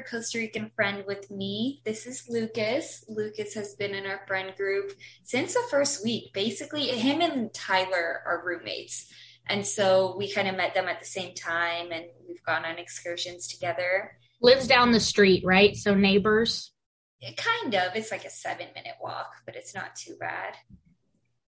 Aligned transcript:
episode, 0.00 0.36
I 0.36 0.40
have 0.40 0.52
yet 0.52 0.60
another 0.60 0.62
Costa 0.62 0.62
Rican 0.62 0.70
friend 0.74 1.04
with 1.06 1.30
me. 1.30 1.80
This 1.84 2.06
is 2.06 2.28
Lucas. 2.28 3.04
Lucas 3.08 3.54
has 3.54 3.74
been 3.74 3.94
in 3.94 4.06
our 4.06 4.20
friend 4.26 4.54
group 4.56 4.92
since 5.22 5.54
the 5.54 5.62
first 5.70 6.04
week. 6.04 6.32
Basically, 6.32 6.86
him 6.88 7.20
and 7.20 7.52
Tyler 7.54 8.22
are 8.26 8.42
roommates. 8.44 9.12
And 9.48 9.66
so 9.66 10.16
we 10.16 10.30
kind 10.30 10.48
of 10.48 10.56
met 10.56 10.74
them 10.74 10.88
at 10.88 11.00
the 11.00 11.06
same 11.06 11.34
time 11.34 11.92
and 11.92 12.04
we've 12.26 12.42
gone 12.44 12.64
on 12.64 12.78
excursions 12.78 13.48
together. 13.48 14.18
Lives 14.42 14.66
down 14.66 14.92
the 14.92 15.00
street, 15.00 15.42
right? 15.44 15.76
So 15.76 15.94
neighbors. 15.94 16.72
It 17.20 17.36
kind 17.36 17.74
of. 17.74 17.96
It's 17.96 18.10
like 18.10 18.24
a 18.24 18.30
seven 18.30 18.68
minute 18.74 18.96
walk, 19.02 19.32
but 19.46 19.56
it's 19.56 19.74
not 19.74 19.96
too 19.96 20.16
bad. 20.18 20.54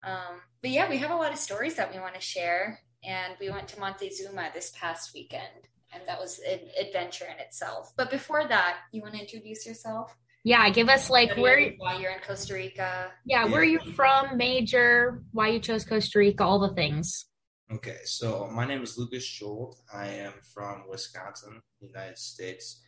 Um, 0.03 0.41
but 0.61 0.72
yeah, 0.72 0.89
we 0.89 0.98
have 0.98 1.11
a 1.11 1.16
lot 1.16 1.34
of 1.34 1.39
stories 1.39 1.75
that 1.75 1.94
we 1.94 2.00
want 2.00 2.16
to 2.16 2.22
share. 2.22 2.80
And 3.03 3.34
we 3.39 3.50
went 3.50 3.67
to 3.70 3.80
Montezuma 3.80 4.52
this 4.53 4.72
past 4.80 5.14
weekend, 5.14 5.67
and 5.94 6.04
that 6.08 6.20
was 6.20 6.40
an 6.40 6.59
adventure 6.80 7.26
in 7.26 7.40
itself. 7.40 7.94
But 7.98 8.12
before 8.12 8.48
that, 8.48 8.78
you 8.91 9.02
want 9.02 9.16
to 9.16 9.22
introduce 9.22 9.66
yourself? 9.66 10.16
Yeah, 10.44 10.70
give 10.70 10.88
us 10.88 11.09
like 11.09 11.36
where 11.36 11.73
why 11.78 12.00
you're 12.00 12.12
in 12.12 12.20
Costa 12.20 12.54
Rica. 12.54 13.12
Yeah, 13.26 13.45
where 13.45 13.64
you 13.64 13.80
from, 13.95 14.38
major, 14.38 15.23
why 15.31 15.50
you 15.50 15.59
chose 15.59 15.84
Costa 15.84 16.20
Rica, 16.20 16.44
all 16.44 16.59
the 16.59 16.73
things. 16.73 17.26
Okay, 17.73 17.98
so 18.05 18.50
my 18.54 18.66
name 18.66 18.81
is 18.81 18.98
Lucas 18.98 19.26
Schuld. 19.26 19.76
I 19.94 20.08
am 20.08 20.34
from 20.54 20.86
Wisconsin, 20.88 21.62
United 21.81 22.17
States 22.17 22.81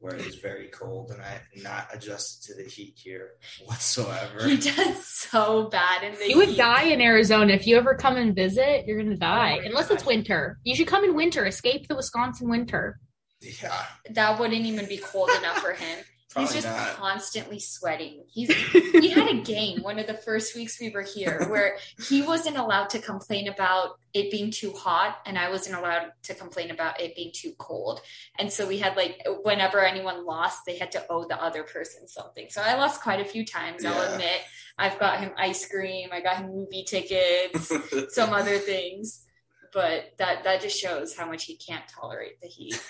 where 0.00 0.14
it 0.14 0.26
is 0.26 0.36
very 0.36 0.68
cold 0.68 1.10
and 1.10 1.20
I 1.20 1.26
have 1.28 1.42
not 1.62 1.88
adjusted 1.92 2.46
to 2.46 2.62
the 2.62 2.68
heat 2.68 2.94
here 2.96 3.32
whatsoever. 3.66 4.48
He 4.48 4.56
does 4.56 5.06
so 5.06 5.68
bad 5.68 6.02
in 6.02 6.18
the 6.18 6.28
You 6.28 6.38
would 6.38 6.56
die 6.56 6.84
in 6.84 7.00
Arizona. 7.02 7.52
If 7.52 7.66
you 7.66 7.76
ever 7.76 7.94
come 7.94 8.16
and 8.16 8.34
visit, 8.34 8.86
you're 8.86 9.02
gonna 9.02 9.16
die. 9.16 9.58
Oh 9.62 9.66
Unless 9.66 9.88
God. 9.88 9.94
it's 9.94 10.06
winter. 10.06 10.58
You 10.64 10.74
should 10.74 10.86
come 10.86 11.04
in 11.04 11.14
winter. 11.14 11.44
Escape 11.46 11.86
the 11.86 11.96
Wisconsin 11.96 12.48
winter. 12.48 12.98
Yeah. 13.40 13.84
That 14.10 14.40
wouldn't 14.40 14.66
even 14.66 14.86
be 14.86 14.96
cold 14.98 15.30
enough 15.38 15.58
for 15.58 15.72
him. 15.72 15.98
Probably 16.30 16.54
he's 16.54 16.62
just 16.62 16.76
not. 16.76 16.94
constantly 16.94 17.58
sweating. 17.58 18.22
He's 18.28 18.52
he 18.52 19.10
had 19.10 19.28
a 19.28 19.40
game 19.42 19.82
one 19.82 19.98
of 19.98 20.06
the 20.06 20.14
first 20.14 20.54
weeks 20.54 20.80
we 20.80 20.90
were 20.90 21.02
here 21.02 21.46
where 21.48 21.76
he 22.06 22.22
wasn't 22.22 22.56
allowed 22.56 22.90
to 22.90 23.00
complain 23.00 23.48
about 23.48 23.98
it 24.14 24.30
being 24.30 24.52
too 24.52 24.72
hot 24.72 25.18
and 25.26 25.36
I 25.36 25.50
wasn't 25.50 25.76
allowed 25.76 26.12
to 26.24 26.34
complain 26.34 26.70
about 26.70 27.00
it 27.00 27.16
being 27.16 27.32
too 27.34 27.52
cold. 27.58 28.00
And 28.38 28.52
so 28.52 28.68
we 28.68 28.78
had 28.78 28.96
like 28.96 29.20
whenever 29.42 29.84
anyone 29.84 30.24
lost, 30.24 30.60
they 30.66 30.78
had 30.78 30.92
to 30.92 31.04
owe 31.10 31.26
the 31.26 31.42
other 31.42 31.64
person 31.64 32.06
something. 32.06 32.46
So 32.48 32.62
I 32.62 32.76
lost 32.76 33.02
quite 33.02 33.20
a 33.20 33.24
few 33.24 33.44
times, 33.44 33.82
yeah. 33.82 33.92
I'll 33.92 34.12
admit. 34.12 34.40
I've 34.78 35.00
got 35.00 35.18
him 35.18 35.32
ice 35.36 35.66
cream, 35.68 36.10
I 36.12 36.20
got 36.20 36.36
him 36.36 36.54
movie 36.54 36.84
tickets, 36.84 37.72
some 38.14 38.32
other 38.32 38.58
things. 38.58 39.26
But 39.72 40.12
that 40.18 40.44
that 40.44 40.60
just 40.60 40.78
shows 40.78 41.16
how 41.16 41.26
much 41.26 41.44
he 41.46 41.56
can't 41.56 41.88
tolerate 41.88 42.40
the 42.40 42.46
heat. 42.48 42.80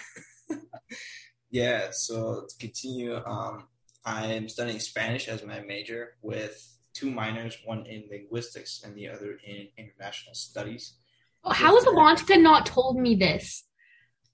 Yeah, 1.50 1.88
so 1.90 2.46
to 2.48 2.58
continue, 2.58 3.16
um, 3.24 3.64
I'm 4.04 4.48
studying 4.48 4.78
Spanish 4.78 5.28
as 5.28 5.44
my 5.44 5.60
major 5.60 6.14
with 6.22 6.66
two 6.94 7.10
minors, 7.10 7.58
one 7.64 7.86
in 7.86 8.04
linguistics 8.10 8.82
and 8.84 8.94
the 8.96 9.08
other 9.08 9.38
in 9.44 9.68
international 9.76 10.34
studies. 10.34 10.94
Oh, 11.44 11.52
how 11.52 11.74
has 11.74 11.84
Avantika 11.84 12.40
not 12.40 12.66
told 12.66 12.98
me 12.98 13.14
this? 13.14 13.64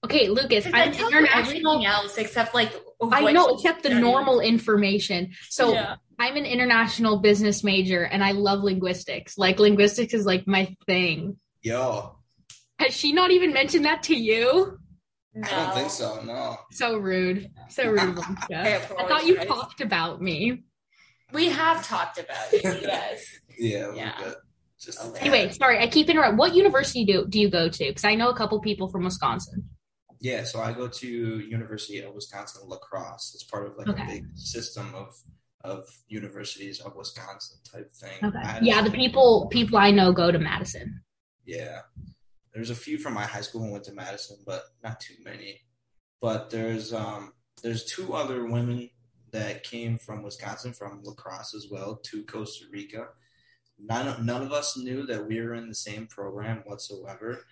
Okay, 0.03 0.29
Lucas, 0.29 0.65
I'm 0.67 0.93
international. 0.93 1.27
Everything 1.33 1.85
else 1.85 2.17
except 2.17 2.53
like 2.53 2.73
I 3.11 3.31
know, 3.31 3.55
except 3.55 3.83
the 3.83 3.95
normal 3.95 4.39
information. 4.41 5.31
So 5.49 5.73
yeah. 5.73 5.95
I'm 6.19 6.35
an 6.35 6.45
international 6.45 7.17
business 7.17 7.63
major, 7.63 8.03
and 8.03 8.23
I 8.23 8.31
love 8.31 8.63
linguistics. 8.63 9.37
Like 9.37 9.59
linguistics 9.59 10.13
is 10.13 10.25
like 10.25 10.45
my 10.45 10.75
thing. 10.85 11.37
Yo, 11.63 12.19
has 12.79 12.93
she 12.95 13.11
not 13.11 13.31
even 13.31 13.53
mentioned 13.53 13.85
that 13.85 14.03
to 14.03 14.15
you? 14.15 14.77
No. 15.37 15.47
I 15.47 15.65
don't 15.65 15.75
think 15.75 15.89
so. 15.91 16.21
No. 16.23 16.57
So 16.71 16.97
rude. 16.97 17.51
So 17.69 17.91
rude, 17.91 18.17
I, 18.51 18.77
I 18.77 19.07
thought 19.07 19.27
you 19.27 19.37
talked 19.45 19.81
about 19.81 20.19
me. 20.19 20.63
We 21.31 21.49
have 21.49 21.85
talked 21.85 22.17
about 22.17 22.51
you. 22.51 22.59
Yes. 22.81 23.23
yeah. 23.59 23.93
Yeah. 23.93 24.31
Just 24.79 24.99
okay. 24.99 25.19
Anyway, 25.19 25.51
sorry, 25.51 25.79
I 25.79 25.87
keep 25.87 26.09
interrupting. 26.09 26.37
What 26.37 26.55
university 26.55 27.05
do 27.05 27.27
do 27.27 27.39
you 27.39 27.49
go 27.49 27.69
to? 27.69 27.85
Because 27.85 28.03
I 28.03 28.15
know 28.15 28.29
a 28.29 28.35
couple 28.35 28.59
people 28.61 28.87
from 28.89 29.03
Wisconsin. 29.03 29.69
Yeah, 30.19 30.43
so 30.43 30.59
I 30.59 30.73
go 30.73 30.87
to 30.87 31.07
University 31.07 31.99
of 31.99 32.15
Wisconsin 32.15 32.63
La 32.67 32.77
Crosse. 32.77 33.33
It's 33.35 33.43
part 33.43 33.67
of 33.67 33.77
like 33.77 33.87
okay. 33.87 34.03
a 34.03 34.05
big 34.07 34.25
system 34.35 34.93
of 34.95 35.15
of 35.63 35.85
universities 36.07 36.79
of 36.79 36.95
Wisconsin 36.95 37.57
type 37.71 37.93
thing. 37.93 38.17
Okay. 38.23 38.59
Yeah, 38.63 38.81
the 38.81 38.91
people 38.91 39.47
people 39.51 39.77
I 39.77 39.91
know 39.91 40.13
go 40.13 40.31
to 40.31 40.39
Madison. 40.39 41.03
Yeah. 41.45 41.81
There's 42.57 42.71
a 42.71 42.75
few 42.75 42.97
from 42.97 43.13
my 43.13 43.23
high 43.23 43.41
school 43.41 43.61
who 43.61 43.71
went 43.71 43.83
to 43.83 43.93
Madison, 43.93 44.37
but 44.43 44.63
not 44.83 44.99
too 44.99 45.13
many. 45.23 45.61
But 46.19 46.49
there's 46.49 46.91
um 46.91 47.33
there's 47.61 47.85
two 47.85 48.15
other 48.15 48.47
women 48.47 48.89
that 49.31 49.63
came 49.63 49.99
from 49.99 50.23
Wisconsin 50.23 50.73
from 50.73 51.03
La 51.03 51.13
Crosse 51.13 51.53
as 51.53 51.67
well 51.69 51.97
to 52.05 52.23
Costa 52.23 52.65
Rica. 52.71 53.09
None 53.77 54.25
none 54.25 54.41
of 54.41 54.51
us 54.51 54.75
knew 54.75 55.05
that 55.05 55.27
we 55.27 55.39
were 55.39 55.53
in 55.53 55.69
the 55.69 55.75
same 55.75 56.07
program 56.07 56.63
whatsoever. 56.65 57.45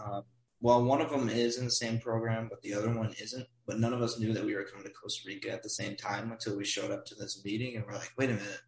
Um, 0.00 0.22
well, 0.60 0.84
one 0.84 1.00
of 1.00 1.10
them 1.10 1.28
is 1.28 1.58
in 1.58 1.64
the 1.64 1.70
same 1.72 1.98
program, 1.98 2.46
but 2.48 2.62
the 2.62 2.74
other 2.74 2.92
one 2.92 3.12
isn't. 3.20 3.46
But 3.66 3.80
none 3.80 3.92
of 3.92 4.02
us 4.02 4.20
knew 4.20 4.32
that 4.34 4.44
we 4.44 4.54
were 4.54 4.62
coming 4.62 4.84
to 4.84 4.92
Costa 4.92 5.26
Rica 5.26 5.50
at 5.50 5.64
the 5.64 5.68
same 5.68 5.96
time 5.96 6.30
until 6.30 6.56
we 6.56 6.64
showed 6.64 6.92
up 6.92 7.04
to 7.06 7.16
this 7.16 7.42
meeting, 7.44 7.74
and 7.74 7.84
we're 7.84 7.94
like, 7.94 8.12
"Wait 8.16 8.30
a 8.30 8.34
minute, 8.34 8.60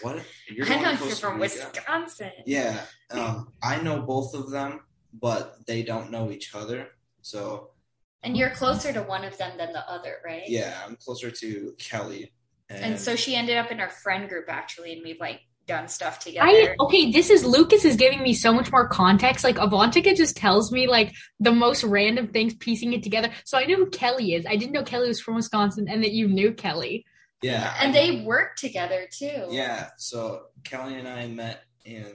what? 0.00 0.20
You're 0.48 0.66
I 0.66 0.82
know 0.82 1.06
you're 1.06 1.14
from 1.14 1.40
Rica? 1.40 1.70
Wisconsin." 1.74 2.32
Yeah, 2.44 2.80
um, 3.12 3.52
I 3.62 3.80
know 3.80 4.02
both 4.02 4.34
of 4.34 4.50
them 4.50 4.80
but 5.12 5.66
they 5.66 5.82
don't 5.82 6.10
know 6.10 6.30
each 6.30 6.54
other. 6.54 6.88
So 7.20 7.70
And 8.22 8.36
you're 8.36 8.50
closer 8.50 8.92
to 8.92 9.02
one 9.02 9.24
of 9.24 9.36
them 9.38 9.56
than 9.58 9.72
the 9.72 9.88
other, 9.90 10.16
right? 10.24 10.42
Yeah, 10.46 10.74
I'm 10.86 10.96
closer 10.96 11.30
to 11.30 11.74
Kelly. 11.78 12.32
And, 12.68 12.84
and 12.84 13.00
so 13.00 13.16
she 13.16 13.34
ended 13.34 13.56
up 13.56 13.70
in 13.70 13.80
our 13.80 13.90
friend 13.90 14.28
group 14.28 14.46
actually 14.48 14.92
and 14.94 15.02
we've 15.04 15.20
like 15.20 15.40
done 15.66 15.86
stuff 15.88 16.18
together. 16.18 16.46
I, 16.46 16.74
okay, 16.80 17.12
this 17.12 17.30
is 17.30 17.44
Lucas 17.44 17.84
is 17.84 17.96
giving 17.96 18.22
me 18.22 18.34
so 18.34 18.52
much 18.52 18.72
more 18.72 18.88
context. 18.88 19.44
Like 19.44 19.56
Avantika 19.56 20.16
just 20.16 20.36
tells 20.36 20.72
me 20.72 20.88
like 20.88 21.12
the 21.38 21.52
most 21.52 21.84
random 21.84 22.28
things, 22.28 22.54
piecing 22.54 22.92
it 22.92 23.02
together. 23.02 23.30
So 23.44 23.58
I 23.58 23.64
knew 23.64 23.76
who 23.76 23.90
Kelly 23.90 24.34
is. 24.34 24.46
I 24.46 24.56
didn't 24.56 24.72
know 24.72 24.82
Kelly 24.82 25.08
was 25.08 25.20
from 25.20 25.36
Wisconsin 25.36 25.86
and 25.88 26.02
that 26.02 26.12
you 26.12 26.26
knew 26.26 26.52
Kelly. 26.52 27.04
Yeah. 27.42 27.74
And 27.80 27.94
they 27.94 28.22
worked 28.24 28.58
together 28.58 29.06
too. 29.10 29.48
Yeah. 29.50 29.88
So 29.98 30.46
Kelly 30.64 30.94
and 30.94 31.08
I 31.08 31.26
met 31.26 31.64
in 31.84 32.06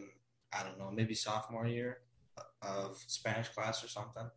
I 0.53 0.63
don't 0.63 0.79
know, 0.79 0.89
maybe 0.91 1.13
sophomore 1.13 1.67
year 1.67 1.99
of 2.61 2.97
Spanish 3.07 3.49
class 3.49 3.83
or 3.83 3.87
something, 3.87 4.29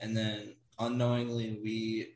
and 0.00 0.16
then 0.16 0.54
unknowingly 0.78 1.58
we 1.62 2.14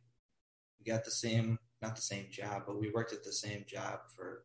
got 0.86 1.04
the 1.04 1.10
same 1.10 1.58
not 1.82 1.94
the 1.94 2.02
same 2.02 2.26
job, 2.30 2.62
but 2.66 2.80
we 2.80 2.90
worked 2.90 3.12
at 3.12 3.22
the 3.22 3.32
same 3.32 3.64
job 3.66 4.00
for 4.14 4.44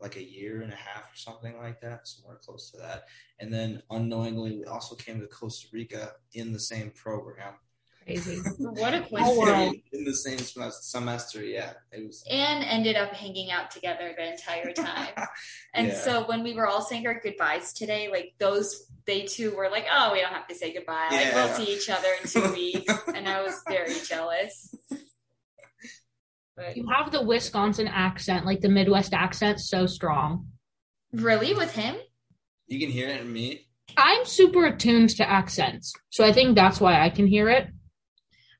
like 0.00 0.16
a 0.16 0.22
year 0.22 0.62
and 0.62 0.72
a 0.72 0.76
half 0.76 1.12
or 1.12 1.16
something 1.16 1.58
like 1.58 1.80
that, 1.80 2.06
somewhere 2.06 2.38
close 2.44 2.70
to 2.70 2.78
that. 2.78 3.04
And 3.40 3.52
then 3.52 3.82
unknowingly, 3.90 4.58
we 4.58 4.64
also 4.64 4.94
came 4.94 5.20
to 5.20 5.26
Costa 5.26 5.66
Rica 5.72 6.12
in 6.34 6.52
the 6.52 6.60
same 6.60 6.92
program. 6.92 7.54
Crazy! 8.08 8.38
what 8.58 8.94
a 8.94 9.02
coincidence! 9.02 9.82
In 9.92 10.04
the 10.04 10.14
same 10.14 10.38
semester, 10.38 11.44
yeah, 11.44 11.72
it 11.92 12.06
was. 12.06 12.24
And 12.30 12.64
ended 12.64 12.96
up 12.96 13.12
hanging 13.12 13.50
out 13.50 13.70
together 13.70 14.14
the 14.16 14.30
entire 14.32 14.72
time. 14.72 15.12
and 15.74 15.88
yeah. 15.88 15.94
so 15.94 16.26
when 16.26 16.42
we 16.42 16.54
were 16.54 16.66
all 16.66 16.80
saying 16.80 17.06
our 17.06 17.20
goodbyes 17.20 17.74
today, 17.74 18.08
like 18.10 18.32
those 18.38 18.86
they 19.04 19.24
too 19.24 19.54
were 19.54 19.68
like, 19.68 19.84
"Oh, 19.92 20.14
we 20.14 20.22
don't 20.22 20.32
have 20.32 20.46
to 20.48 20.54
say 20.54 20.72
goodbye. 20.72 21.08
Like 21.10 21.34
we'll 21.34 21.48
see 21.48 21.70
each 21.74 21.90
other 21.90 22.08
in 22.22 22.28
two 22.28 22.50
weeks." 22.50 22.94
and 23.14 23.28
I 23.28 23.42
was 23.42 23.60
very 23.68 23.92
jealous. 24.08 24.74
But, 26.56 26.78
you 26.78 26.88
have 26.90 27.12
the 27.12 27.22
Wisconsin 27.22 27.88
accent, 27.88 28.46
like 28.46 28.62
the 28.62 28.70
Midwest 28.70 29.12
accent, 29.12 29.60
so 29.60 29.84
strong. 29.84 30.46
Really, 31.12 31.52
with 31.52 31.74
him? 31.74 31.96
You 32.68 32.80
can 32.80 32.90
hear 32.90 33.08
it 33.08 33.20
in 33.20 33.30
me. 33.30 33.66
I'm 33.98 34.24
super 34.24 34.64
attuned 34.64 35.10
to 35.16 35.28
accents, 35.28 35.92
so 36.08 36.24
I 36.24 36.32
think 36.32 36.56
that's 36.56 36.80
why 36.80 37.04
I 37.04 37.10
can 37.10 37.26
hear 37.26 37.50
it. 37.50 37.68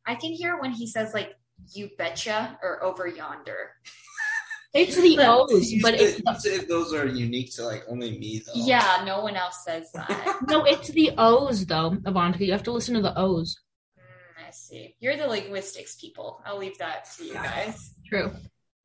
I 0.08 0.14
can 0.14 0.32
hear 0.32 0.58
when 0.58 0.72
he 0.72 0.86
says 0.86 1.12
like 1.12 1.36
"you 1.74 1.90
betcha" 1.98 2.58
or 2.62 2.82
"over 2.82 3.06
yonder." 3.06 3.72
It's 4.74 4.96
the 4.96 5.16
O's, 5.20 5.72
you 5.72 5.80
but 5.80 5.98
say, 5.98 6.16
you 6.16 6.38
say 6.40 6.58
those 6.58 6.92
are 6.92 7.06
unique 7.06 7.54
to 7.56 7.64
like 7.64 7.84
only 7.88 8.18
me 8.18 8.42
though. 8.44 8.52
Yeah, 8.54 9.02
no 9.06 9.22
one 9.22 9.34
else 9.34 9.64
says 9.64 9.90
that. 9.92 10.40
no, 10.48 10.62
it's 10.64 10.88
the 10.88 11.12
O's 11.16 11.64
though, 11.64 11.92
Avantika. 12.04 12.40
You 12.40 12.52
have 12.52 12.64
to 12.64 12.72
listen 12.72 12.94
to 12.94 13.00
the 13.00 13.18
O's. 13.18 13.58
Mm, 13.98 14.46
I 14.46 14.50
see. 14.50 14.94
You're 15.00 15.16
the 15.16 15.26
linguistics 15.26 15.96
people. 15.96 16.42
I'll 16.44 16.58
leave 16.58 16.76
that 16.78 17.08
to 17.16 17.24
you 17.24 17.32
guys. 17.32 17.94
True. 18.06 18.30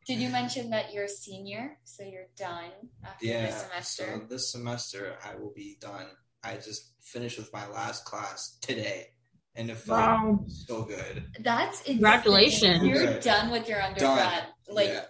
Did 0.07 0.19
you 0.19 0.29
mention 0.29 0.69
that 0.69 0.93
you're 0.93 1.03
a 1.03 1.09
senior, 1.09 1.77
so 1.83 2.03
you're 2.03 2.29
done 2.37 2.71
after 3.03 3.25
yeah, 3.25 3.47
this 3.47 3.63
semester? 3.63 4.21
So 4.21 4.25
this 4.29 4.51
semester 4.53 5.17
I 5.21 5.35
will 5.35 5.53
be 5.53 5.75
done. 5.81 6.07
I 6.45 6.55
just 6.55 6.93
finished 7.01 7.37
with 7.37 7.51
my 7.51 7.67
last 7.67 8.05
class 8.05 8.57
today 8.61 9.07
and 9.55 9.69
it 9.69 9.77
felt 9.77 9.99
wow. 9.99 10.45
so 10.47 10.83
good. 10.83 11.23
That's 11.39 11.81
insane. 11.81 11.95
congratulations. 11.95 12.83
You're 12.83 13.19
done 13.19 13.51
with 13.51 13.67
your 13.67 13.81
undergrad. 13.81 14.43
Done. 14.67 14.75
Like 14.75 14.89
yeah. 14.89 15.01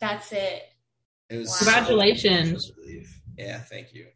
That's 0.00 0.32
it. 0.32 0.62
It 1.28 1.38
was 1.38 1.50
wow. 1.50 1.56
congratulations. 1.58 2.72
yeah, 3.36 3.58
thank 3.60 3.92
you. 3.94 4.06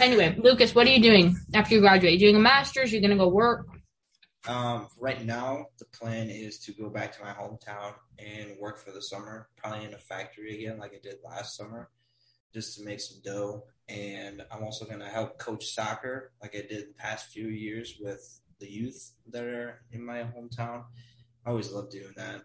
Anyway, 0.00 0.36
Lucas, 0.38 0.74
what 0.74 0.86
are 0.86 0.90
you 0.90 1.02
doing 1.02 1.36
after 1.54 1.74
you 1.74 1.80
graduate? 1.80 2.20
You're 2.20 2.30
doing 2.30 2.40
a 2.40 2.44
master's? 2.44 2.92
You're 2.92 3.00
gonna 3.00 3.16
go 3.16 3.28
work? 3.28 3.66
Um, 4.46 4.88
right 4.98 5.24
now, 5.24 5.66
the 5.78 5.84
plan 5.86 6.30
is 6.30 6.58
to 6.60 6.72
go 6.72 6.88
back 6.88 7.16
to 7.16 7.22
my 7.22 7.32
hometown 7.32 7.94
and 8.18 8.56
work 8.58 8.78
for 8.78 8.92
the 8.92 9.02
summer, 9.02 9.48
probably 9.56 9.84
in 9.84 9.94
a 9.94 9.98
factory 9.98 10.54
again, 10.54 10.78
like 10.78 10.92
I 10.94 11.00
did 11.02 11.16
last 11.24 11.56
summer, 11.56 11.90
just 12.54 12.78
to 12.78 12.84
make 12.84 13.00
some 13.00 13.18
dough. 13.22 13.64
And 13.88 14.42
I'm 14.50 14.62
also 14.62 14.86
going 14.86 15.00
to 15.00 15.08
help 15.08 15.38
coach 15.38 15.66
soccer, 15.66 16.32
like 16.40 16.54
I 16.54 16.60
did 16.60 16.88
the 16.88 16.94
past 16.96 17.30
few 17.30 17.48
years 17.48 17.96
with 18.00 18.40
the 18.60 18.70
youth 18.70 19.12
that 19.30 19.44
are 19.44 19.82
in 19.92 20.04
my 20.04 20.20
hometown. 20.20 20.84
I 21.44 21.50
always 21.50 21.72
love 21.72 21.90
doing 21.90 22.12
that. 22.16 22.42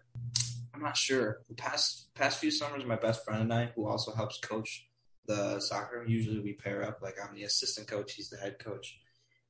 I'm 0.74 0.82
not 0.82 0.96
sure. 0.96 1.42
The 1.48 1.54
past 1.54 2.12
past 2.14 2.38
few 2.38 2.50
summers, 2.50 2.84
my 2.84 2.96
best 2.96 3.24
friend 3.24 3.42
and 3.42 3.52
I, 3.52 3.70
who 3.74 3.86
also 3.86 4.12
helps 4.12 4.38
coach 4.38 4.88
the 5.26 5.60
soccer, 5.60 6.04
usually 6.06 6.40
we 6.40 6.54
pair 6.54 6.82
up. 6.82 7.00
Like 7.02 7.16
I'm 7.22 7.34
the 7.34 7.44
assistant 7.44 7.86
coach, 7.86 8.14
he's 8.14 8.28
the 8.28 8.36
head 8.36 8.58
coach. 8.58 8.98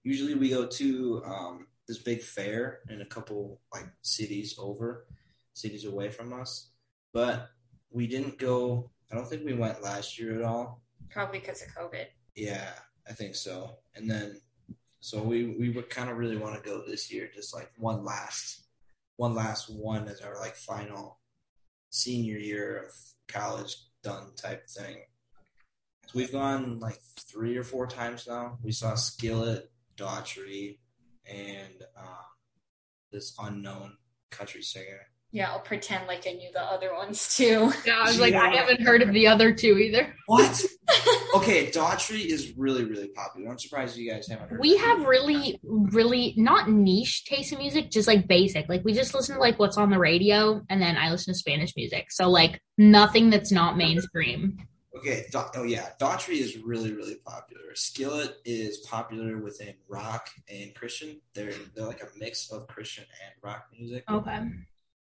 Usually 0.03 0.35
we 0.35 0.51
go 0.51 0.67
to 0.67 1.23
um, 1.25 1.67
this 1.89 1.99
big 1.99 2.21
fair 2.21 2.81
in 2.91 3.01
a 3.01 3.07
couple 3.07 3.61
like 3.73 3.87
cities 4.03 4.55
over, 4.59 5.07
cities 5.55 5.85
away 5.85 6.11
from 6.11 6.33
us. 6.33 6.71
But 7.13 7.49
we 7.91 8.07
didn't 8.07 8.39
go. 8.39 8.91
I 9.11 9.15
don't 9.15 9.29
think 9.29 9.45
we 9.45 9.55
went 9.55 9.83
last 9.83 10.19
year 10.19 10.39
at 10.39 10.45
all. 10.45 10.83
Probably 11.11 11.39
because 11.39 11.63
of 11.63 11.69
COVID. 11.69 12.07
Yeah, 12.35 12.71
I 13.09 13.13
think 13.13 13.37
so. 13.37 13.79
And 13.95 14.11
then, 14.11 14.41
so 15.05 15.23
we 15.23 15.55
we 15.59 15.69
would 15.69 15.91
kind 15.91 16.09
of 16.09 16.17
really 16.17 16.39
want 16.39 16.55
to 16.55 16.67
go 16.67 16.81
this 16.81 17.13
year, 17.13 17.29
just 17.35 17.55
like 17.55 17.71
one 17.77 18.07
last, 18.07 18.63
one 19.17 19.35
last 19.35 19.69
one 19.69 20.09
as 20.09 20.23
our 20.23 20.41
like 20.41 20.57
final 20.57 21.19
senior 21.91 22.39
year 22.39 22.87
of 22.87 22.95
college 23.29 23.77
done 24.03 24.33
type 24.35 24.67
thing. 24.67 25.03
So 26.07 26.13
we've 26.15 26.33
gone 26.33 26.79
like 26.81 27.01
three 27.21 27.59
or 27.59 27.65
four 27.65 27.87
times 27.87 28.27
now. 28.27 28.57
We 28.63 28.73
saw 28.73 28.95
Skillet, 28.95 29.71
Daughtry, 29.95 30.79
and 31.31 31.83
um, 31.99 32.25
this 33.13 33.37
unknown 33.39 33.99
country 34.31 34.63
singer. 34.63 35.09
Yeah, 35.35 35.51
I'll 35.51 35.59
pretend 35.59 36.07
like 36.07 36.29
I 36.29 36.35
knew 36.35 36.49
the 36.53 36.63
other 36.63 36.95
ones 36.95 37.35
too. 37.37 37.73
Yeah, 37.85 37.99
I 37.99 38.07
was 38.07 38.21
like, 38.21 38.35
I 38.35 38.55
haven't 38.55 38.83
heard 38.83 39.03
of 39.03 39.13
the 39.13 39.27
other 39.27 39.53
two 39.53 39.79
either. 39.79 40.15
What? 40.27 40.65
okay, 41.35 41.73
Daughtry 41.73 42.25
is 42.25 42.57
really, 42.57 42.85
really 42.85 43.09
popular. 43.09 43.51
I'm 43.51 43.59
surprised 43.59 43.97
you 43.97 44.09
guys 44.09 44.29
haven't 44.29 44.49
heard. 44.49 44.61
We 44.61 44.77
have 44.77 45.05
really, 45.05 45.59
really 45.65 46.35
not 46.37 46.71
niche 46.71 47.25
taste 47.25 47.53
in 47.53 47.59
music, 47.59 47.91
just 47.91 48.07
like 48.07 48.29
basic. 48.29 48.69
Like 48.69 48.85
we 48.85 48.93
just 48.93 49.13
listen 49.13 49.35
to 49.35 49.41
like 49.41 49.59
what's 49.59 49.77
on 49.77 49.91
the 49.91 49.99
radio, 49.99 50.63
and 50.71 50.81
then 50.81 50.97
I 50.97 51.11
listen 51.11 51.35
to 51.35 51.39
Spanish 51.39 51.75
music. 51.77 52.13
So 52.13 52.31
like 52.31 52.63
nothing 52.79 53.31
that's 53.31 53.51
not 53.51 53.77
mainstream. 53.77 54.57
Okay. 54.97 55.25
oh 55.35 55.65
yeah, 55.65 55.89
Daughtry 56.01 56.39
is 56.39 56.59
really 56.59 56.93
really 56.93 57.17
popular. 57.27 57.75
Skillet 57.75 58.37
is 58.45 58.87
popular 58.89 59.39
within 59.39 59.75
rock 59.89 60.29
and 60.49 60.73
Christian. 60.77 61.21
They're 61.35 61.55
they're 61.75 61.87
like 61.87 62.05
a 62.05 62.19
mix 62.21 62.53
of 62.53 62.69
Christian 62.69 63.03
and 63.03 63.35
rock 63.43 63.67
music. 63.77 64.05
Okay. 64.09 64.41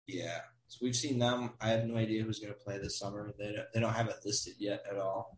Yeah. 0.08 0.40
So 0.68 0.80
we've 0.82 0.96
seen 0.96 1.20
them. 1.20 1.52
I 1.62 1.70
have 1.70 1.86
no 1.86 1.98
idea 1.98 2.24
who's 2.24 2.40
going 2.40 2.54
to 2.54 2.60
play 2.60 2.78
this 2.78 3.00
summer. 3.00 3.32
They 3.38 3.54
don't, 3.54 3.68
they 3.74 3.80
don't 3.80 3.94
have 3.94 4.08
it 4.08 4.18
listed 4.26 4.56
yet 4.60 4.84
at 4.90 4.98
all 4.98 5.38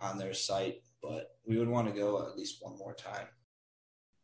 on 0.00 0.18
their 0.18 0.34
site, 0.34 0.82
but 1.02 1.36
we 1.46 1.58
would 1.58 1.68
want 1.68 1.88
to 1.88 1.98
go 1.98 2.26
at 2.26 2.36
least 2.36 2.58
one 2.60 2.76
more 2.78 2.94
time. 2.94 3.26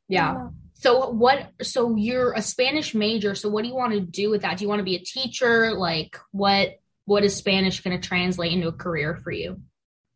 Yeah. 0.08 0.48
So 0.74 1.10
what 1.10 1.52
so 1.60 1.96
you're 1.96 2.32
a 2.32 2.42
Spanish 2.42 2.94
major, 2.94 3.34
so 3.34 3.48
what 3.48 3.62
do 3.62 3.68
you 3.68 3.74
want 3.74 3.92
to 3.92 4.00
do 4.00 4.30
with 4.30 4.42
that? 4.42 4.58
Do 4.58 4.64
you 4.64 4.68
want 4.68 4.80
to 4.80 4.84
be 4.84 4.96
a 4.96 5.00
teacher? 5.00 5.74
Like 5.74 6.16
what 6.32 6.78
what 7.04 7.24
is 7.24 7.36
Spanish 7.36 7.80
going 7.80 7.98
to 7.98 8.08
translate 8.08 8.52
into 8.52 8.68
a 8.68 8.72
career 8.72 9.16
for 9.16 9.30
you? 9.30 9.60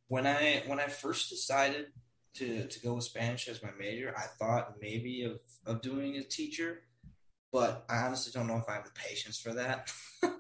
When 0.09 0.27
I 0.27 0.63
when 0.67 0.81
I 0.81 0.87
first 0.87 1.31
decided 1.31 1.87
to 2.35 2.67
to 2.67 2.81
go 2.81 2.95
with 2.95 3.05
Spanish 3.05 3.49
as 3.49 3.63
my 3.63 3.71
major, 3.79 4.15
I 4.17 4.23
thought 4.39 4.75
maybe 4.81 5.25
of 5.25 5.41
of 5.67 5.83
doing 5.83 6.17
a 6.17 6.23
teacher, 6.23 6.83
but 7.53 7.85
I 7.89 7.99
honestly 7.99 8.33
don't 8.35 8.47
know 8.47 8.57
if 8.57 8.69
I 8.69 8.75
have 8.75 8.85
the 8.85 8.91
patience 8.93 9.39
for 9.39 9.53
that. 9.55 9.93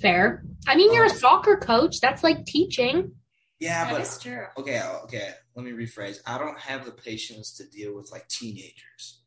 Fair. 0.00 0.44
I 0.66 0.76
mean, 0.76 0.92
you're 0.94 1.06
um, 1.06 1.10
a 1.10 1.14
soccer 1.14 1.56
coach. 1.56 2.00
That's 2.00 2.22
like 2.22 2.44
teaching. 2.46 3.12
Yeah, 3.60 3.84
that 3.84 3.92
but 3.92 4.00
is 4.00 4.18
true. 4.18 4.46
Okay, 4.58 4.82
okay. 5.04 5.30
Let 5.54 5.64
me 5.64 5.72
rephrase. 5.72 6.18
I 6.26 6.38
don't 6.38 6.58
have 6.58 6.84
the 6.84 6.92
patience 6.92 7.56
to 7.56 7.66
deal 7.66 7.94
with 7.94 8.10
like 8.12 8.28
teenagers. 8.28 9.22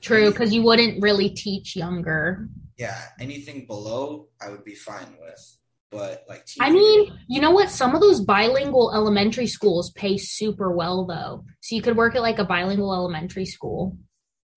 True, 0.00 0.30
because 0.30 0.52
you 0.52 0.62
wouldn't 0.62 1.02
really 1.02 1.30
teach 1.30 1.74
younger. 1.74 2.48
Yeah, 2.76 3.00
anything 3.18 3.66
below, 3.66 4.28
I 4.40 4.50
would 4.50 4.64
be 4.64 4.74
fine 4.74 5.16
with 5.20 5.56
but 5.94 6.24
like 6.28 6.44
I 6.60 6.70
mean, 6.70 7.16
you 7.28 7.40
know 7.40 7.52
what? 7.52 7.70
Some 7.70 7.94
of 7.94 8.00
those 8.00 8.20
bilingual 8.20 8.92
elementary 8.92 9.46
schools 9.46 9.92
pay 9.92 10.18
super 10.18 10.74
well 10.74 11.06
though. 11.06 11.44
So 11.60 11.76
you 11.76 11.82
could 11.82 11.96
work 11.96 12.16
at 12.16 12.22
like 12.22 12.40
a 12.40 12.44
bilingual 12.44 12.92
elementary 12.92 13.46
school. 13.46 13.96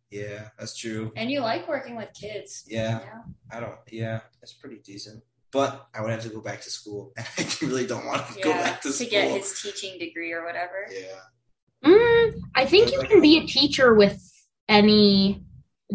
Yeah, 0.09 0.49
that's 0.57 0.77
true. 0.77 1.11
And 1.15 1.29
you 1.29 1.41
like 1.41 1.67
working 1.67 1.95
with 1.95 2.09
kids. 2.13 2.63
Yeah. 2.67 2.99
yeah. 2.99 3.21
I 3.51 3.59
don't 3.59 3.75
yeah, 3.91 4.21
it's 4.41 4.53
pretty 4.53 4.77
decent. 4.77 5.23
But 5.51 5.87
I 5.93 6.01
would 6.01 6.11
have 6.11 6.23
to 6.23 6.29
go 6.29 6.41
back 6.41 6.61
to 6.61 6.69
school. 6.69 7.13
I 7.17 7.47
really 7.61 7.87
don't 7.87 8.05
want 8.05 8.27
to 8.27 8.37
yeah, 8.37 8.43
go 8.43 8.51
back 8.51 8.81
to, 8.81 8.89
to 8.89 8.93
school. 8.93 9.05
To 9.05 9.11
get 9.11 9.31
his 9.31 9.61
teaching 9.61 9.97
degree 9.99 10.33
or 10.33 10.45
whatever. 10.45 10.87
Yeah. 10.91 11.89
Mm, 11.89 12.39
I 12.55 12.65
think 12.65 12.91
you 12.91 13.01
can 13.03 13.21
be 13.21 13.37
a 13.37 13.47
teacher 13.47 13.93
with 13.93 14.21
any 14.67 15.43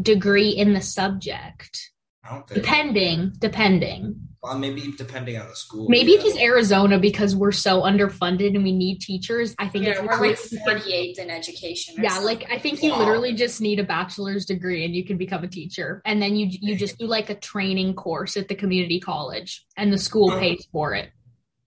degree 0.01 0.51
in 0.51 0.73
the 0.73 0.81
subject. 0.81 1.91
I 2.25 2.35
don't 2.35 2.49
think 2.49 2.63
depending, 2.63 3.33
depending. 3.39 4.29
Well, 4.43 4.59
maybe 4.59 4.93
depending 4.99 5.39
on 5.39 5.49
the 5.49 5.55
school. 5.55 5.89
Maybe 5.89 6.13
yeah. 6.13 6.23
just 6.23 6.37
Arizona 6.37 6.99
because 6.99 7.37
we're 7.37 7.53
so 7.53 7.83
underfunded 7.83 8.57
and 8.57 8.65
we 8.65 8.73
need 8.73 9.01
teachers. 9.01 9.55
I 9.57 9.69
think 9.69 9.85
yeah, 9.87 10.01
we're 10.01 10.21
like 10.21 10.37
48th 10.37 11.19
in 11.21 11.31
education. 11.31 11.95
yeah, 12.03 12.19
like 12.19 12.45
I 12.51 12.59
think 12.59 12.83
you 12.83 12.91
wow. 12.91 12.99
literally 12.99 13.35
just 13.35 13.61
need 13.61 13.79
a 13.79 13.85
bachelor's 13.85 14.45
degree 14.45 14.85
and 14.85 14.97
you 14.97 15.05
can 15.05 15.17
become 15.17 15.45
a 15.45 15.49
teacher. 15.49 16.03
And 16.05 16.21
then 16.21 16.35
you 16.35 16.49
you 16.51 16.75
just 16.75 16.99
do 16.99 17.07
like 17.07 17.31
a 17.31 17.37
training 17.37 17.95
course 17.95 18.37
at 18.37 18.49
the 18.49 18.57
community 18.57 18.99
college 18.99 19.65
and 19.77 19.93
the 19.93 19.99
school 19.99 20.37
pays 20.37 20.67
for 20.73 20.93
it. 20.95 21.11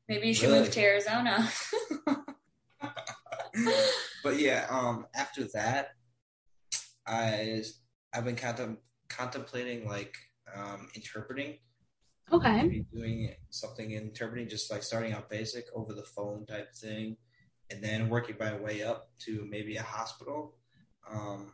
Maybe 0.09 0.27
you 0.27 0.33
should 0.33 0.49
really? 0.49 0.59
move 0.59 0.71
to 0.71 0.81
Arizona. 0.81 1.49
but 4.21 4.37
yeah, 4.37 4.67
um, 4.69 5.07
after 5.15 5.45
that, 5.53 5.91
I 7.07 7.63
I've 8.13 8.25
been 8.25 8.35
contem- 8.35 8.79
contemplating 9.07 9.87
like 9.87 10.13
um, 10.53 10.89
interpreting 10.93 11.59
Okay. 12.31 12.63
Maybe 12.63 12.85
doing 12.93 13.33
something 13.49 13.91
interpreting, 13.91 14.49
just 14.49 14.71
like 14.71 14.83
starting 14.83 15.13
out 15.13 15.29
basic 15.29 15.65
over 15.75 15.93
the 15.93 16.03
phone 16.03 16.45
type 16.45 16.73
thing, 16.73 17.17
and 17.69 17.83
then 17.83 18.09
working 18.09 18.35
my 18.39 18.55
way 18.55 18.83
up 18.83 19.09
to 19.25 19.45
maybe 19.49 19.75
a 19.77 19.83
hospital. 19.83 20.55
Um, 21.11 21.53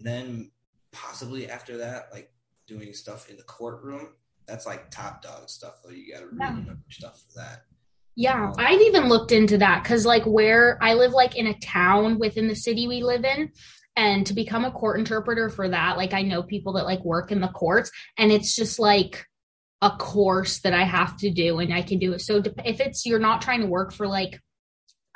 then 0.00 0.50
possibly 0.92 1.50
after 1.50 1.78
that, 1.78 2.08
like 2.12 2.32
doing 2.66 2.92
stuff 2.94 3.28
in 3.28 3.36
the 3.36 3.42
courtroom. 3.42 4.08
That's 4.46 4.66
like 4.66 4.90
top 4.90 5.22
dog 5.22 5.48
stuff, 5.48 5.74
though. 5.84 5.90
You 5.90 6.12
got 6.12 6.20
to 6.20 6.26
really 6.26 6.64
yeah. 6.66 6.74
stuff 6.90 7.20
for 7.20 7.38
that. 7.40 7.62
Yeah, 8.14 8.48
um, 8.48 8.54
I've 8.58 8.80
even 8.80 9.08
looked 9.08 9.32
into 9.32 9.56
that 9.58 9.82
because, 9.82 10.04
like, 10.04 10.24
where 10.24 10.78
I 10.82 10.94
live, 10.94 11.12
like 11.12 11.36
in 11.36 11.46
a 11.46 11.58
town 11.60 12.18
within 12.18 12.48
the 12.48 12.54
city 12.54 12.86
we 12.86 13.02
live 13.02 13.24
in, 13.24 13.50
and 13.96 14.26
to 14.26 14.34
become 14.34 14.64
a 14.64 14.70
court 14.70 14.98
interpreter 14.98 15.48
for 15.48 15.68
that, 15.68 15.96
like, 15.96 16.12
I 16.12 16.22
know 16.22 16.42
people 16.42 16.74
that 16.74 16.84
like 16.84 17.04
work 17.04 17.32
in 17.32 17.40
the 17.40 17.48
courts, 17.48 17.90
and 18.18 18.30
it's 18.30 18.54
just 18.54 18.78
like 18.78 19.24
a 19.82 19.90
course 19.90 20.60
that 20.60 20.72
I 20.72 20.84
have 20.84 21.16
to 21.18 21.30
do 21.30 21.58
and 21.58 21.74
I 21.74 21.82
can 21.82 21.98
do 21.98 22.12
it. 22.12 22.20
So 22.20 22.40
if 22.64 22.80
it's 22.80 23.04
you're 23.04 23.18
not 23.18 23.42
trying 23.42 23.60
to 23.60 23.66
work 23.66 23.92
for 23.92 24.06
like 24.06 24.40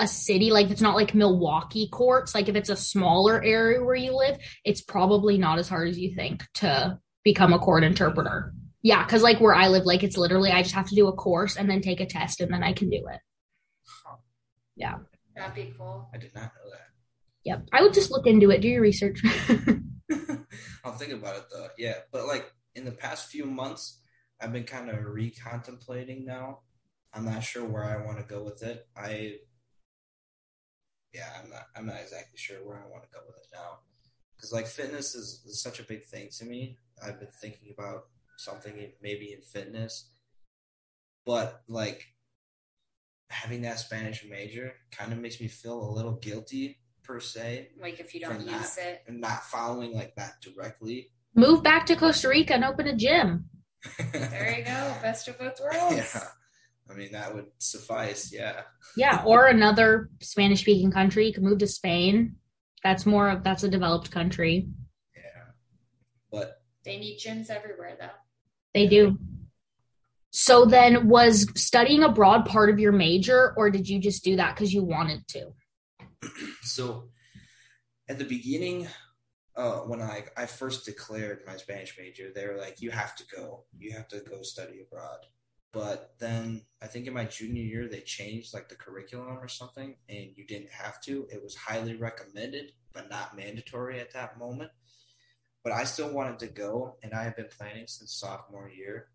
a 0.01 0.09
city, 0.09 0.51
like 0.51 0.71
it's 0.71 0.81
not 0.81 0.97
like 0.97 1.15
Milwaukee 1.15 1.89
courts, 1.89 2.35
like 2.35 2.49
if 2.49 2.57
it's 2.57 2.69
a 2.69 2.77
smaller 2.77 3.43
area 3.43 3.83
where 3.83 3.95
you 3.95 4.15
live, 4.15 4.39
it's 4.65 4.83
probably 4.83 5.39
not 5.39 5.61
as 5.61 5.69
hard 5.69 5.89
as 5.89 5.99
you 5.99 6.15
think 6.17 6.45
to 6.55 6.99
become 7.23 7.53
a 7.53 7.61
court 7.61 7.85
interpreter. 7.85 8.53
Yeah, 8.83 9.05
because 9.05 9.23
like 9.23 9.41
where 9.41 9.55
I 9.55 9.69
live, 9.69 9.85
like 9.85 10.03
it's 10.03 10.17
literally 10.17 10.51
I 10.51 10.63
just 10.63 10.75
have 10.75 10.89
to 10.89 10.97
do 10.97 11.07
a 11.07 11.13
course 11.13 11.57
and 11.57 11.71
then 11.71 11.81
take 11.81 12.01
a 12.01 12.07
test 12.07 12.41
and 12.41 12.53
then 12.53 12.65
I 12.65 12.73
can 12.73 12.91
do 12.91 13.07
it. 13.09 13.21
Yeah. 14.75 14.97
That'd 15.37 15.55
be 15.55 15.73
cool. 15.79 16.11
I 16.13 16.19
did 16.19 16.35
not 16.35 16.43
know 16.43 16.71
that. 16.73 16.89
Yep. 17.45 17.69
I 17.73 17.83
would 17.83 17.95
just 17.95 18.11
look 18.11 18.27
into 18.27 18.51
it, 18.51 18.61
do 18.61 18.69
your 18.69 18.83
research. 18.83 19.23
I'll 20.85 20.93
think 20.93 21.13
about 21.13 21.37
it 21.37 21.45
though. 21.53 21.69
Yeah. 21.79 21.95
But 22.11 22.27
like 22.27 22.53
in 22.75 22.85
the 22.85 22.93
past 22.93 23.29
few 23.29 23.45
months, 23.47 24.01
I've 24.41 24.53
been 24.53 24.65
kind 24.65 24.91
of 24.91 24.97
recontemplating 24.97 26.25
now. 26.25 26.61
I'm 27.15 27.25
not 27.25 27.43
sure 27.43 27.65
where 27.65 27.85
I 27.85 28.05
want 28.05 28.19
to 28.19 28.25
go 28.25 28.43
with 28.43 28.63
it. 28.63 28.87
I 28.97 29.37
yeah, 31.15 31.31
I'm 31.43 31.51
not 31.51 31.63
I'm 31.75 31.87
not 31.87 32.01
exactly 32.01 32.37
sure 32.37 32.59
where 32.59 32.77
I 32.77 32.91
want 32.91 33.05
to 33.05 33.09
go 33.11 33.21
with 33.27 33.37
it 33.37 33.49
now. 33.53 33.79
Cuz 34.41 34.53
like 34.53 34.67
fitness 34.67 35.15
is, 35.15 35.43
is 35.47 35.63
such 35.63 35.81
a 35.81 35.85
big 35.85 36.05
thing 36.05 36.29
to 36.39 36.45
me. 36.45 36.79
I've 37.03 37.19
been 37.19 37.31
thinking 37.41 37.73
about 37.77 38.09
something 38.37 38.93
maybe 39.01 39.33
in 39.33 39.41
fitness. 39.43 40.11
But 41.25 41.63
like 41.69 42.15
having 43.31 43.63
that 43.63 43.79
Spanish 43.79 44.25
major 44.25 44.75
kind 44.91 45.13
of 45.13 45.19
makes 45.19 45.41
me 45.41 45.49
feel 45.49 45.81
a 45.81 45.91
little 45.91 46.17
guilty 46.17 46.79
per 47.03 47.21
se. 47.21 47.71
Like 47.81 47.99
if 47.99 48.15
you 48.15 48.21
don't 48.21 48.41
use 48.41 48.51
not, 48.51 48.79
it. 48.79 49.03
And 49.07 49.21
not 49.21 49.45
following 49.45 49.95
like 49.95 50.15
that 50.17 50.43
directly. 50.43 51.11
Move 51.35 51.63
back 51.63 51.87
to 51.87 51.97
Costa 51.97 52.29
Rica 52.29 52.55
and 52.55 52.65
open 52.65 52.87
a 52.87 52.97
gym. 52.97 53.49
There 54.13 54.59
you 54.59 54.65
go. 54.65 54.95
Best 55.03 55.29
of 55.29 55.39
both 55.39 55.61
worlds. 55.61 55.97
Yeah. 55.97 56.29
I 56.89 56.95
mean, 56.95 57.13
that 57.13 57.35
would 57.35 57.47
suffice. 57.59 58.33
Yeah. 58.33 58.63
Yeah. 58.97 59.23
Or 59.27 59.47
another 59.47 60.11
Spanish 60.21 60.61
speaking 60.61 60.91
country. 60.91 61.27
You 61.27 61.33
could 61.33 61.43
move 61.43 61.59
to 61.59 61.67
Spain. 61.67 62.37
That's 62.85 63.07
more 63.07 63.29
of, 63.31 63.43
that's 63.43 63.65
a 63.65 63.69
developed 63.69 64.11
country. 64.11 64.69
Yeah. 65.15 65.53
But 66.31 66.61
they 66.85 66.99
need 66.99 67.19
gyms 67.19 67.51
everywhere, 67.51 67.97
though. 67.99 68.11
They 68.75 68.87
do. 68.87 69.19
So 70.31 70.67
then, 70.67 71.09
was 71.09 71.47
studying 71.57 72.03
abroad 72.03 72.45
part 72.45 72.69
of 72.69 72.79
your 72.79 72.93
major, 72.93 73.55
or 73.57 73.71
did 73.71 73.89
you 73.89 73.99
just 73.99 74.23
do 74.23 74.37
that 74.37 74.55
because 74.55 74.73
you 74.73 74.85
wanted 74.85 75.27
to? 75.29 75.53
so, 76.63 77.09
at 78.09 78.19
the 78.19 78.25
beginning, 78.25 78.87
uh, 79.57 79.79
when 79.81 80.03
I 80.03 80.25
I 80.37 80.47
first 80.47 80.85
declared 80.85 81.41
my 81.47 81.57
Spanish 81.57 81.97
major, 81.99 82.31
they 82.35 82.47
were 82.47 82.59
like, 82.59 82.81
"You 82.81 82.91
have 82.91 83.17
to 83.17 83.25
go. 83.35 83.65
You 83.79 83.93
have 83.93 84.09
to 84.09 84.21
go 84.21 84.43
study 84.43 84.81
abroad." 84.81 85.27
But 85.73 86.15
then 86.19 86.63
I 86.83 86.87
think 86.87 87.07
in 87.07 87.15
my 87.15 87.25
junior 87.25 87.63
year 87.63 87.89
they 87.89 88.01
changed 88.01 88.55
like 88.55 88.69
the 88.69 88.77
curriculum 88.77 89.39
or 89.39 89.49
something, 89.49 89.97
and 90.09 90.31
you 90.35 90.47
didn't 90.47 90.71
have 90.71 91.01
to. 91.03 91.27
It 91.31 91.43
was 91.43 91.57
highly 91.57 91.97
recommended, 91.97 92.73
but 92.93 93.11
not 93.11 93.37
mandatory 93.37 94.01
at 94.01 94.13
that 94.13 94.39
moment. 94.39 94.71
But 95.65 95.73
I 95.73 95.85
still 95.85 96.13
wanted 96.13 96.39
to 96.41 96.47
go, 96.47 96.97
and 97.03 97.13
I 97.13 97.25
have 97.25 97.37
been 97.37 97.49
planning 97.57 97.87
since 97.87 98.15
sophomore 98.15 98.71
year. 98.71 99.09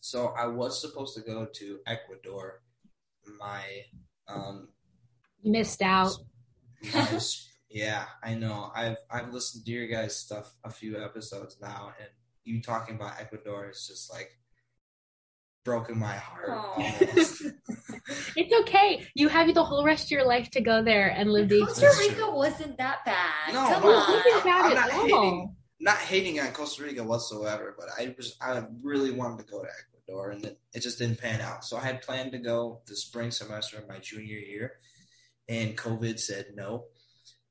So 0.00 0.34
I 0.38 0.46
was 0.46 0.80
supposed 0.80 1.14
to 1.16 1.20
go 1.22 1.46
to 1.52 1.78
Ecuador. 1.86 2.62
My 3.38 3.62
um, 4.28 4.68
you 5.42 5.52
missed 5.52 5.82
out. 5.82 6.12
My, 6.94 7.20
yeah, 7.70 8.04
I 8.22 8.34
know. 8.34 8.70
I've 8.74 8.98
I've 9.10 9.32
listened 9.32 9.64
to 9.64 9.70
your 9.70 9.86
guys' 9.86 10.16
stuff 10.16 10.54
a 10.64 10.70
few 10.70 11.02
episodes 11.02 11.56
now, 11.60 11.92
and 11.98 12.08
you 12.44 12.62
talking 12.62 12.96
about 12.96 13.20
Ecuador 13.20 13.70
is 13.70 13.86
just 13.86 14.12
like 14.12 14.30
broken 15.64 15.98
my 15.98 16.14
heart. 16.14 16.74
it's 18.36 18.52
okay. 18.60 19.06
You 19.14 19.28
have 19.28 19.52
the 19.54 19.64
whole 19.64 19.84
rest 19.84 20.04
of 20.04 20.10
your 20.10 20.26
life 20.26 20.50
to 20.50 20.60
go 20.60 20.84
there 20.84 21.08
and 21.08 21.32
live 21.32 21.48
the 21.48 21.60
Costa 21.60 21.90
Rica 21.98 22.30
wasn't 22.30 22.76
that 22.78 23.04
bad. 23.04 23.54
No, 23.54 23.66
Come 23.66 23.82
no, 23.82 23.88
on. 23.88 24.12
wasn't 24.12 24.44
bad 24.44 24.64
I'm 24.64 24.74
not 24.74 24.90
hating, 24.90 25.56
not 25.80 25.96
hating 25.98 26.40
on 26.40 26.52
Costa 26.52 26.84
Rica 26.84 27.02
whatsoever, 27.02 27.74
but 27.78 27.88
I 27.98 28.14
was 28.16 28.36
I 28.40 28.62
really 28.82 29.10
wanted 29.10 29.44
to 29.46 29.50
go 29.50 29.62
to 29.62 29.68
Ecuador 29.68 30.30
and 30.30 30.44
it, 30.44 30.60
it 30.74 30.80
just 30.80 30.98
didn't 30.98 31.20
pan 31.20 31.40
out. 31.40 31.64
So 31.64 31.76
I 31.76 31.80
had 31.80 32.02
planned 32.02 32.32
to 32.32 32.38
go 32.38 32.82
the 32.86 32.96
spring 32.96 33.30
semester 33.30 33.78
of 33.78 33.88
my 33.88 33.98
junior 33.98 34.36
year, 34.38 34.74
and 35.48 35.76
COVID 35.76 36.20
said 36.20 36.48
no. 36.54 36.84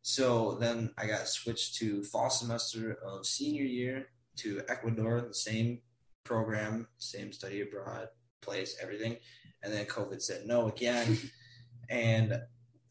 So 0.03 0.57
then 0.60 0.91
I 0.98 1.07
got 1.07 1.29
switched 1.29 1.75
to 1.75 2.03
fall 2.03 2.29
semester 2.29 2.98
of 3.03 3.25
senior 3.25 3.63
year 3.63 4.07
to 4.38 4.62
Ecuador, 4.67 5.22
the 5.22 5.33
same 5.33 5.79
program, 6.25 6.88
same 6.98 7.31
study 7.31 7.62
abroad 7.62 8.10
place, 8.41 8.77
everything. 8.81 9.15
And 9.63 9.74
then 9.74 9.86
COVID 9.86 10.22
said 10.22 10.45
no 10.45 10.67
again. 10.67 11.17
and 11.89 12.38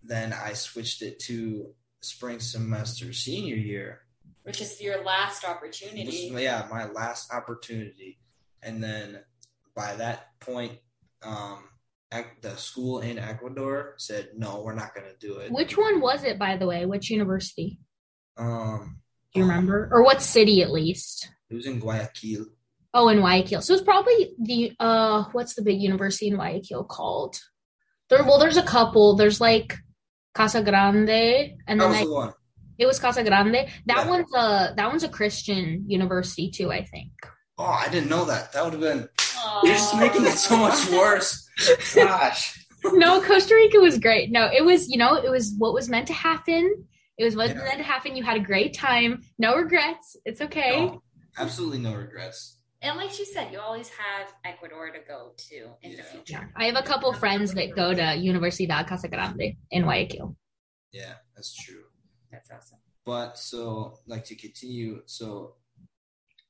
then 0.03 0.33
I 0.33 0.55
switched 0.55 1.03
it 1.03 1.19
to 1.21 1.75
spring 2.01 2.41
semester 2.41 3.13
senior 3.13 3.57
year. 3.57 4.01
Which 4.45 4.63
is 4.63 4.81
your 4.81 5.05
last 5.05 5.45
opportunity. 5.45 6.31
Was, 6.33 6.43
yeah, 6.43 6.67
my 6.71 6.87
last 6.87 7.33
opportunity. 7.33 8.19
And 8.63 8.83
then 8.83 9.21
by 9.75 9.97
that 9.97 10.41
point, 10.41 10.79
um, 11.23 11.65
the 12.41 12.57
school 12.57 13.01
in 13.01 13.19
Ecuador 13.19 13.95
said, 13.99 14.31
no, 14.37 14.63
we're 14.63 14.75
not 14.75 14.95
going 14.95 15.07
to 15.07 15.27
do 15.27 15.37
it. 15.37 15.53
Which 15.53 15.77
one 15.77 16.01
was 16.01 16.25
it, 16.25 16.39
by 16.39 16.57
the 16.57 16.67
way? 16.67 16.87
Which 16.87 17.11
university? 17.11 17.79
Um, 18.37 19.01
do 19.33 19.41
you 19.41 19.47
remember? 19.47 19.89
Or 19.93 20.03
what 20.03 20.23
city, 20.23 20.63
at 20.63 20.71
least? 20.71 21.31
It 21.51 21.55
was 21.55 21.67
in 21.67 21.81
Guayaquil. 21.81 22.47
Oh, 22.95 23.09
in 23.09 23.19
Guayaquil. 23.19 23.63
So 23.63 23.75
it's 23.75 23.83
probably 23.83 24.35
the 24.39 24.73
uh, 24.79 25.25
what's 25.33 25.55
the 25.55 25.63
big 25.63 25.81
university 25.81 26.29
in 26.29 26.35
Guayaquil 26.35 26.85
called? 26.85 27.37
There, 28.11 28.23
well, 28.25 28.39
there's 28.39 28.59
a 28.59 28.63
couple. 28.63 29.17
There's 29.17 29.41
like 29.41 29.79
Casa 30.35 30.63
Grande, 30.63 31.55
and 31.67 31.81
then 31.81 31.93
I, 31.93 32.05
the 32.05 32.35
it 32.79 32.87
was 32.87 32.99
Casa 32.99 33.23
Grande. 33.23 33.69
That 33.87 34.05
yeah. 34.05 34.09
one's 34.09 34.35
a 34.35 34.75
that 34.77 34.89
one's 34.89 35.05
a 35.05 35.09
Christian 35.09 35.85
university 35.89 36.51
too, 36.51 36.71
I 36.71 36.85
think. 36.85 37.13
Oh, 37.57 37.65
I 37.65 37.89
didn't 37.89 38.09
know 38.09 38.25
that. 38.27 38.53
That 38.53 38.65
would 38.65 38.73
have 38.75 38.83
been. 38.83 39.09
Aww. 39.37 39.63
You're 39.65 39.75
just 39.75 39.97
making 39.97 40.27
it 40.27 40.39
so 40.39 40.57
much 40.57 40.91
worse. 40.91 41.49
Gosh. 41.95 42.59
no, 42.85 43.21
Costa 43.23 43.55
Rica 43.55 43.79
was 43.79 43.99
great. 43.99 44.31
No, 44.31 44.51
it 44.53 44.65
was 44.65 44.89
you 44.89 44.99
know 44.99 45.15
it 45.15 45.31
was 45.31 45.55
what 45.59 45.75
was 45.75 45.89
meant 45.89 46.07
to 46.09 46.13
happen. 46.13 46.87
It 47.19 47.25
was 47.25 47.37
what 47.37 47.51
yeah. 47.51 47.57
meant 47.57 47.79
to 47.79 47.85
happen. 47.85 48.17
You 48.17 48.23
had 48.23 48.37
a 48.37 48.41
great 48.41 48.75
time. 48.75 49.23
No 49.39 49.55
regrets. 49.55 50.17
It's 50.25 50.41
okay. 50.41 50.87
No, 50.87 51.03
absolutely 51.39 51.79
no 51.79 51.95
regrets. 51.95 52.59
And 52.83 52.97
like 52.97 53.11
she 53.11 53.25
said, 53.25 53.53
you 53.53 53.61
always 53.61 53.89
have 53.91 54.33
Ecuador 54.45 54.91
to 54.91 54.99
go 55.07 55.33
to 55.37 55.57
in 55.83 55.93
yeah. 55.93 55.97
the 55.99 56.03
future. 56.03 56.53
I 56.57 56.65
have 56.65 56.75
a 56.75 56.83
couple 56.83 57.13
friends 57.13 57.55
that 57.55 57.77
go 57.77 57.95
to 57.95 58.01
Universidad 58.01 58.89
Casa 58.89 59.07
Grande 59.07 59.55
in 59.71 59.85
Guayaquil. 59.85 60.37
Yeah, 60.91 61.15
that's 61.37 61.55
true. 61.55 61.85
That's 62.33 62.51
awesome. 62.51 62.79
But 63.05 63.39
so, 63.39 63.99
like 64.07 64.25
to 64.27 64.35
continue, 64.35 65.03
so 65.07 65.55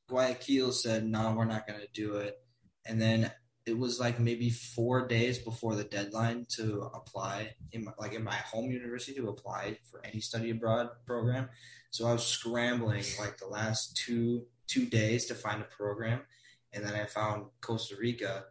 Guayaquil 0.09 0.73
said, 0.73 1.05
"No, 1.05 1.35
we're 1.37 1.45
not 1.45 1.67
going 1.67 1.81
to 1.81 1.89
do 1.93 2.17
it," 2.17 2.39
and 2.87 3.01
then 3.01 3.31
it 3.65 3.79
was 3.79 4.01
like 4.01 4.19
maybe 4.19 4.51
four 4.51 5.07
days 5.07 5.39
before 5.39 5.77
the 5.77 5.85
deadline 5.85 6.47
to 6.57 6.91
apply 6.95 7.55
in 7.71 7.85
my, 7.85 7.93
like 7.99 8.12
in 8.12 8.25
my 8.25 8.35
home 8.35 8.71
university 8.71 9.15
to 9.15 9.29
apply 9.29 9.79
for 9.89 10.05
any 10.05 10.21
study 10.21 10.51
abroad 10.51 10.89
program. 11.07 11.49
So 11.91 12.09
I 12.09 12.12
was 12.12 12.27
scrambling 12.27 13.05
like 13.21 13.39
the 13.39 13.47
last 13.47 13.97
two 13.97 14.47
two 14.67 14.87
days 14.87 15.27
to 15.27 15.35
find 15.35 15.61
a 15.61 15.65
program, 15.65 16.21
and 16.73 16.85
then 16.85 16.95
I 16.95 17.05
found 17.05 17.47
Costa 17.61 17.97
Rica, 17.97 18.45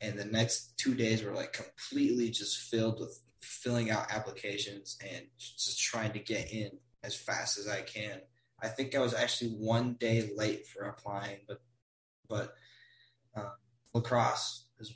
and 0.00 0.18
the 0.18 0.24
next 0.24 0.76
two 0.78 0.94
days 0.94 1.22
were 1.22 1.34
like 1.34 1.52
completely 1.52 2.30
just 2.30 2.58
filled 2.58 3.00
with 3.00 3.20
filling 3.40 3.90
out 3.90 4.10
applications 4.10 4.96
and 5.02 5.26
just 5.38 5.80
trying 5.80 6.12
to 6.12 6.18
get 6.18 6.52
in 6.52 6.70
as 7.04 7.14
fast 7.14 7.58
as 7.58 7.68
I 7.68 7.82
can. 7.82 8.20
I 8.60 8.68
think 8.68 8.94
I 8.94 9.00
was 9.00 9.14
actually 9.14 9.50
one 9.50 9.94
day 10.00 10.30
late 10.34 10.66
for 10.66 10.84
applying, 10.84 11.38
but 11.46 11.60
but 12.28 12.54
uh, 13.36 13.50
La 13.96 14.02
Crosse 14.02 14.66
is 14.78 14.94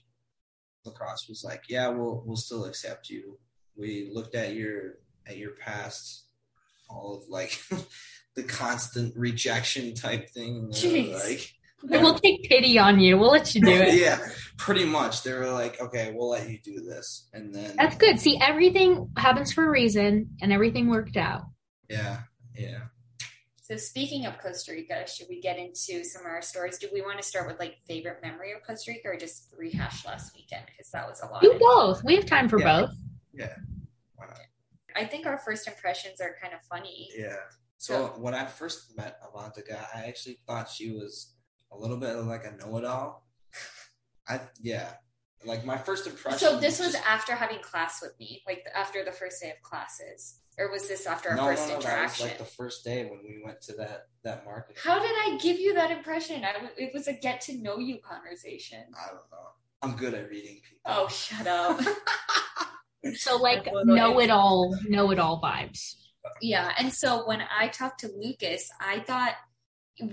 La 0.85 0.93
Crosse 0.93 1.27
was 1.27 1.43
like, 1.43 1.65
yeah, 1.71 1.89
we'll 1.89 2.23
we'll 2.27 2.37
still 2.37 2.67
accept 2.67 3.09
you. 3.09 3.39
We 3.75 4.11
looked 4.13 4.35
at 4.35 4.55
your 4.55 4.99
at 5.27 5.39
your 5.39 5.53
past, 5.53 6.27
all 6.91 7.17
of 7.17 7.29
like 7.31 7.59
the 8.37 8.43
constant 8.43 9.17
rejection 9.17 9.95
type 9.95 10.29
thing. 10.29 10.69
Jeez. 10.71 11.15
Like, 11.83 12.03
we'll 12.03 12.19
take 12.19 12.43
pity 12.43 12.79
on 12.79 13.01
you. 13.01 13.17
We'll 13.17 13.31
let 13.31 13.55
you 13.55 13.63
do 13.63 13.71
it. 13.71 13.95
yeah, 13.99 14.19
pretty 14.59 14.85
much. 14.85 15.23
They 15.23 15.33
were 15.33 15.51
like, 15.51 15.81
okay, 15.81 16.13
we'll 16.15 16.29
let 16.29 16.51
you 16.51 16.59
do 16.63 16.81
this, 16.83 17.31
and 17.33 17.55
then 17.55 17.75
that's 17.79 17.97
good. 17.97 18.21
See, 18.21 18.39
everything 18.39 19.11
happens 19.17 19.51
for 19.51 19.67
a 19.67 19.71
reason, 19.71 20.37
and 20.43 20.53
everything 20.53 20.91
worked 20.91 21.17
out. 21.17 21.45
Yeah, 21.89 22.19
yeah. 22.55 22.81
So 23.71 23.77
speaking 23.77 24.27
of 24.27 24.37
Costa 24.39 24.73
Rica, 24.73 25.07
should 25.07 25.29
we 25.29 25.41
get 25.41 25.57
into 25.57 26.03
some 26.03 26.23
of 26.23 26.27
our 26.27 26.43
stories? 26.43 26.77
Do 26.79 26.89
we 26.93 27.03
want 27.03 27.19
to 27.19 27.23
start 27.23 27.47
with 27.47 27.61
like 27.61 27.77
favorite 27.87 28.17
memory 28.21 28.51
of 28.51 28.67
Costa 28.67 28.91
Rica, 28.91 29.11
or 29.11 29.17
just 29.17 29.55
rehash 29.57 30.05
last 30.05 30.35
weekend 30.35 30.65
because 30.67 30.91
that 30.91 31.09
was 31.09 31.23
a 31.23 31.27
lot? 31.27 31.41
Do 31.41 31.57
both. 31.57 32.03
We 32.03 32.17
have 32.17 32.27
time 32.27 32.49
for 32.49 32.59
yeah. 32.59 32.81
both. 32.81 32.91
Yeah. 33.33 33.55
Why 34.17 34.27
not? 34.27 34.39
I 34.97 35.05
think 35.05 35.25
our 35.25 35.39
first 35.39 35.69
impressions 35.69 36.21
are 36.21 36.35
kind 36.43 36.53
of 36.53 36.63
funny. 36.63 37.11
Yeah. 37.17 37.37
So 37.79 38.07
when 38.19 38.35
I 38.35 38.45
first 38.47 38.97
met 38.97 39.21
Avantika, 39.23 39.79
I 39.95 40.07
actually 40.07 40.39
thought 40.49 40.69
she 40.69 40.91
was 40.91 41.37
a 41.71 41.79
little 41.79 41.97
bit 41.97 42.15
like 42.17 42.45
a 42.45 42.57
know-it-all. 42.57 43.25
I 44.29 44.41
yeah, 44.61 44.95
like 45.45 45.65
my 45.65 45.79
first 45.79 46.09
impression. 46.09 46.41
So 46.41 46.59
this 46.59 46.81
was 46.81 46.95
just, 46.95 47.07
after 47.09 47.37
having 47.37 47.61
class 47.61 48.03
with 48.03 48.19
me, 48.19 48.43
like 48.49 48.65
after 48.75 49.05
the 49.05 49.13
first 49.13 49.41
day 49.41 49.51
of 49.51 49.63
classes, 49.63 50.40
or 50.59 50.71
was 50.71 50.89
this 50.89 51.07
after 51.07 51.31
our 51.31 51.37
no, 51.37 51.45
first 51.45 51.69
no, 51.69 51.75
no, 51.75 51.81
interaction? 51.81 51.99
That 51.99 52.11
was 52.11 52.21
like 52.21 52.39
the 52.39 52.45
first 52.45 52.85
day 52.85 53.05
when 53.05 53.21
we 53.23 53.41
went 53.45 53.61
to 53.63 53.73
that 53.75 54.09
that 54.25 54.45
market. 54.45 54.77
How 54.83 54.99
did 54.99 55.11
I 55.11 55.39
give 55.41 55.59
you 55.59 55.75
that 55.75 55.91
impression? 55.91 56.45
I, 56.45 56.53
it 56.77 56.93
was 56.93 57.09
a 57.09 57.13
get 57.13 57.41
to 57.43 57.57
know 57.57 57.79
you 57.79 57.99
conversation. 57.99 58.85
I 58.95 59.09
don't 59.09 59.31
know. 59.31 59.49
I'm 59.83 59.97
good 59.97 60.15
at 60.15 60.29
reading 60.29 60.57
people. 60.57 60.79
Oh, 60.85 61.09
shut 61.09 61.47
up. 61.47 61.81
so 63.15 63.37
like 63.37 63.67
know 63.85 64.21
it 64.21 64.31
all, 64.31 64.77
know 64.89 65.11
it 65.11 65.19
all 65.19 65.41
vibes. 65.41 65.95
Yeah. 66.43 66.73
And 66.79 66.93
so 66.93 67.27
when 67.27 67.43
I 67.59 67.69
talked 67.69 68.01
to 68.01 68.11
Lucas, 68.15 68.71
I 68.81 69.01
thought 69.01 69.35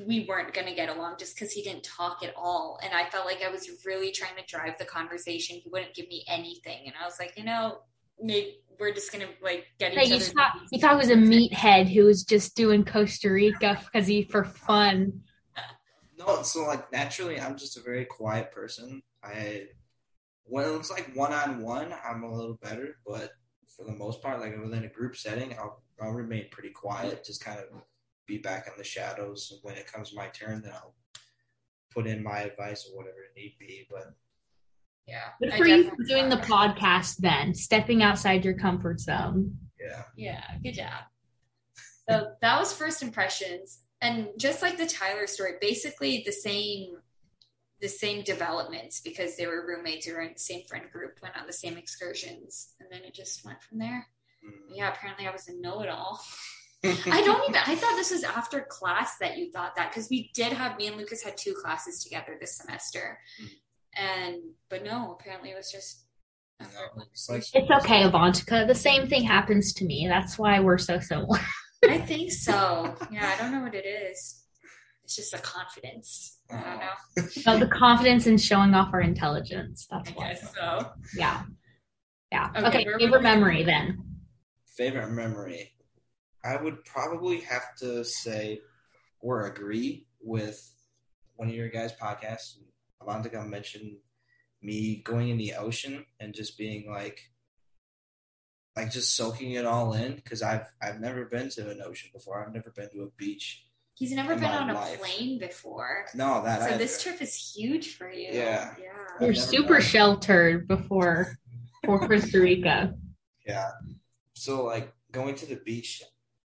we 0.06 0.26
weren't 0.28 0.54
going 0.54 0.68
to 0.68 0.74
get 0.74 0.90
along 0.90 1.16
just 1.20 1.36
because 1.36 1.52
he 1.52 1.64
didn't 1.64 1.84
talk 1.84 2.24
at 2.24 2.34
all. 2.36 2.80
And 2.84 2.94
I 2.94 3.10
felt 3.10 3.26
like 3.26 3.44
I 3.44 3.50
was 3.50 3.70
really 3.86 4.12
trying 4.12 4.36
to 4.36 4.46
drive 4.46 4.78
the 4.78 4.86
conversation. 4.86 5.58
He 5.58 5.70
wouldn't 5.70 5.94
give 5.94 6.08
me 6.08 6.26
anything. 6.28 6.84
And 6.86 6.94
I 7.02 7.06
was 7.06 7.18
like, 7.20 7.34
you 7.38 7.46
know, 7.46 7.80
maybe 8.20 8.60
we're 8.80 8.94
just 8.94 9.12
going 9.12 9.26
to 9.26 9.34
like 9.44 9.66
get 9.80 9.94
each 9.94 10.10
you 10.10 10.20
Thought, 10.20 10.56
you 10.72 10.80
thought 10.80 10.94
it 10.94 10.98
was 10.98 11.10
a 11.10 11.16
meathead 11.16 11.88
who 11.88 12.06
was 12.06 12.24
just 12.24 12.56
doing 12.56 12.86
Costa 12.86 13.32
Rica 13.32 13.80
because 13.92 14.08
he 14.08 14.24
for 14.24 14.44
fun. 14.44 15.22
No, 16.18 16.42
so 16.42 16.66
like 16.66 16.92
naturally, 16.92 17.40
I'm 17.40 17.58
just 17.58 17.78
a 17.78 17.82
very 17.82 18.06
quiet 18.06 18.52
person. 18.52 19.04
I 19.24 19.68
when 20.46 20.76
it's 20.76 20.90
like 20.90 21.12
one 21.14 21.34
on 21.34 21.62
one, 21.62 21.94
I'm 22.04 22.24
a 22.24 22.34
little 22.34 22.58
better, 22.62 22.98
but 23.06 23.32
for 23.68 23.86
the 23.86 23.92
most 23.92 24.22
part, 24.22 24.40
like 24.40 24.58
within 24.62 24.86
a 24.86 24.90
group 24.90 25.16
setting, 25.16 25.56
I'll 25.60 25.84
I'll 26.02 26.12
remain 26.12 26.48
pretty 26.52 26.70
quiet, 26.70 27.24
just 27.24 27.44
kind 27.44 27.60
of 27.60 27.66
be 28.26 28.38
back 28.38 28.68
in 28.68 28.74
the 28.78 28.84
shadows. 28.84 29.60
When 29.62 29.76
it 29.76 29.92
comes 29.92 30.16
my 30.16 30.28
turn, 30.28 30.62
then 30.62 30.74
I'll 30.74 30.96
put 31.94 32.08
in 32.08 32.24
my 32.24 32.40
advice 32.40 32.88
or 32.88 32.98
whatever 32.98 33.18
it 33.20 33.40
need 33.40 33.56
be. 33.60 33.88
But 33.90 34.14
yeah, 35.08 35.30
good 35.42 35.54
for 35.54 35.68
you 35.68 35.90
for 35.90 36.04
doing 36.04 36.30
the 36.30 36.38
podcast. 36.38 37.18
Then 37.18 37.54
stepping 37.54 38.04
outside 38.04 38.44
your 38.44 38.56
comfort 38.56 39.00
zone. 39.00 39.58
Yeah. 39.80 40.04
Yeah. 40.16 40.44
Good 40.64 40.74
job. 40.74 41.04
So 42.10 42.32
that 42.42 42.60
was 42.60 42.74
first 42.74 43.02
impressions. 43.02 43.80
And 44.02 44.30
just 44.38 44.62
like 44.62 44.78
the 44.78 44.86
Tyler 44.86 45.28
story, 45.28 45.54
basically 45.60 46.24
the 46.26 46.32
same 46.32 46.98
the 47.80 47.88
same 47.88 48.24
developments 48.24 49.02
because 49.02 49.38
they 49.38 49.46
were 49.46 49.68
roommates 49.68 50.08
or 50.08 50.20
in 50.22 50.34
the 50.34 50.40
same 50.40 50.64
friend 50.68 50.86
group, 50.92 51.20
went 51.22 51.38
on 51.38 51.46
the 51.46 51.54
same 51.54 51.78
excursions, 51.78 52.74
and 52.80 52.90
then 52.92 53.04
it 53.04 53.14
just 53.14 53.46
went 53.46 53.62
from 53.62 53.78
there. 53.78 54.08
Mm. 54.44 54.76
Yeah, 54.76 54.92
apparently 54.92 55.28
I 55.28 55.32
was 55.32 55.48
a 55.48 55.54
know-it-all. 55.56 56.20
I 56.84 57.22
don't 57.22 57.48
even. 57.50 57.62
I 57.66 57.76
thought 57.76 57.96
this 57.96 58.12
was 58.12 58.24
after 58.24 58.62
class 58.62 59.18
that 59.20 59.38
you 59.38 59.52
thought 59.52 59.76
that 59.76 59.92
because 59.92 60.10
we 60.10 60.32
did 60.34 60.54
have 60.54 60.78
me 60.78 60.88
and 60.88 60.98
Lucas 60.98 61.24
had 61.24 61.38
two 61.38 61.54
classes 61.54 62.04
together 62.04 62.36
this 62.40 62.58
semester, 62.58 63.20
mm. 63.42 63.50
And 64.00 64.38
but 64.70 64.84
no, 64.84 65.18
apparently 65.20 65.52
it 65.52 65.58
was 65.58 65.72
just. 65.72 66.04
No, 66.60 66.68
it's, 67.14 67.30
okay, 67.30 68.02
Avantika. 68.02 68.66
The 68.66 68.74
same 68.74 69.08
thing 69.08 69.24
happens 69.24 69.74
to 69.74 69.86
me. 69.86 70.08
That's 70.10 70.40
why 70.40 70.60
we're 70.60 70.80
so 70.80 71.00
similar. 71.00 71.40
I 71.88 72.00
think 72.00 72.32
so. 72.32 72.96
Yeah, 73.12 73.32
I 73.32 73.40
don't 73.40 73.52
know 73.52 73.62
what 73.62 73.76
it 73.76 73.86
is. 73.86 74.44
It's 75.04 75.16
just 75.16 75.32
the 75.32 75.38
confidence. 75.38 76.40
I 76.50 76.56
don't 76.56 76.66
oh. 76.66 77.22
know. 77.22 77.54
Oh, 77.54 77.60
the 77.60 77.68
confidence 77.68 78.26
in 78.26 78.38
showing 78.38 78.74
off 78.74 78.92
our 78.92 79.02
intelligence. 79.02 79.88
That's 79.90 80.10
I 80.10 80.14
why. 80.14 80.34
so. 80.34 80.92
Yeah. 81.16 81.44
Yeah. 82.32 82.50
Okay. 82.58 82.68
okay 82.68 82.86
favorite 83.00 83.22
memory 83.22 83.64
then. 83.64 84.04
Favorite 84.76 85.12
memory. 85.12 85.74
I 86.44 86.62
would 86.62 86.84
probably 86.86 87.42
have 87.42 87.76
to 87.78 88.04
say 88.04 88.60
or 89.22 89.46
agree 89.48 90.08
with 90.22 90.74
one 91.36 91.50
of 91.50 91.56
your 91.56 91.70
guys' 91.70 91.94
podcasts. 91.94 92.56
Avantika 93.08 93.48
mentioned 93.48 93.98
me 94.62 95.02
going 95.04 95.30
in 95.30 95.38
the 95.38 95.54
ocean 95.54 96.06
and 96.20 96.34
just 96.34 96.58
being 96.58 96.90
like 96.90 97.32
like 98.76 98.92
just 98.92 99.16
soaking 99.16 99.54
it 99.54 99.66
all 99.66 99.94
in 99.94 100.16
because 100.16 100.42
I've 100.42 100.68
I've 100.82 101.00
never 101.00 101.26
been 101.26 101.50
to 101.50 101.70
an 101.70 101.82
ocean 101.84 102.12
before. 102.14 102.46
I've 102.46 102.54
never 102.54 102.72
been 102.72 102.90
to 102.92 103.04
a 103.04 103.10
beach. 103.18 103.66
He's 103.96 104.12
never 104.12 104.36
been 104.36 104.46
on 104.46 104.72
life. 104.74 104.96
a 104.96 105.00
plane 105.00 105.40
before. 105.40 106.06
No, 106.14 106.44
that. 106.44 106.60
So 106.60 106.68
either. 106.68 106.78
this 106.78 107.02
trip 107.02 107.20
is 107.20 107.36
huge 107.36 107.96
for 107.96 108.12
you. 108.12 108.30
Yeah, 108.32 108.76
yeah. 108.80 109.26
You're 109.26 109.34
super 109.34 109.82
sheltered 109.82 110.68
before 110.68 111.36
for 111.84 112.08
Costa 112.08 112.40
Rica. 112.40 112.94
Yeah. 113.48 113.70
So 114.34 114.66
like 114.66 114.92
going 115.14 115.36
to 115.36 115.46
the 115.46 115.56
beach, 115.56 116.04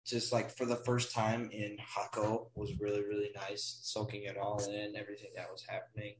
just 0.07 0.33
like 0.33 0.49
for 0.49 0.65
the 0.65 0.77
first 0.77 1.13
time 1.13 1.51
in 1.51 1.77
Jaco 1.77 2.47
was 2.55 2.71
really 2.79 3.03
really 3.03 3.29
nice. 3.35 3.79
Soaking 3.83 4.23
it 4.23 4.37
all 4.37 4.57
in, 4.67 4.95
everything 4.95 5.29
that 5.35 5.51
was 5.51 5.63
happening. 5.69 6.15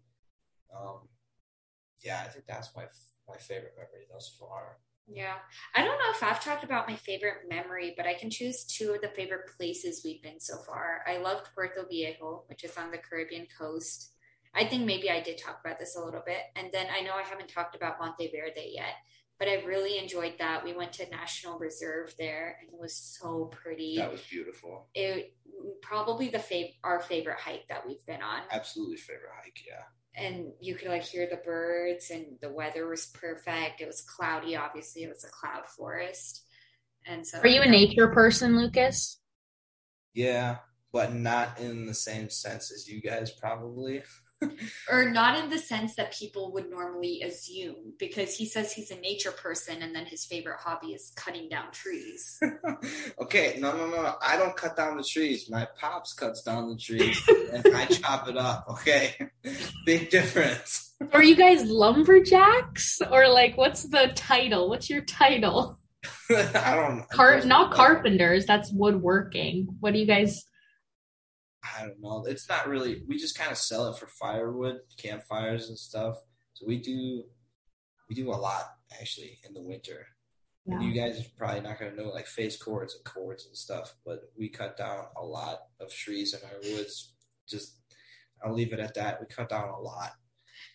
Um, 0.76 1.08
yeah, 2.02 2.24
I 2.26 2.30
think 2.30 2.46
that's 2.48 2.76
my 2.76 2.86
my 3.28 3.38
favorite 3.38 3.74
memory 3.78 4.06
thus 4.12 4.36
far. 4.40 4.80
Yeah. 5.12 5.36
I 5.76 5.84
don't 5.84 5.98
know 5.98 6.12
if 6.12 6.24
I've 6.24 6.44
talked 6.44 6.64
about 6.64 6.88
my 6.88 6.96
favorite 6.96 7.50
memory, 7.50 7.94
but 7.98 8.06
I 8.06 8.14
can 8.14 8.30
choose 8.30 8.64
two 8.64 8.92
of 8.92 9.02
the 9.02 9.10
favorite 9.10 9.50
places 9.58 10.02
we've 10.04 10.22
been 10.22 10.40
so 10.40 10.58
far. 10.68 11.04
I 11.08 11.18
loved 11.18 11.50
Puerto 11.56 11.86
Viejo, 11.90 12.44
which 12.48 12.64
is 12.64 12.78
on 12.78 12.92
the 12.92 12.98
Caribbean 12.98 13.48
coast. 13.58 14.14
I 14.54 14.66
think 14.66 14.86
maybe 14.86 15.10
I 15.10 15.22
did 15.22 15.38
talk 15.38 15.60
about 15.64 15.80
this 15.80 15.96
a 15.96 16.04
little 16.04 16.24
bit. 16.26 16.42
And 16.56 16.70
then 16.72 16.88
I 16.96 17.02
know 17.02 17.14
I 17.14 17.24
haven't 17.24 17.50
talked 17.50 17.76
about 17.76 18.00
Monteverde 18.00 18.72
yet, 18.74 18.96
but 19.40 19.48
I 19.48 19.64
really 19.64 19.98
enjoyed 19.98 20.36
that. 20.40 20.64
We 20.64 20.74
went 20.74 20.94
to 20.94 21.10
National 21.10 21.58
Reserve 21.58 22.14
there 22.20 22.58
and 22.62 22.70
it 22.70 22.80
was 22.80 22.96
so 22.96 23.46
pretty. 23.46 23.98
That 23.98 24.12
was 24.12 24.22
beautiful. 24.22 24.90
It 24.94 25.36
probably 25.82 26.30
the 26.30 26.38
fav- 26.38 26.76
our 26.84 27.00
favorite 27.00 27.40
hike 27.40 27.68
that 27.70 27.86
we've 27.88 28.06
been 28.06 28.22
on. 28.22 28.42
Absolutely 28.52 28.98
favorite 28.98 29.32
hike, 29.44 29.64
yeah 29.68 29.84
and 30.20 30.52
you 30.60 30.76
could 30.76 30.90
like 30.90 31.04
hear 31.04 31.28
the 31.30 31.38
birds 31.38 32.12
and 32.12 32.38
the 32.42 32.52
weather 32.52 32.88
was 32.88 33.08
perfect. 33.08 33.82
It 33.82 33.88
was 33.88 34.02
cloudy, 34.02 34.56
obviously 34.56 35.04
it 35.04 35.10
was 35.10 35.24
a 35.24 35.30
cloud 35.30 35.68
forest. 35.68 36.44
And 37.08 37.26
so 37.26 37.40
Are 37.40 37.48
you 37.48 37.62
a 37.62 37.70
nature 37.70 38.10
person, 38.10 38.58
Lucas? 38.58 39.20
Yeah, 40.14 40.58
but 40.92 41.14
not 41.14 41.60
in 41.60 41.86
the 41.86 41.94
same 41.94 42.30
sense 42.30 42.72
as 42.72 42.88
you 42.88 43.02
guys 43.02 43.32
probably. 43.32 44.04
or 44.92 45.10
not 45.10 45.38
in 45.38 45.50
the 45.50 45.58
sense 45.58 45.96
that 45.96 46.14
people 46.14 46.52
would 46.54 46.70
normally 46.70 47.22
assume 47.22 47.94
because 47.98 48.36
he 48.36 48.46
says 48.46 48.72
he's 48.72 48.92
a 48.92 49.00
nature 49.00 49.32
person 49.32 49.82
and 49.82 49.94
then 49.94 50.06
his 50.06 50.26
favorite 50.26 50.58
hobby 50.60 50.88
is 50.88 51.12
cutting 51.16 51.50
down 51.50 51.72
trees. 51.72 52.40
Okay 53.20 53.58
no 53.60 53.76
no 53.76 53.88
no 53.90 54.16
i 54.22 54.38
don't 54.38 54.56
cut 54.56 54.76
down 54.76 54.98
the 54.98 55.04
trees. 55.04 55.50
My 55.50 55.68
pops 55.80 56.14
cuts 56.14 56.42
down 56.42 56.70
the 56.70 56.78
trees 56.78 57.22
and 57.54 57.76
i 57.76 57.86
chop 57.86 58.28
it 58.28 58.38
up 58.38 58.66
okay? 58.70 59.16
Big 59.86 60.10
difference. 60.10 60.96
Are 61.14 61.24
you 61.24 61.36
guys 61.36 61.64
lumberjacks? 61.66 63.02
Or 63.12 63.28
like 63.28 63.58
what's 63.58 63.84
the 63.84 64.12
title? 64.16 64.70
What's 64.70 64.90
your 64.90 65.02
title? 65.02 65.80
I 66.30 66.76
don't 66.76 66.98
know. 66.98 67.06
Car- 67.12 67.44
not 67.46 67.72
carpenters 67.72 68.46
that's 68.46 68.72
woodworking. 68.72 69.68
What 69.80 69.94
do 69.94 70.00
you 70.00 70.06
guys 70.06 70.46
I 71.78 71.86
don't 71.86 72.02
know. 72.02 72.26
It's 72.26 72.48
not 72.50 72.68
really. 72.68 73.04
We 73.08 73.18
just 73.18 73.38
kind 73.38 73.52
of 73.52 73.58
sell 73.58 73.88
it 73.88 73.98
for 73.98 74.08
firewood, 74.08 74.78
campfires, 74.98 75.70
and 75.70 75.78
stuff. 75.78 76.18
So 76.54 76.66
we 76.68 76.78
do, 76.80 77.24
we 78.10 78.16
do 78.16 78.30
a 78.30 78.36
lot 78.36 78.64
actually 79.00 79.40
in 79.48 79.54
the 79.54 79.62
winter. 79.62 80.08
Yeah. 80.66 80.82
You 80.82 80.94
guys 80.94 81.20
are 81.20 81.30
probably 81.38 81.62
not 81.62 81.80
going 81.80 81.96
to 81.96 81.98
know 82.02 82.10
like 82.10 82.28
face 82.28 82.62
cords 82.62 82.96
and 82.96 83.04
cords 83.04 83.46
and 83.46 83.56
stuff, 83.56 83.96
but 84.06 84.20
we 84.38 84.50
cut 84.50 84.78
down 84.78 85.06
a 85.18 85.26
lot 85.26 85.60
of 85.80 85.92
trees 85.92 86.34
in 86.34 86.40
our 86.48 86.76
woods. 86.76 87.14
Just, 87.48 87.76
I'll 88.44 88.54
leave 88.54 88.74
it 88.74 88.80
at 88.80 88.96
that. 88.96 89.20
We 89.20 89.28
cut 89.28 89.50
down 89.50 89.70
a 89.70 89.80
lot. 89.80 90.12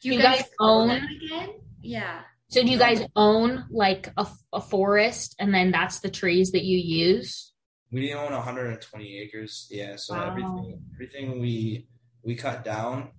Do 0.02 0.08
you, 0.08 0.14
you 0.14 0.22
guys, 0.22 0.38
guys 0.38 0.50
own 0.60 0.90
again? 0.90 1.50
Yeah. 1.80 2.22
So 2.48 2.62
do 2.62 2.70
you 2.70 2.78
guys 2.78 3.02
own 3.16 3.64
like 3.70 4.12
a, 4.16 4.26
a 4.52 4.60
forest, 4.60 5.34
and 5.38 5.52
then 5.52 5.70
that's 5.70 6.00
the 6.00 6.10
trees 6.10 6.52
that 6.52 6.64
you 6.64 6.78
use? 6.78 7.52
We 7.94 8.12
own 8.12 8.32
120 8.32 9.18
acres. 9.20 9.68
Yeah, 9.70 9.94
so 9.96 10.14
wow. 10.14 10.26
everything 10.30 10.82
everything 10.94 11.40
we 11.40 11.86
we 12.24 12.34
cut 12.34 12.64
down 12.64 13.10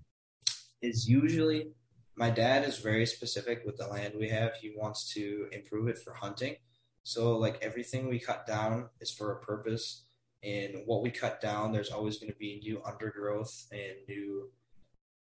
is 0.81 1.07
usually 1.07 1.71
my 2.17 2.29
dad 2.29 2.65
is 2.65 2.79
very 2.79 3.05
specific 3.05 3.63
with 3.65 3.77
the 3.77 3.87
land 3.87 4.15
we 4.19 4.29
have. 4.29 4.51
He 4.55 4.73
wants 4.75 5.13
to 5.13 5.47
improve 5.53 5.87
it 5.87 5.97
for 5.97 6.13
hunting. 6.13 6.57
So 7.03 7.37
like 7.37 7.59
everything 7.61 8.09
we 8.09 8.19
cut 8.19 8.45
down 8.45 8.89
is 8.99 9.11
for 9.11 9.31
a 9.31 9.39
purpose. 9.39 10.05
And 10.43 10.81
what 10.85 11.01
we 11.01 11.09
cut 11.09 11.41
down, 11.41 11.71
there's 11.71 11.91
always 11.91 12.17
going 12.17 12.31
to 12.31 12.37
be 12.37 12.59
new 12.59 12.81
undergrowth 12.85 13.67
and 13.71 13.93
new 14.07 14.51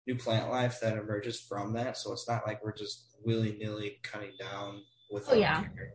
new 0.06 0.16
plant 0.16 0.50
life 0.50 0.78
that 0.80 0.96
emerges 0.96 1.40
from 1.40 1.72
that. 1.74 1.96
So 1.96 2.12
it's 2.12 2.28
not 2.28 2.46
like 2.46 2.64
we're 2.64 2.76
just 2.76 3.16
willy 3.24 3.56
nilly 3.60 3.98
cutting 4.04 4.32
down 4.38 4.82
with. 5.10 5.28
Oh 5.28 5.34
yeah. 5.34 5.60
Care 5.60 5.94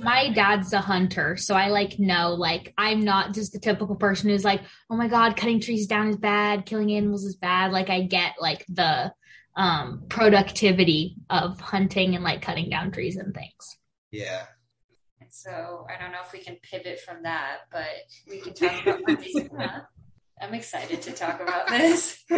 my 0.00 0.30
dad's 0.32 0.72
a 0.72 0.80
hunter 0.80 1.36
so 1.36 1.54
i 1.54 1.68
like 1.68 1.98
know 1.98 2.34
like 2.34 2.72
i'm 2.76 3.00
not 3.04 3.32
just 3.34 3.52
the 3.52 3.58
typical 3.58 3.96
person 3.96 4.30
who's 4.30 4.44
like 4.44 4.60
oh 4.90 4.96
my 4.96 5.08
god 5.08 5.36
cutting 5.36 5.60
trees 5.60 5.86
down 5.86 6.08
is 6.08 6.16
bad 6.16 6.66
killing 6.66 6.92
animals 6.92 7.24
is 7.24 7.36
bad. 7.36 7.72
Like 7.72 7.88
i 7.88 8.02
get 8.02 8.34
like 8.40 8.66
the 8.68 9.12
um 9.56 10.04
productivity 10.08 11.16
of 11.30 11.58
hunting 11.60 12.14
and 12.14 12.22
like 12.22 12.42
cutting 12.42 12.68
down 12.68 12.90
trees 12.92 13.16
and 13.16 13.34
things. 13.34 13.78
Yeah. 14.10 14.44
So 15.30 15.86
i 15.90 16.00
don't 16.00 16.12
know 16.12 16.20
if 16.24 16.32
we 16.32 16.38
can 16.38 16.56
pivot 16.62 17.00
from 17.00 17.22
that 17.24 17.58
but 17.70 17.86
we 18.28 18.40
can 18.40 18.54
talk 18.54 18.86
about 18.86 19.00
montezuma 19.06 19.88
i'm 20.40 20.54
excited 20.54 21.02
to 21.02 21.12
talk 21.12 21.40
about 21.40 21.68
this. 21.68 22.22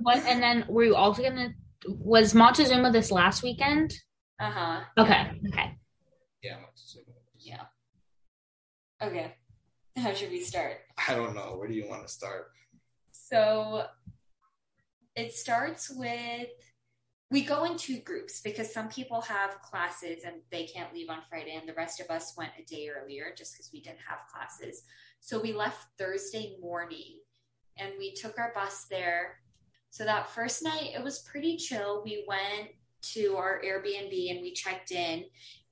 What 0.00 0.24
and 0.24 0.42
then 0.42 0.64
were 0.68 0.84
you 0.84 0.96
also 0.96 1.22
gonna 1.22 1.50
was 1.86 2.34
montezuma 2.34 2.90
this 2.92 3.10
last 3.10 3.42
weekend? 3.42 3.94
Uh-huh. 4.38 4.80
Okay 4.98 5.30
okay 5.48 5.76
yeah. 6.42 6.56
Yeah. 7.38 7.62
Okay. 9.02 9.34
How 9.96 10.14
should 10.14 10.30
we 10.30 10.40
start? 10.40 10.78
I 11.08 11.14
don't 11.14 11.34
know. 11.34 11.56
Where 11.56 11.68
do 11.68 11.74
you 11.74 11.88
want 11.88 12.06
to 12.06 12.12
start? 12.12 12.52
So 13.12 13.86
it 15.16 15.34
starts 15.34 15.90
with 15.90 16.48
we 17.30 17.42
go 17.42 17.64
in 17.64 17.76
two 17.76 17.98
groups 18.00 18.40
because 18.40 18.72
some 18.72 18.88
people 18.88 19.20
have 19.20 19.62
classes 19.62 20.24
and 20.26 20.36
they 20.50 20.64
can't 20.64 20.92
leave 20.92 21.08
on 21.08 21.20
Friday, 21.28 21.54
and 21.54 21.68
the 21.68 21.74
rest 21.74 22.00
of 22.00 22.10
us 22.10 22.34
went 22.36 22.50
a 22.58 22.64
day 22.64 22.88
earlier 22.88 23.32
just 23.36 23.54
because 23.54 23.70
we 23.72 23.80
didn't 23.80 24.00
have 24.06 24.26
classes. 24.32 24.82
So 25.20 25.40
we 25.40 25.52
left 25.52 25.86
Thursday 25.96 26.56
morning 26.60 27.20
and 27.76 27.92
we 27.98 28.14
took 28.14 28.36
our 28.38 28.52
bus 28.52 28.86
there. 28.90 29.36
So 29.90 30.04
that 30.04 30.30
first 30.30 30.64
night, 30.64 30.90
it 30.94 31.04
was 31.04 31.20
pretty 31.20 31.56
chill. 31.56 32.02
We 32.04 32.24
went 32.26 32.70
to 33.14 33.36
our 33.36 33.62
Airbnb 33.64 34.30
and 34.30 34.40
we 34.40 34.52
checked 34.52 34.90
in, 34.90 35.24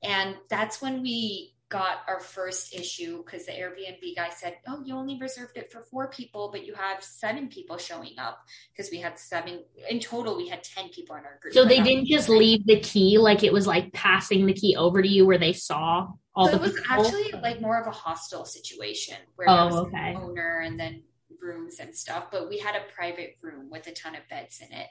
and 0.03 0.37
that's 0.49 0.81
when 0.81 1.03
we 1.03 1.55
got 1.69 1.99
our 2.09 2.21
first 2.21 2.75
issue 2.75 3.23
because 3.23 3.45
the 3.45 3.53
Airbnb 3.53 4.17
guy 4.17 4.31
said, 4.31 4.57
Oh, 4.67 4.83
you 4.85 4.95
only 4.95 5.19
reserved 5.21 5.57
it 5.57 5.71
for 5.71 5.83
four 5.83 6.09
people, 6.09 6.49
but 6.51 6.65
you 6.67 6.75
have 6.75 7.03
seven 7.03 7.49
people 7.49 7.77
showing 7.77 8.19
up 8.19 8.39
because 8.73 8.91
we 8.91 8.99
had 8.99 9.19
seven 9.19 9.65
in 9.89 10.01
total, 10.01 10.37
we 10.37 10.49
had 10.49 10.63
10 10.63 10.89
people 10.91 11.17
in 11.17 11.25
our 11.25 11.39
group. 11.43 11.53
So 11.53 11.65
they 11.65 11.83
didn't 11.83 12.07
just 12.07 12.29
leave 12.29 12.67
the 12.67 12.81
key, 12.81 13.19
like 13.19 13.43
it 13.43 13.53
was 13.53 13.67
like 13.67 13.93
passing 13.93 14.47
the 14.47 14.55
key 14.55 14.77
over 14.77 15.03
to 15.03 15.09
you 15.09 15.27
where 15.27 15.39
they 15.39 15.53
saw 15.53 16.09
all 16.35 16.47
so 16.47 16.53
the 16.53 16.57
It 16.57 16.63
was 16.63 16.73
people? 16.75 17.05
actually 17.05 17.33
like 17.41 17.61
more 17.61 17.79
of 17.79 17.87
a 17.87 17.93
hostel 17.93 18.45
situation 18.45 19.17
where 19.37 19.49
oh, 19.51 19.57
there 19.57 19.65
was 19.67 19.75
okay. 19.89 20.11
an 20.13 20.17
owner 20.17 20.63
and 20.65 20.81
then 20.81 21.03
rooms 21.41 21.79
and 21.81 21.95
stuff, 21.95 22.27
but 22.33 22.49
we 22.49 22.59
had 22.59 22.75
a 22.77 22.93
private 22.95 23.37
room 23.43 23.69
with 23.71 23.87
a 23.87 23.93
ton 23.93 24.15
of 24.15 24.23
beds 24.29 24.61
in 24.61 24.77
it. 24.77 24.89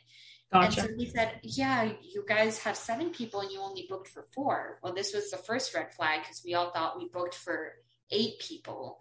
Gotcha. 0.51 0.81
And 0.81 0.89
so 0.89 0.95
he 0.97 1.09
said, 1.09 1.39
Yeah, 1.43 1.91
you 2.01 2.23
guys 2.27 2.59
have 2.59 2.77
seven 2.77 3.09
people 3.09 3.41
and 3.41 3.51
you 3.51 3.59
only 3.59 3.85
booked 3.89 4.07
for 4.07 4.23
four. 4.33 4.79
Well, 4.81 4.93
this 4.93 5.13
was 5.13 5.29
the 5.29 5.37
first 5.37 5.73
red 5.73 5.93
flag 5.93 6.21
because 6.21 6.41
we 6.45 6.53
all 6.53 6.71
thought 6.71 6.97
we 6.97 7.09
booked 7.09 7.35
for 7.35 7.73
eight 8.11 8.39
people. 8.39 8.99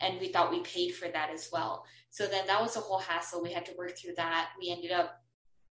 and 0.00 0.20
we 0.20 0.28
thought 0.28 0.50
we 0.52 0.60
paid 0.60 0.94
for 0.94 1.08
that 1.08 1.30
as 1.30 1.48
well. 1.52 1.84
So 2.10 2.26
then 2.26 2.46
that 2.46 2.60
was 2.60 2.76
a 2.76 2.80
whole 2.80 2.98
hassle. 2.98 3.42
We 3.42 3.52
had 3.52 3.66
to 3.66 3.74
work 3.76 3.98
through 3.98 4.14
that. 4.16 4.50
We 4.60 4.70
ended 4.70 4.92
up 4.92 5.20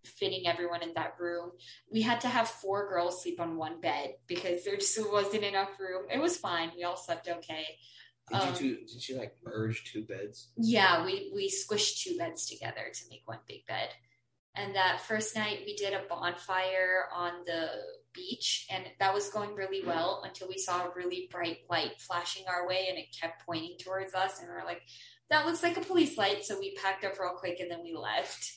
fitting 0.06 0.48
everyone 0.48 0.82
in 0.82 0.94
that 0.96 1.16
room. 1.20 1.52
We 1.92 2.02
had 2.02 2.22
to 2.22 2.28
have 2.28 2.48
four 2.48 2.90
girls 2.90 3.22
sleep 3.22 3.40
on 3.40 3.58
one 3.58 3.80
bed 3.82 4.16
because 4.28 4.64
there 4.64 4.76
just 4.78 4.98
wasn't 5.12 5.44
enough 5.44 5.70
room. 5.80 6.04
It 6.12 6.22
was 6.22 6.38
fine. 6.38 6.72
We 6.76 6.84
all 6.84 6.98
slept 6.98 7.28
okay. 7.28 7.66
Did 8.32 8.42
um, 8.42 8.50
you 8.50 8.56
two, 8.56 8.76
did 8.86 9.10
you 9.10 9.18
like 9.18 9.36
merge 9.44 9.84
two 9.92 10.04
beds? 10.06 10.50
Yeah, 10.58 11.06
we 11.06 11.32
we 11.36 11.50
squished 11.50 12.02
two 12.02 12.18
beds 12.18 12.48
together 12.48 12.86
to 12.94 13.04
make 13.10 13.24
one 13.26 13.40
big 13.48 13.66
bed. 13.66 13.90
And 14.56 14.76
that 14.76 15.02
first 15.02 15.36
night 15.36 15.64
we 15.66 15.76
did 15.76 15.94
a 15.94 16.04
bonfire 16.08 17.06
on 17.14 17.32
the 17.46 17.70
beach 18.14 18.68
and 18.70 18.86
that 19.00 19.14
was 19.14 19.30
going 19.30 19.56
really 19.56 19.84
well 19.84 20.22
until 20.26 20.48
we 20.48 20.58
saw 20.58 20.86
a 20.86 20.94
really 20.96 21.28
bright 21.32 21.60
light 21.70 22.00
flashing 22.00 22.44
our 22.48 22.68
way 22.68 22.86
and 22.90 22.98
it 22.98 23.16
kept 23.20 23.46
pointing 23.46 23.78
towards 23.80 24.14
us 24.14 24.40
and 24.40 24.48
we 24.50 24.54
are 24.54 24.66
like, 24.66 24.82
that 25.30 25.46
looks 25.48 25.64
like 25.64 25.78
a 25.78 25.82
police 25.82 26.18
light. 26.18 26.46
So 26.46 26.60
we 26.60 26.76
packed 26.76 27.04
up 27.04 27.20
real 27.20 27.34
quick 27.36 27.60
and 27.60 27.72
then 27.72 27.82
we 27.84 27.96
left. 27.96 28.54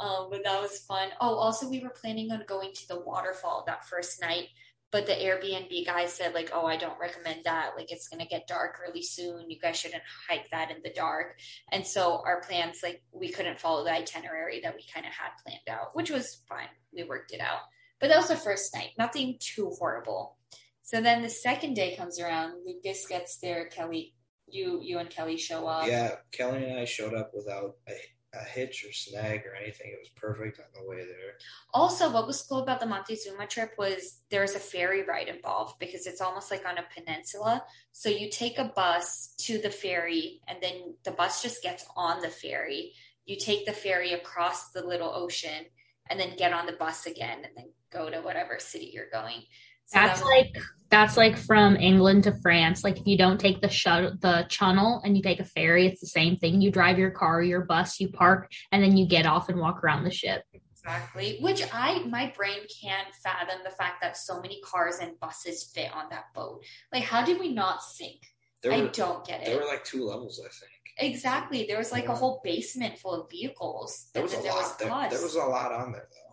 Um, 0.00 0.28
but 0.30 0.42
that 0.44 0.60
was 0.60 0.78
fun. 0.78 1.08
Oh, 1.20 1.34
also 1.34 1.68
we 1.68 1.80
were 1.80 1.90
planning 1.90 2.30
on 2.32 2.44
going 2.46 2.72
to 2.72 2.88
the 2.88 3.00
waterfall 3.00 3.64
that 3.66 3.84
first 3.84 4.20
night 4.20 4.48
but 4.90 5.06
the 5.06 5.12
Airbnb 5.12 5.84
guy 5.86 6.06
said 6.06 6.34
like, 6.34 6.50
"Oh, 6.52 6.66
I 6.66 6.76
don't 6.76 6.98
recommend 6.98 7.44
that. 7.44 7.72
Like, 7.76 7.92
it's 7.92 8.08
gonna 8.08 8.26
get 8.26 8.46
dark 8.46 8.78
really 8.80 9.02
soon. 9.02 9.50
You 9.50 9.58
guys 9.60 9.76
shouldn't 9.76 10.02
hike 10.28 10.48
that 10.50 10.70
in 10.70 10.82
the 10.82 10.92
dark." 10.92 11.38
And 11.72 11.86
so 11.86 12.22
our 12.24 12.40
plans, 12.40 12.80
like, 12.82 13.02
we 13.12 13.28
couldn't 13.30 13.60
follow 13.60 13.84
the 13.84 13.92
itinerary 13.92 14.60
that 14.60 14.74
we 14.74 14.84
kind 14.92 15.06
of 15.06 15.12
had 15.12 15.30
planned 15.44 15.68
out, 15.68 15.94
which 15.94 16.10
was 16.10 16.42
fine. 16.48 16.68
We 16.92 17.04
worked 17.04 17.32
it 17.32 17.40
out. 17.40 17.60
But 18.00 18.08
that 18.08 18.18
was 18.18 18.28
the 18.28 18.36
first 18.36 18.74
night. 18.74 18.90
Nothing 18.96 19.36
too 19.40 19.72
horrible. 19.78 20.38
So 20.82 21.00
then 21.02 21.22
the 21.22 21.28
second 21.28 21.74
day 21.74 21.96
comes 21.96 22.18
around. 22.18 22.64
Lucas 22.64 23.06
gets 23.06 23.38
there. 23.38 23.66
Kelly, 23.66 24.14
you, 24.46 24.80
you 24.82 24.98
and 24.98 25.10
Kelly 25.10 25.36
show 25.36 25.66
up. 25.66 25.86
Yeah, 25.86 26.16
Kelly 26.32 26.64
and 26.64 26.78
I 26.78 26.86
showed 26.86 27.12
up 27.12 27.32
without 27.34 27.76
a 27.88 27.92
a 28.34 28.44
hitch 28.44 28.84
or 28.84 28.92
snag 28.92 29.44
or 29.46 29.54
anything. 29.54 29.90
It 29.90 29.98
was 29.98 30.10
perfect 30.10 30.58
on 30.58 30.66
the 30.74 30.88
way 30.88 30.98
there. 30.98 31.38
Also, 31.72 32.10
what 32.10 32.26
was 32.26 32.42
cool 32.42 32.58
about 32.58 32.80
the 32.80 32.86
Montezuma 32.86 33.46
trip 33.46 33.72
was 33.78 34.20
there's 34.30 34.54
a 34.54 34.60
ferry 34.60 35.02
ride 35.02 35.28
involved 35.28 35.78
because 35.78 36.06
it's 36.06 36.20
almost 36.20 36.50
like 36.50 36.66
on 36.66 36.78
a 36.78 36.84
peninsula. 36.94 37.64
So 37.92 38.08
you 38.08 38.28
take 38.30 38.58
a 38.58 38.72
bus 38.76 39.34
to 39.38 39.58
the 39.58 39.70
ferry, 39.70 40.40
and 40.46 40.58
then 40.60 40.94
the 41.04 41.10
bus 41.10 41.42
just 41.42 41.62
gets 41.62 41.86
on 41.96 42.20
the 42.20 42.28
ferry. 42.28 42.92
You 43.24 43.36
take 43.36 43.66
the 43.66 43.72
ferry 43.72 44.12
across 44.12 44.70
the 44.70 44.86
little 44.86 45.12
ocean, 45.14 45.66
and 46.10 46.20
then 46.20 46.36
get 46.36 46.52
on 46.52 46.66
the 46.66 46.72
bus 46.72 47.06
again, 47.06 47.38
and 47.44 47.52
then 47.56 47.70
go 47.90 48.10
to 48.10 48.20
whatever 48.20 48.58
city 48.58 48.90
you're 48.92 49.10
going. 49.12 49.42
So 49.86 49.98
that's 49.98 50.20
that 50.20 50.24
was- 50.24 50.34
like 50.34 50.62
that's 50.90 51.16
like 51.16 51.36
from 51.36 51.76
England 51.76 52.24
to 52.24 52.32
France. 52.40 52.82
Like 52.82 52.98
if 52.98 53.06
you 53.06 53.18
don't 53.18 53.38
take 53.38 53.60
the 53.60 53.68
shuttle, 53.68 54.12
the 54.20 54.46
channel, 54.48 55.02
and 55.04 55.16
you 55.16 55.22
take 55.22 55.40
a 55.40 55.44
ferry, 55.44 55.86
it's 55.86 56.00
the 56.00 56.06
same 56.06 56.36
thing. 56.36 56.60
You 56.60 56.70
drive 56.70 56.98
your 56.98 57.10
car, 57.10 57.42
your 57.42 57.62
bus, 57.62 58.00
you 58.00 58.08
park, 58.08 58.50
and 58.72 58.82
then 58.82 58.96
you 58.96 59.06
get 59.06 59.26
off 59.26 59.48
and 59.48 59.58
walk 59.58 59.84
around 59.84 60.04
the 60.04 60.10
ship. 60.10 60.42
Exactly. 60.54 61.38
Which 61.40 61.62
I 61.72 62.00
my 62.04 62.32
brain 62.36 62.60
can't 62.82 63.08
fathom 63.22 63.60
the 63.64 63.70
fact 63.70 64.00
that 64.00 64.16
so 64.16 64.40
many 64.40 64.60
cars 64.62 64.98
and 65.00 65.18
buses 65.20 65.70
fit 65.74 65.94
on 65.94 66.08
that 66.10 66.26
boat. 66.34 66.64
Like 66.92 67.04
how 67.04 67.24
did 67.24 67.38
we 67.38 67.52
not 67.52 67.82
sink? 67.82 68.20
There 68.62 68.72
I 68.72 68.86
don't 68.86 69.24
get 69.26 69.42
it. 69.42 69.46
There 69.46 69.58
were 69.58 69.66
like 69.66 69.84
two 69.84 70.04
levels, 70.04 70.40
I 70.40 70.48
think. 70.48 70.72
Exactly. 70.98 71.66
There 71.68 71.78
was 71.78 71.92
like 71.92 72.04
yeah. 72.04 72.12
a 72.12 72.16
whole 72.16 72.40
basement 72.42 72.98
full 72.98 73.22
of 73.22 73.30
vehicles. 73.30 74.08
There 74.14 74.22
was 74.22 74.32
a 74.32 74.42
there 74.42 74.52
lot. 74.52 74.62
Was 74.62 74.76
there, 74.78 75.08
there 75.10 75.22
was 75.22 75.34
a 75.34 75.44
lot 75.44 75.72
on 75.72 75.92
there 75.92 76.08
though. 76.10 76.27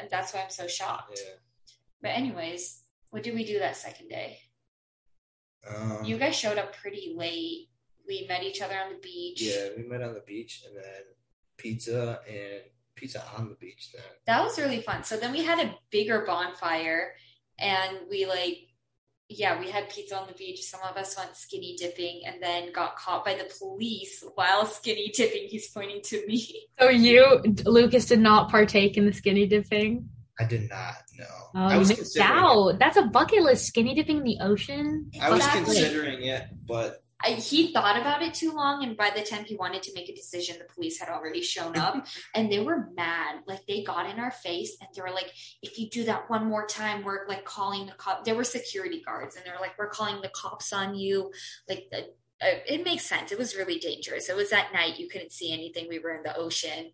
And 0.00 0.10
that's 0.10 0.32
why 0.32 0.40
I'm 0.40 0.50
so 0.50 0.66
shocked. 0.66 1.20
Yeah. 1.22 1.34
But 2.02 2.10
anyways, 2.10 2.82
what 3.10 3.22
did 3.22 3.34
we 3.34 3.44
do 3.44 3.58
that 3.58 3.76
second 3.76 4.08
day? 4.08 4.38
Um, 5.68 6.04
you 6.04 6.16
guys 6.16 6.34
showed 6.34 6.58
up 6.58 6.74
pretty 6.74 7.14
late. 7.16 7.68
We 8.08 8.26
met 8.26 8.42
each 8.42 8.62
other 8.62 8.74
on 8.74 8.92
the 8.92 8.98
beach. 8.98 9.42
Yeah, 9.42 9.68
we 9.76 9.84
met 9.84 10.02
on 10.02 10.14
the 10.14 10.22
beach 10.26 10.64
and 10.66 10.76
then 10.76 11.02
pizza 11.56 12.20
and 12.26 12.62
pizza 12.94 13.22
on 13.36 13.48
the 13.48 13.54
beach 13.54 13.92
then. 13.92 14.02
That 14.26 14.42
was 14.42 14.58
really 14.58 14.80
fun. 14.80 15.04
So 15.04 15.16
then 15.16 15.32
we 15.32 15.44
had 15.44 15.58
a 15.58 15.74
bigger 15.90 16.24
bonfire 16.26 17.12
and 17.58 17.98
we 18.08 18.26
like 18.26 18.69
yeah, 19.30 19.60
we 19.60 19.70
had 19.70 19.88
pizza 19.88 20.18
on 20.18 20.26
the 20.26 20.34
beach. 20.34 20.60
Some 20.64 20.80
of 20.82 20.96
us 20.96 21.16
went 21.16 21.36
skinny 21.36 21.76
dipping 21.76 22.22
and 22.26 22.42
then 22.42 22.72
got 22.72 22.96
caught 22.96 23.24
by 23.24 23.34
the 23.34 23.48
police 23.58 24.24
while 24.34 24.66
skinny 24.66 25.12
dipping. 25.14 25.46
He's 25.48 25.68
pointing 25.68 26.02
to 26.04 26.26
me. 26.26 26.66
So 26.80 26.88
you, 26.88 27.42
Lucas, 27.66 28.06
did 28.06 28.20
not 28.20 28.50
partake 28.50 28.96
in 28.96 29.04
the 29.04 29.12
skinny 29.12 29.46
dipping? 29.46 30.08
I 30.40 30.44
did 30.44 30.70
not. 30.70 30.94
No. 31.18 31.26
Oh, 31.54 31.60
I 31.60 31.76
was 31.76 31.92
considering 31.92 32.32
out. 32.32 32.78
That's 32.78 32.96
a 32.96 33.02
bucket 33.02 33.42
list. 33.42 33.66
Skinny 33.66 33.94
dipping 33.94 34.16
in 34.16 34.24
the 34.24 34.38
ocean. 34.40 35.10
I 35.20 35.30
was 35.30 35.46
considering 35.48 36.22
it, 36.22 36.44
but 36.66 37.02
I, 37.22 37.30
he 37.32 37.72
thought 37.72 38.00
about 38.00 38.22
it 38.22 38.34
too 38.34 38.52
long, 38.52 38.82
and 38.82 38.96
by 38.96 39.10
the 39.10 39.22
time 39.22 39.44
he 39.44 39.56
wanted 39.56 39.82
to 39.84 39.92
make 39.94 40.08
a 40.08 40.14
decision, 40.14 40.56
the 40.58 40.72
police 40.72 40.98
had 40.98 41.08
already 41.08 41.42
shown 41.42 41.76
up, 41.76 42.06
and 42.34 42.50
they 42.50 42.60
were 42.60 42.88
mad. 42.94 43.40
Like 43.46 43.66
they 43.66 43.82
got 43.82 44.08
in 44.08 44.18
our 44.18 44.30
face, 44.30 44.76
and 44.80 44.88
they 44.94 45.02
were 45.02 45.14
like, 45.14 45.32
"If 45.62 45.78
you 45.78 45.88
do 45.88 46.04
that 46.04 46.30
one 46.30 46.46
more 46.46 46.66
time, 46.66 47.04
we're 47.04 47.26
like 47.28 47.44
calling 47.44 47.86
the 47.86 47.92
cop." 47.92 48.24
There 48.24 48.34
were 48.34 48.44
security 48.44 49.02
guards, 49.04 49.36
and 49.36 49.44
they 49.44 49.50
were 49.50 49.60
like, 49.60 49.78
"We're 49.78 49.90
calling 49.90 50.20
the 50.22 50.30
cops 50.30 50.72
on 50.72 50.94
you." 50.94 51.32
Like 51.68 51.88
the, 51.90 51.98
uh, 52.42 52.60
it 52.66 52.84
makes 52.84 53.04
sense. 53.04 53.32
It 53.32 53.38
was 53.38 53.56
really 53.56 53.78
dangerous. 53.78 54.28
It 54.28 54.36
was 54.36 54.52
at 54.52 54.72
night. 54.72 54.98
You 54.98 55.08
couldn't 55.08 55.32
see 55.32 55.52
anything. 55.52 55.88
We 55.88 55.98
were 55.98 56.14
in 56.14 56.22
the 56.22 56.36
ocean 56.36 56.92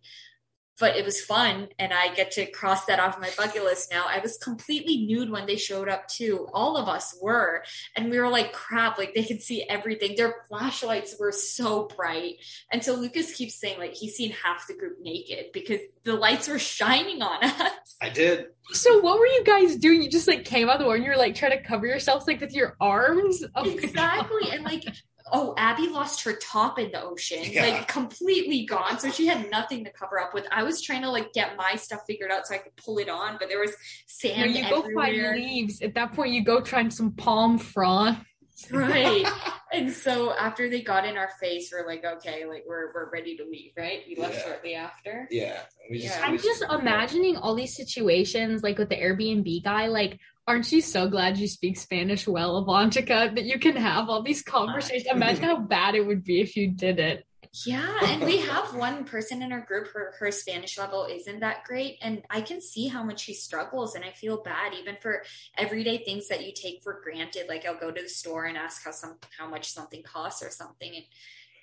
but 0.79 0.95
it 0.95 1.05
was 1.05 1.21
fun 1.21 1.69
and 1.79 1.93
I 1.93 2.13
get 2.13 2.31
to 2.31 2.45
cross 2.45 2.85
that 2.85 2.99
off 2.99 3.19
my 3.19 3.29
bucket 3.37 3.63
list 3.63 3.91
now. 3.91 4.05
I 4.07 4.19
was 4.19 4.37
completely 4.37 5.05
nude 5.05 5.29
when 5.29 5.45
they 5.45 5.55
showed 5.55 5.89
up 5.89 6.07
too. 6.07 6.47
All 6.53 6.77
of 6.77 6.87
us 6.87 7.17
were. 7.21 7.63
And 7.95 8.11
we 8.11 8.19
were 8.19 8.29
like, 8.29 8.53
crap, 8.53 8.97
like 8.97 9.15
they 9.15 9.23
could 9.23 9.41
see 9.41 9.63
everything. 9.63 10.15
Their 10.15 10.35
flashlights 10.47 11.15
were 11.19 11.31
so 11.31 11.87
bright. 11.95 12.35
And 12.71 12.83
so 12.83 12.93
Lucas 12.93 13.33
keeps 13.33 13.55
saying 13.55 13.79
like 13.79 13.95
he's 13.95 14.15
seen 14.15 14.31
half 14.31 14.67
the 14.67 14.75
group 14.75 14.97
naked 15.01 15.47
because 15.53 15.79
the 16.03 16.13
lights 16.13 16.47
were 16.47 16.59
shining 16.59 17.21
on 17.21 17.43
us. 17.43 17.95
I 18.01 18.09
did. 18.09 18.47
So 18.71 18.99
what 18.99 19.19
were 19.19 19.27
you 19.27 19.43
guys 19.43 19.77
doing? 19.77 20.03
You 20.03 20.09
just 20.09 20.27
like 20.27 20.45
came 20.45 20.69
out 20.69 20.77
the 20.77 20.83
door 20.83 20.95
and 20.95 21.03
you 21.03 21.09
were 21.09 21.17
like 21.17 21.35
trying 21.35 21.57
to 21.57 21.63
cover 21.63 21.87
yourselves 21.87 22.27
like 22.27 22.41
with 22.41 22.53
your 22.53 22.75
arms? 22.79 23.43
Oh 23.55 23.67
exactly. 23.67 24.51
and 24.51 24.63
like 24.63 24.83
oh, 25.31 25.53
Abby 25.57 25.87
lost 25.87 26.23
her 26.23 26.33
top 26.33 26.79
in 26.79 26.91
the 26.91 27.01
ocean, 27.01 27.39
yeah. 27.43 27.65
like 27.65 27.87
completely 27.87 28.65
gone. 28.65 28.99
So 28.99 29.09
she 29.11 29.27
had 29.27 29.49
nothing 29.49 29.83
to 29.85 29.91
cover 29.91 30.19
up 30.19 30.33
with. 30.33 30.47
I 30.51 30.63
was 30.63 30.81
trying 30.81 31.01
to 31.01 31.09
like 31.09 31.33
get 31.33 31.55
my 31.55 31.75
stuff 31.75 32.01
figured 32.07 32.31
out 32.31 32.47
so 32.47 32.55
I 32.55 32.59
could 32.59 32.75
pull 32.75 32.97
it 32.99 33.09
on, 33.09 33.37
but 33.39 33.49
there 33.49 33.59
was 33.59 33.73
sand. 34.05 34.53
No, 34.53 34.59
you 34.59 34.65
everywhere. 34.65 34.93
go 34.93 35.01
find 35.01 35.35
leaves. 35.35 35.81
At 35.81 35.93
that 35.95 36.13
point, 36.13 36.33
you 36.33 36.43
go 36.43 36.61
try 36.61 36.87
some 36.89 37.11
palm 37.11 37.57
frond. 37.57 38.17
right. 38.71 39.27
and 39.73 39.91
so 39.91 40.33
after 40.33 40.69
they 40.69 40.81
got 40.81 41.05
in 41.05 41.17
our 41.17 41.29
face, 41.39 41.71
we're 41.71 41.85
like, 41.85 42.03
okay, 42.03 42.45
like 42.45 42.63
we're 42.67 42.91
we're 42.93 43.09
ready 43.11 43.37
to 43.37 43.43
leave, 43.43 43.71
right? 43.77 44.01
We 44.07 44.15
left 44.15 44.35
yeah. 44.35 44.45
shortly 44.45 44.75
after. 44.75 45.27
Yeah. 45.29 45.59
Just, 45.91 46.03
yeah. 46.05 46.21
I'm 46.23 46.37
just 46.37 46.63
imagining 46.63 47.37
all 47.37 47.55
these 47.55 47.75
situations, 47.75 48.63
like 48.63 48.77
with 48.77 48.89
the 48.89 48.95
Airbnb 48.95 49.63
guy, 49.63 49.87
like 49.87 50.19
aren't 50.47 50.71
you 50.71 50.81
so 50.81 51.07
glad 51.09 51.37
you 51.37 51.47
speak 51.47 51.77
Spanish 51.77 52.27
well, 52.27 52.63
Avantika, 52.63 53.35
that 53.35 53.43
you 53.43 53.59
can 53.59 53.75
have 53.75 54.09
all 54.09 54.23
these 54.23 54.41
conversations? 54.41 55.07
Imagine 55.11 55.43
how 55.43 55.57
bad 55.57 55.95
it 55.95 56.05
would 56.05 56.23
be 56.23 56.41
if 56.41 56.55
you 56.55 56.69
did 56.69 56.99
it. 56.99 57.25
Yeah, 57.65 57.97
and 58.03 58.23
we 58.23 58.37
have 58.37 58.75
one 58.75 59.03
person 59.03 59.41
in 59.41 59.51
our 59.51 59.61
group, 59.61 59.87
her 59.93 60.13
her 60.19 60.31
Spanish 60.31 60.77
level 60.77 61.07
isn't 61.09 61.39
that 61.39 61.63
great, 61.63 61.97
and 62.01 62.21
I 62.29 62.41
can 62.41 62.61
see 62.61 62.87
how 62.87 63.03
much 63.03 63.21
she 63.21 63.33
struggles, 63.33 63.95
and 63.95 64.03
I 64.03 64.11
feel 64.11 64.43
bad 64.43 64.73
even 64.73 64.97
for 65.01 65.23
everyday 65.57 66.03
things 66.03 66.27
that 66.27 66.45
you 66.45 66.51
take 66.53 66.83
for 66.83 67.01
granted. 67.01 67.45
Like 67.47 67.65
I'll 67.65 67.79
go 67.79 67.91
to 67.91 68.01
the 68.01 68.09
store 68.09 68.45
and 68.45 68.57
ask 68.57 68.83
how 68.83 68.91
some 68.91 69.17
how 69.37 69.49
much 69.49 69.71
something 69.71 70.03
costs 70.03 70.43
or 70.43 70.51
something, 70.51 70.93
and 70.93 71.05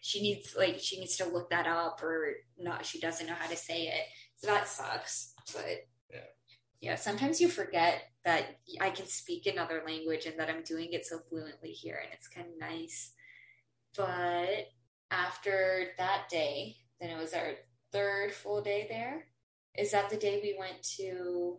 she 0.00 0.20
needs 0.22 0.54
like 0.56 0.78
she 0.80 0.98
needs 0.98 1.16
to 1.18 1.28
look 1.28 1.50
that 1.50 1.66
up 1.66 2.02
or 2.02 2.34
not. 2.58 2.86
She 2.86 2.98
doesn't 2.98 3.26
know 3.26 3.34
how 3.34 3.48
to 3.48 3.56
say 3.56 3.88
it, 3.88 4.06
so 4.36 4.48
that 4.48 4.66
sucks. 4.66 5.34
But 5.52 5.86
yeah, 6.10 6.20
yeah, 6.80 6.96
sometimes 6.96 7.40
you 7.40 7.48
forget 7.48 8.02
that 8.24 8.58
I 8.80 8.90
can 8.90 9.06
speak 9.06 9.46
another 9.46 9.82
language 9.86 10.26
and 10.26 10.38
that 10.38 10.50
I'm 10.50 10.62
doing 10.62 10.92
it 10.92 11.06
so 11.06 11.18
fluently 11.18 11.70
here, 11.70 11.98
and 12.02 12.12
it's 12.12 12.28
kind 12.28 12.46
of 12.46 12.58
nice. 12.58 13.12
But 13.96 14.68
after 15.10 15.88
that 15.98 16.28
day, 16.30 16.76
then 17.00 17.10
it 17.10 17.18
was 17.18 17.34
our 17.34 17.52
third 17.92 18.32
full 18.32 18.62
day 18.62 18.86
there. 18.88 19.26
Is 19.76 19.92
that 19.92 20.10
the 20.10 20.16
day 20.16 20.40
we 20.42 20.56
went 20.58 20.82
to 20.96 21.58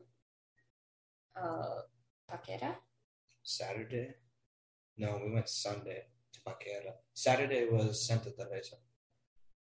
uh, 1.36 1.82
Paquera? 2.32 2.75
Saturday? 3.43 4.15
No, 4.97 5.19
we 5.23 5.34
went 5.34 5.49
Sunday 5.49 6.04
to 6.34 6.39
Paquera. 6.41 6.93
Saturday 7.13 7.67
was 7.69 8.06
Santa 8.06 8.32
Teresa. 8.32 8.78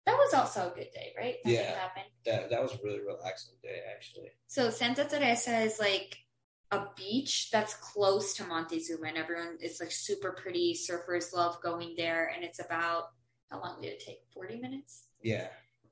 That 0.07 0.15
was 0.17 0.33
also 0.33 0.71
a 0.71 0.73
good 0.73 0.87
day, 0.93 1.13
right? 1.17 1.35
Nothing 1.43 1.59
yeah, 1.59 1.79
happened. 1.79 2.05
that 2.25 2.49
that 2.49 2.61
was 2.61 2.73
a 2.73 2.77
really 2.81 3.01
relaxing 3.05 3.55
day 3.61 3.81
actually. 3.93 4.29
So 4.47 4.69
Santa 4.69 5.03
Teresa 5.03 5.59
is 5.59 5.79
like 5.79 6.15
a 6.71 6.85
beach 6.95 7.49
that's 7.51 7.73
close 7.73 8.33
to 8.35 8.45
Montezuma, 8.45 9.07
and 9.07 9.17
everyone 9.17 9.57
is 9.61 9.81
like 9.81 9.91
super 9.91 10.31
pretty. 10.31 10.73
Surfers 10.73 11.35
love 11.35 11.61
going 11.61 11.95
there, 11.97 12.31
and 12.33 12.45
it's 12.45 12.63
about 12.63 13.09
how 13.51 13.59
long 13.59 13.81
did 13.81 13.89
it 13.89 13.99
take? 13.99 14.19
40 14.33 14.61
minutes? 14.61 15.03
Yeah. 15.21 15.47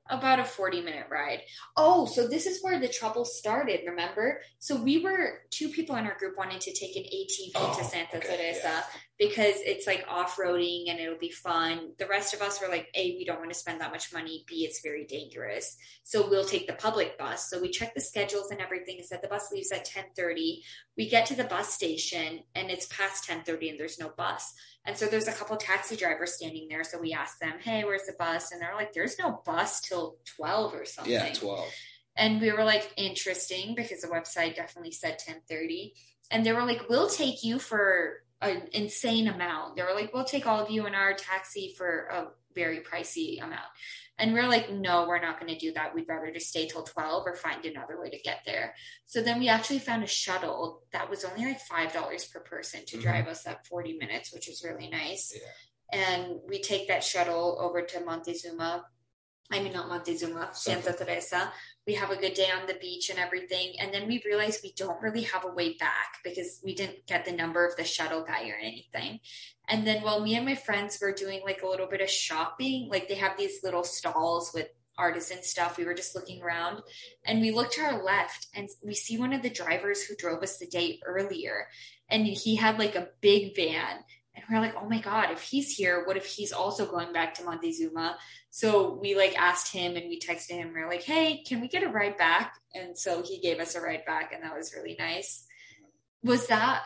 About 0.08 0.38
a 0.38 0.44
40 0.44 0.80
minute 0.80 1.08
ride. 1.10 1.42
Oh, 1.76 2.06
so 2.06 2.26
this 2.26 2.46
is 2.46 2.62
where 2.62 2.78
the 2.78 2.88
trouble 2.88 3.24
started, 3.24 3.80
remember? 3.86 4.40
So 4.60 4.80
we 4.80 5.02
were 5.02 5.40
two 5.50 5.68
people 5.68 5.96
in 5.96 6.06
our 6.06 6.16
group 6.16 6.38
wanted 6.38 6.60
to 6.62 6.72
take 6.72 6.96
an 6.96 7.02
ATV 7.02 7.50
oh, 7.56 7.76
to 7.76 7.84
Santa 7.84 8.16
okay, 8.16 8.36
Teresa. 8.36 8.68
Yeah. 8.68 8.82
Because 9.18 9.54
it's 9.64 9.86
like 9.86 10.04
off-roading 10.08 10.90
and 10.90 11.00
it'll 11.00 11.18
be 11.18 11.30
fun. 11.30 11.92
The 11.98 12.06
rest 12.06 12.34
of 12.34 12.42
us 12.42 12.60
were 12.60 12.68
like, 12.68 12.88
A, 12.94 13.16
we 13.16 13.24
don't 13.24 13.38
want 13.38 13.50
to 13.50 13.58
spend 13.58 13.80
that 13.80 13.90
much 13.90 14.12
money. 14.12 14.44
B, 14.46 14.66
it's 14.66 14.82
very 14.82 15.06
dangerous. 15.06 15.78
So 16.02 16.28
we'll 16.28 16.44
take 16.44 16.66
the 16.66 16.74
public 16.74 17.16
bus. 17.16 17.48
So 17.48 17.58
we 17.58 17.70
check 17.70 17.94
the 17.94 18.00
schedules 18.00 18.50
and 18.50 18.60
everything. 18.60 18.98
It 18.98 19.06
said 19.06 19.22
the 19.22 19.28
bus 19.28 19.50
leaves 19.50 19.72
at 19.72 19.88
1030. 19.88 20.62
We 20.98 21.08
get 21.08 21.24
to 21.26 21.34
the 21.34 21.44
bus 21.44 21.72
station 21.72 22.40
and 22.54 22.70
it's 22.70 22.86
past 22.88 23.28
1030 23.28 23.70
and 23.70 23.80
there's 23.80 23.98
no 23.98 24.10
bus. 24.10 24.52
And 24.84 24.96
so 24.96 25.06
there's 25.06 25.28
a 25.28 25.32
couple 25.32 25.56
taxi 25.56 25.96
drivers 25.96 26.34
standing 26.34 26.68
there. 26.68 26.84
So 26.84 27.00
we 27.00 27.14
asked 27.14 27.40
them, 27.40 27.54
hey, 27.60 27.84
where's 27.84 28.04
the 28.06 28.14
bus? 28.18 28.52
And 28.52 28.60
they're 28.60 28.74
like, 28.74 28.92
there's 28.92 29.18
no 29.18 29.40
bus 29.46 29.80
till 29.80 30.16
12 30.36 30.74
or 30.74 30.84
something. 30.84 31.12
Yeah, 31.12 31.32
12. 31.32 31.66
And 32.16 32.40
we 32.40 32.52
were 32.52 32.64
like, 32.64 32.92
interesting 32.96 33.74
because 33.74 34.02
the 34.02 34.08
website 34.08 34.56
definitely 34.56 34.92
said 34.92 35.12
1030. 35.12 35.94
And 36.30 36.44
they 36.44 36.52
were 36.52 36.64
like, 36.64 36.88
we'll 36.88 37.08
take 37.08 37.44
you 37.44 37.58
for 37.58 38.22
an 38.40 38.68
insane 38.72 39.28
amount. 39.28 39.76
They 39.76 39.82
were 39.82 39.94
like, 39.94 40.12
we'll 40.12 40.24
take 40.24 40.46
all 40.46 40.62
of 40.62 40.70
you 40.70 40.86
in 40.86 40.94
our 40.94 41.14
taxi 41.14 41.74
for 41.76 42.06
a 42.06 42.26
very 42.54 42.80
pricey 42.80 43.42
amount. 43.42 43.66
And 44.18 44.32
we're 44.32 44.48
like, 44.48 44.70
no, 44.70 45.06
we're 45.06 45.20
not 45.20 45.38
going 45.38 45.52
to 45.52 45.58
do 45.58 45.72
that. 45.74 45.94
We'd 45.94 46.08
rather 46.08 46.30
just 46.30 46.48
stay 46.48 46.66
till 46.66 46.82
12 46.82 47.24
or 47.26 47.34
find 47.34 47.64
another 47.64 48.00
way 48.00 48.08
to 48.10 48.18
get 48.18 48.40
there. 48.46 48.74
So 49.04 49.20
then 49.22 49.38
we 49.38 49.48
actually 49.48 49.78
found 49.78 50.04
a 50.04 50.08
shuttle 50.08 50.82
that 50.92 51.10
was 51.10 51.24
only 51.24 51.44
like 51.44 51.60
$5 51.60 52.32
per 52.32 52.40
person 52.40 52.80
to 52.86 52.96
mm-hmm. 52.96 53.06
drive 53.06 53.26
us 53.28 53.42
that 53.42 53.66
40 53.66 53.98
minutes, 53.98 54.32
which 54.32 54.48
was 54.48 54.64
really 54.64 54.88
nice. 54.88 55.34
Yeah. 55.34 56.00
And 56.00 56.40
we 56.48 56.60
take 56.60 56.88
that 56.88 57.04
shuttle 57.04 57.58
over 57.60 57.82
to 57.82 58.00
Montezuma. 58.00 58.86
I 59.52 59.60
mean, 59.60 59.74
not 59.74 59.88
Montezuma, 59.88 60.48
Santa 60.52 60.92
Teresa 60.92 61.52
we 61.86 61.94
have 61.94 62.10
a 62.10 62.16
good 62.16 62.34
day 62.34 62.48
on 62.50 62.66
the 62.66 62.74
beach 62.74 63.10
and 63.10 63.18
everything. 63.18 63.74
And 63.78 63.94
then 63.94 64.08
we 64.08 64.22
realized 64.26 64.60
we 64.62 64.72
don't 64.72 65.00
really 65.00 65.22
have 65.22 65.44
a 65.44 65.52
way 65.52 65.74
back 65.74 66.18
because 66.24 66.60
we 66.64 66.74
didn't 66.74 67.06
get 67.06 67.24
the 67.24 67.32
number 67.32 67.64
of 67.64 67.76
the 67.76 67.84
shuttle 67.84 68.24
guy 68.24 68.48
or 68.48 68.56
anything. 68.60 69.20
And 69.68 69.86
then 69.86 70.02
while 70.02 70.20
me 70.20 70.34
and 70.34 70.44
my 70.44 70.56
friends 70.56 70.98
were 71.00 71.12
doing 71.12 71.42
like 71.44 71.62
a 71.62 71.68
little 71.68 71.86
bit 71.86 72.00
of 72.00 72.10
shopping, 72.10 72.88
like 72.90 73.08
they 73.08 73.14
have 73.14 73.38
these 73.38 73.62
little 73.62 73.84
stalls 73.84 74.50
with 74.52 74.68
artisan 74.98 75.42
stuff. 75.42 75.76
We 75.76 75.84
were 75.84 75.94
just 75.94 76.14
looking 76.14 76.42
around 76.42 76.82
and 77.24 77.40
we 77.40 77.50
looked 77.50 77.74
to 77.74 77.82
our 77.82 78.02
left 78.02 78.48
and 78.54 78.68
we 78.82 78.94
see 78.94 79.18
one 79.18 79.32
of 79.32 79.42
the 79.42 79.50
drivers 79.50 80.02
who 80.02 80.16
drove 80.16 80.42
us 80.42 80.58
the 80.58 80.66
day 80.66 81.00
earlier. 81.04 81.68
And 82.08 82.26
he 82.26 82.56
had 82.56 82.78
like 82.78 82.94
a 82.94 83.08
big 83.20 83.54
van 83.54 83.98
and 84.36 84.44
we're 84.50 84.60
like, 84.60 84.74
oh 84.80 84.88
my 84.88 85.00
God, 85.00 85.30
if 85.30 85.40
he's 85.40 85.74
here, 85.74 86.04
what 86.04 86.16
if 86.16 86.26
he's 86.26 86.52
also 86.52 86.86
going 86.86 87.12
back 87.12 87.34
to 87.34 87.44
Montezuma? 87.44 88.18
So 88.56 88.94
we 88.98 89.14
like 89.14 89.38
asked 89.38 89.70
him 89.70 89.96
and 89.96 90.08
we 90.08 90.18
texted 90.18 90.52
him. 90.52 90.72
We 90.72 90.80
are 90.80 90.88
like, 90.88 91.02
hey, 91.02 91.42
can 91.46 91.60
we 91.60 91.68
get 91.68 91.82
a 91.82 91.90
ride 91.90 92.16
back? 92.16 92.54
And 92.74 92.96
so 92.96 93.22
he 93.22 93.38
gave 93.38 93.60
us 93.60 93.74
a 93.74 93.82
ride 93.82 94.06
back 94.06 94.32
and 94.32 94.42
that 94.42 94.56
was 94.56 94.72
really 94.74 94.96
nice. 94.98 95.44
Was 96.22 96.46
that 96.46 96.80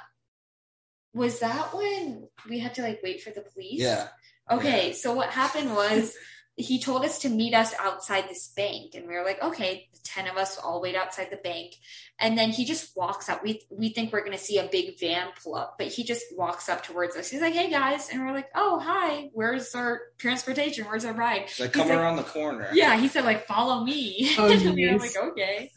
was 1.15 1.39
that 1.39 1.73
when 1.73 2.27
we 2.49 2.59
had 2.59 2.75
to 2.75 2.83
like 2.83 2.99
wait 3.05 3.23
for 3.23 3.31
the 3.31 3.43
police? 3.43 3.79
Yeah. 3.79 4.09
Okay, 4.51 4.89
yeah. 4.89 4.95
so 4.95 5.13
what 5.13 5.31
happened 5.31 5.73
was 5.73 6.13
he 6.61 6.81
told 6.81 7.05
us 7.05 7.19
to 7.21 7.29
meet 7.29 7.55
us 7.55 7.75
outside 7.79 8.29
this 8.29 8.49
bank. 8.49 8.95
And 8.95 9.07
we 9.07 9.15
were 9.15 9.25
like 9.25 9.43
okay 9.43 9.89
the 9.93 9.99
10 10.05 10.29
of 10.29 10.37
us 10.37 10.59
all 10.59 10.81
wait 10.81 10.97
outside 10.97 11.29
the 11.31 11.37
bank. 11.37 11.75
And 12.19 12.37
then 12.37 12.51
he 12.51 12.65
just 12.65 12.97
walks 12.97 13.29
up. 13.29 13.43
We 13.43 13.63
we 13.71 13.91
think 13.91 14.13
we're 14.13 14.21
going 14.21 14.37
to 14.37 14.39
see 14.39 14.59
a 14.59 14.69
big 14.71 14.99
van 14.99 15.29
pull 15.43 15.55
up 15.55 15.77
but 15.79 15.89
he 15.89 16.05
just 16.05 16.25
walks 16.37 16.69
up 16.69 16.83
towards 16.83 17.17
us. 17.17 17.31
He's 17.31 17.41
like 17.41 17.55
hey 17.55 17.71
guys. 17.71 18.09
And 18.11 18.25
we're 18.25 18.33
like 18.33 18.49
oh 18.55 18.79
hi. 18.79 19.31
Where's 19.33 19.75
our 19.75 20.01
transportation? 20.19 20.87
Where's 20.87 21.05
our 21.05 21.15
ride? 21.15 21.49
Like 21.59 21.73
come 21.73 21.91
around 21.91 22.17
the 22.17 22.23
corner. 22.23 22.69
yeah 22.73 22.97
he 22.97 23.09
said 23.09 23.25
like 23.25 23.47
follow 23.47 23.85
me. 23.85 24.35
Oh, 24.39 24.51
and 24.51 24.75
we 24.75 24.91
were 24.91 24.99
like 24.99 25.17
okay. 25.17 25.71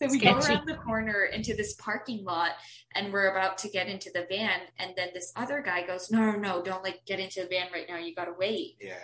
So 0.00 0.06
we 0.08 0.18
Sketchy. 0.18 0.40
go 0.40 0.54
around 0.54 0.68
the 0.68 0.76
corner 0.76 1.24
into 1.24 1.54
this 1.54 1.74
parking 1.74 2.24
lot 2.24 2.52
and 2.94 3.12
we're 3.12 3.30
about 3.30 3.58
to 3.58 3.68
get 3.68 3.88
into 3.88 4.10
the 4.14 4.26
van. 4.28 4.60
And 4.78 4.92
then 4.96 5.08
this 5.12 5.32
other 5.34 5.60
guy 5.60 5.86
goes 5.86 6.10
no 6.10 6.30
no 6.30 6.38
no 6.38 6.62
don't 6.62 6.84
like 6.84 7.04
get 7.04 7.18
into 7.18 7.42
the 7.42 7.48
van 7.48 7.68
right 7.72 7.86
now. 7.88 7.96
You 7.96 8.14
gotta 8.14 8.34
wait. 8.38 8.76
Yeah 8.80 8.94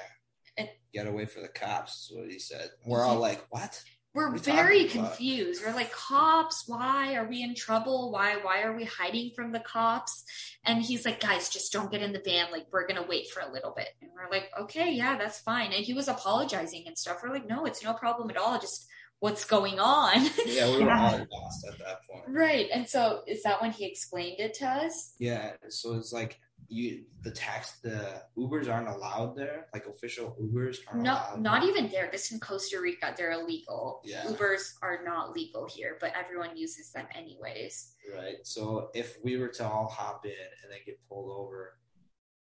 and 0.57 0.69
get 0.93 1.07
away 1.07 1.27
for 1.27 1.41
the 1.41 1.49
cops 1.49 2.11
is 2.11 2.17
what 2.17 2.31
he 2.31 2.39
said. 2.39 2.71
We're 2.87 3.03
all 3.03 3.19
like, 3.19 3.45
what? 3.51 3.83
We're 4.15 4.31
what 4.31 4.43
very 4.43 4.85
confused. 4.85 5.63
We're 5.65 5.75
like, 5.75 5.91
cops, 5.91 6.65
why 6.69 7.17
are 7.17 7.27
we 7.27 7.43
in 7.43 7.57
trouble? 7.57 8.13
Why 8.13 8.37
why 8.37 8.63
are 8.63 8.77
we 8.77 8.85
hiding 8.85 9.33
from 9.35 9.51
the 9.51 9.59
cops? 9.59 10.25
And 10.65 10.81
he's 10.81 11.05
like, 11.05 11.19
guys, 11.19 11.49
just 11.49 11.73
don't 11.73 11.91
get 11.91 12.01
in 12.01 12.13
the 12.13 12.23
van. 12.25 12.53
Like, 12.53 12.67
we're 12.73 12.87
gonna 12.87 13.07
wait 13.07 13.29
for 13.31 13.41
a 13.41 13.53
little 13.53 13.73
bit. 13.77 13.89
And 14.01 14.13
we're 14.15 14.31
like, 14.31 14.51
okay, 14.61 14.93
yeah, 14.93 15.19
that's 15.19 15.41
fine. 15.41 15.73
And 15.73 15.85
he 15.85 15.95
was 15.95 16.07
apologizing 16.07 16.85
and 16.87 16.97
stuff. 16.97 17.19
We're 17.25 17.33
like, 17.33 17.49
no, 17.49 17.65
it's 17.65 17.83
no 17.83 17.93
problem 17.93 18.31
at 18.31 18.37
all. 18.37 18.61
Just 18.61 18.87
what's 19.25 19.45
going 19.45 19.81
on. 19.81 20.29
Yeah, 20.47 20.71
we 20.77 20.85
were 20.85 20.93
all 20.93 21.27
lost 21.33 21.67
at 21.67 21.79
that 21.79 21.99
point. 22.09 22.25
Right. 22.29 22.69
And 22.73 22.87
so 22.89 23.23
is 23.27 23.43
that 23.43 23.61
when 23.61 23.73
he 23.73 23.87
explained 23.87 24.39
it 24.39 24.55
to 24.55 24.67
us? 24.67 25.15
Yeah. 25.19 25.53
So 25.71 25.95
it's 25.95 26.13
like 26.13 26.39
you 26.69 27.05
the 27.23 27.31
tax 27.31 27.79
the 27.83 28.23
Ubers 28.37 28.73
aren't 28.73 28.89
allowed 28.89 29.37
there, 29.37 29.67
like 29.73 29.87
official 29.87 30.37
Ubers 30.41 30.79
aren't 30.87 31.03
no, 31.03 31.21
not 31.39 31.65
even 31.65 31.89
there. 31.89 32.09
This 32.11 32.33
in 32.33 32.41
Costa 32.41 32.81
Rica, 32.81 33.15
they're 33.17 33.33
illegal. 33.33 34.01
Yeah. 34.05 34.25
Ubers 34.25 34.75
are 34.83 35.01
not 35.05 35.35
legal 35.35 35.67
here, 35.67 35.97
but 36.01 36.13
everyone 36.17 36.57
uses 36.57 36.91
them 36.93 37.07
anyways. 37.15 37.95
Right. 38.15 38.37
So 38.45 38.91
if 38.95 39.17
we 39.23 39.37
were 39.37 39.49
to 39.49 39.65
all 39.65 39.89
hop 39.89 40.25
in 40.25 40.33
and 40.33 40.73
then 40.73 40.79
get 40.85 40.99
pulled 41.09 41.31
over, 41.31 41.79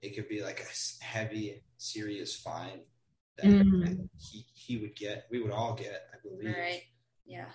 it 0.02 0.14
could 0.14 0.28
be 0.28 0.42
like 0.42 0.60
a 0.60 1.04
heavy, 1.04 1.62
serious 1.76 2.36
fine 2.36 2.80
that 3.36 3.46
mm. 3.46 4.08
he 4.18 4.46
he 4.54 4.78
would 4.78 4.96
get. 4.96 5.26
We 5.30 5.42
would 5.42 5.52
all 5.52 5.74
get, 5.74 6.02
I 6.12 6.16
believe. 6.22 6.56
Right. 6.56 6.82
Yeah. 7.26 7.46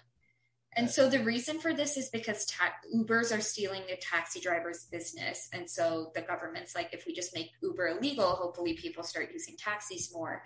And 0.78 0.90
so 0.90 1.10
the 1.10 1.24
reason 1.24 1.60
for 1.60 1.74
this 1.74 1.96
is 1.96 2.10
because 2.10 2.46
ta- 2.46 2.74
Ubers 2.94 3.36
are 3.36 3.42
stealing 3.42 3.84
the 3.88 3.96
taxi 3.96 4.42
drivers' 4.42 4.86
business. 4.92 5.48
And 5.54 5.70
so 5.70 6.12
the 6.14 6.22
government's 6.22 6.76
like, 6.76 6.90
if 6.94 7.06
we 7.06 7.14
just 7.14 7.34
make 7.34 7.52
Uber 7.62 7.88
illegal, 7.88 8.32
hopefully 8.32 8.74
people 8.74 9.04
start 9.04 9.30
using 9.32 9.56
taxis 9.58 10.14
more. 10.14 10.44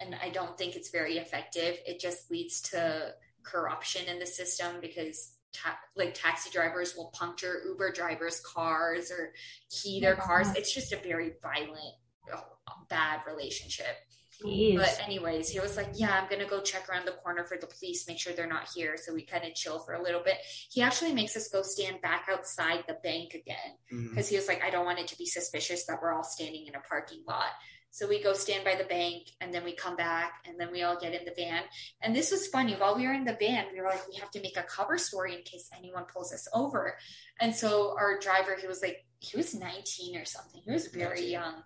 And 0.00 0.16
I 0.20 0.30
don't 0.30 0.58
think 0.58 0.74
it's 0.74 0.90
very 0.90 1.18
effective. 1.18 1.76
It 1.86 2.00
just 2.00 2.30
leads 2.30 2.60
to 2.70 3.14
corruption 3.44 4.06
in 4.08 4.18
the 4.18 4.26
system 4.26 4.76
because 4.80 5.34
ta- 5.52 5.78
like 5.96 6.14
taxi 6.14 6.50
drivers 6.50 6.94
will 6.96 7.10
puncture 7.14 7.62
Uber 7.64 7.92
drivers' 7.92 8.40
cars 8.40 9.10
or 9.10 9.32
key 9.70 10.00
their 10.00 10.16
cars. 10.16 10.48
Mm-hmm. 10.48 10.56
It's 10.56 10.74
just 10.74 10.92
a 10.92 10.96
very 10.96 11.32
violent, 11.42 11.94
oh, 12.34 12.44
bad 12.88 13.20
relationship. 13.26 13.96
Jeez. 14.44 14.76
But 14.76 15.00
anyways, 15.02 15.48
he 15.48 15.58
was 15.58 15.76
like, 15.76 15.88
"Yeah, 15.94 16.18
I'm 16.20 16.28
gonna 16.30 16.48
go 16.48 16.60
check 16.60 16.88
around 16.88 17.06
the 17.06 17.12
corner 17.12 17.44
for 17.44 17.56
the 17.56 17.66
police, 17.66 18.06
make 18.06 18.18
sure 18.18 18.32
they're 18.32 18.46
not 18.46 18.68
here." 18.74 18.96
So 18.96 19.12
we 19.12 19.22
kind 19.24 19.44
of 19.44 19.54
chill 19.54 19.80
for 19.80 19.94
a 19.94 20.02
little 20.02 20.22
bit. 20.22 20.38
He 20.70 20.80
actually 20.80 21.12
makes 21.12 21.36
us 21.36 21.48
go 21.48 21.62
stand 21.62 22.00
back 22.00 22.28
outside 22.30 22.84
the 22.86 22.98
bank 23.02 23.34
again 23.34 23.76
because 23.88 24.26
mm-hmm. 24.26 24.30
he 24.30 24.36
was 24.36 24.46
like, 24.46 24.62
"I 24.62 24.70
don't 24.70 24.84
want 24.84 25.00
it 25.00 25.08
to 25.08 25.18
be 25.18 25.26
suspicious 25.26 25.86
that 25.86 26.00
we're 26.00 26.12
all 26.12 26.24
standing 26.24 26.66
in 26.66 26.74
a 26.74 26.80
parking 26.80 27.24
lot." 27.26 27.50
So 27.90 28.06
we 28.06 28.22
go 28.22 28.32
stand 28.32 28.64
by 28.64 28.74
the 28.74 28.84
bank 28.84 29.30
and 29.40 29.52
then 29.52 29.64
we 29.64 29.72
come 29.72 29.96
back 29.96 30.44
and 30.46 30.60
then 30.60 30.70
we 30.70 30.82
all 30.82 31.00
get 31.00 31.14
in 31.14 31.24
the 31.24 31.32
van. 31.36 31.62
And 32.02 32.14
this 32.14 32.30
was 32.30 32.46
funny. 32.46 32.74
While 32.74 32.96
we 32.96 33.06
were 33.06 33.14
in 33.14 33.24
the 33.24 33.36
van, 33.40 33.66
we 33.72 33.80
were 33.80 33.88
like, 33.88 34.06
we 34.06 34.16
have 34.16 34.30
to 34.32 34.40
make 34.40 34.56
a 34.56 34.62
cover 34.62 34.98
story 34.98 35.34
in 35.34 35.42
case 35.42 35.70
anyone 35.76 36.04
pulls 36.04 36.32
us 36.32 36.46
over. 36.52 36.98
And 37.40 37.54
so 37.54 37.96
our 37.98 38.18
driver, 38.18 38.56
he 38.60 38.66
was 38.66 38.82
like, 38.82 39.06
he 39.20 39.36
was 39.36 39.54
19 39.54 40.16
or 40.16 40.24
something. 40.26 40.60
He 40.64 40.70
was 40.70 40.88
very 40.88 41.26
young 41.26 41.62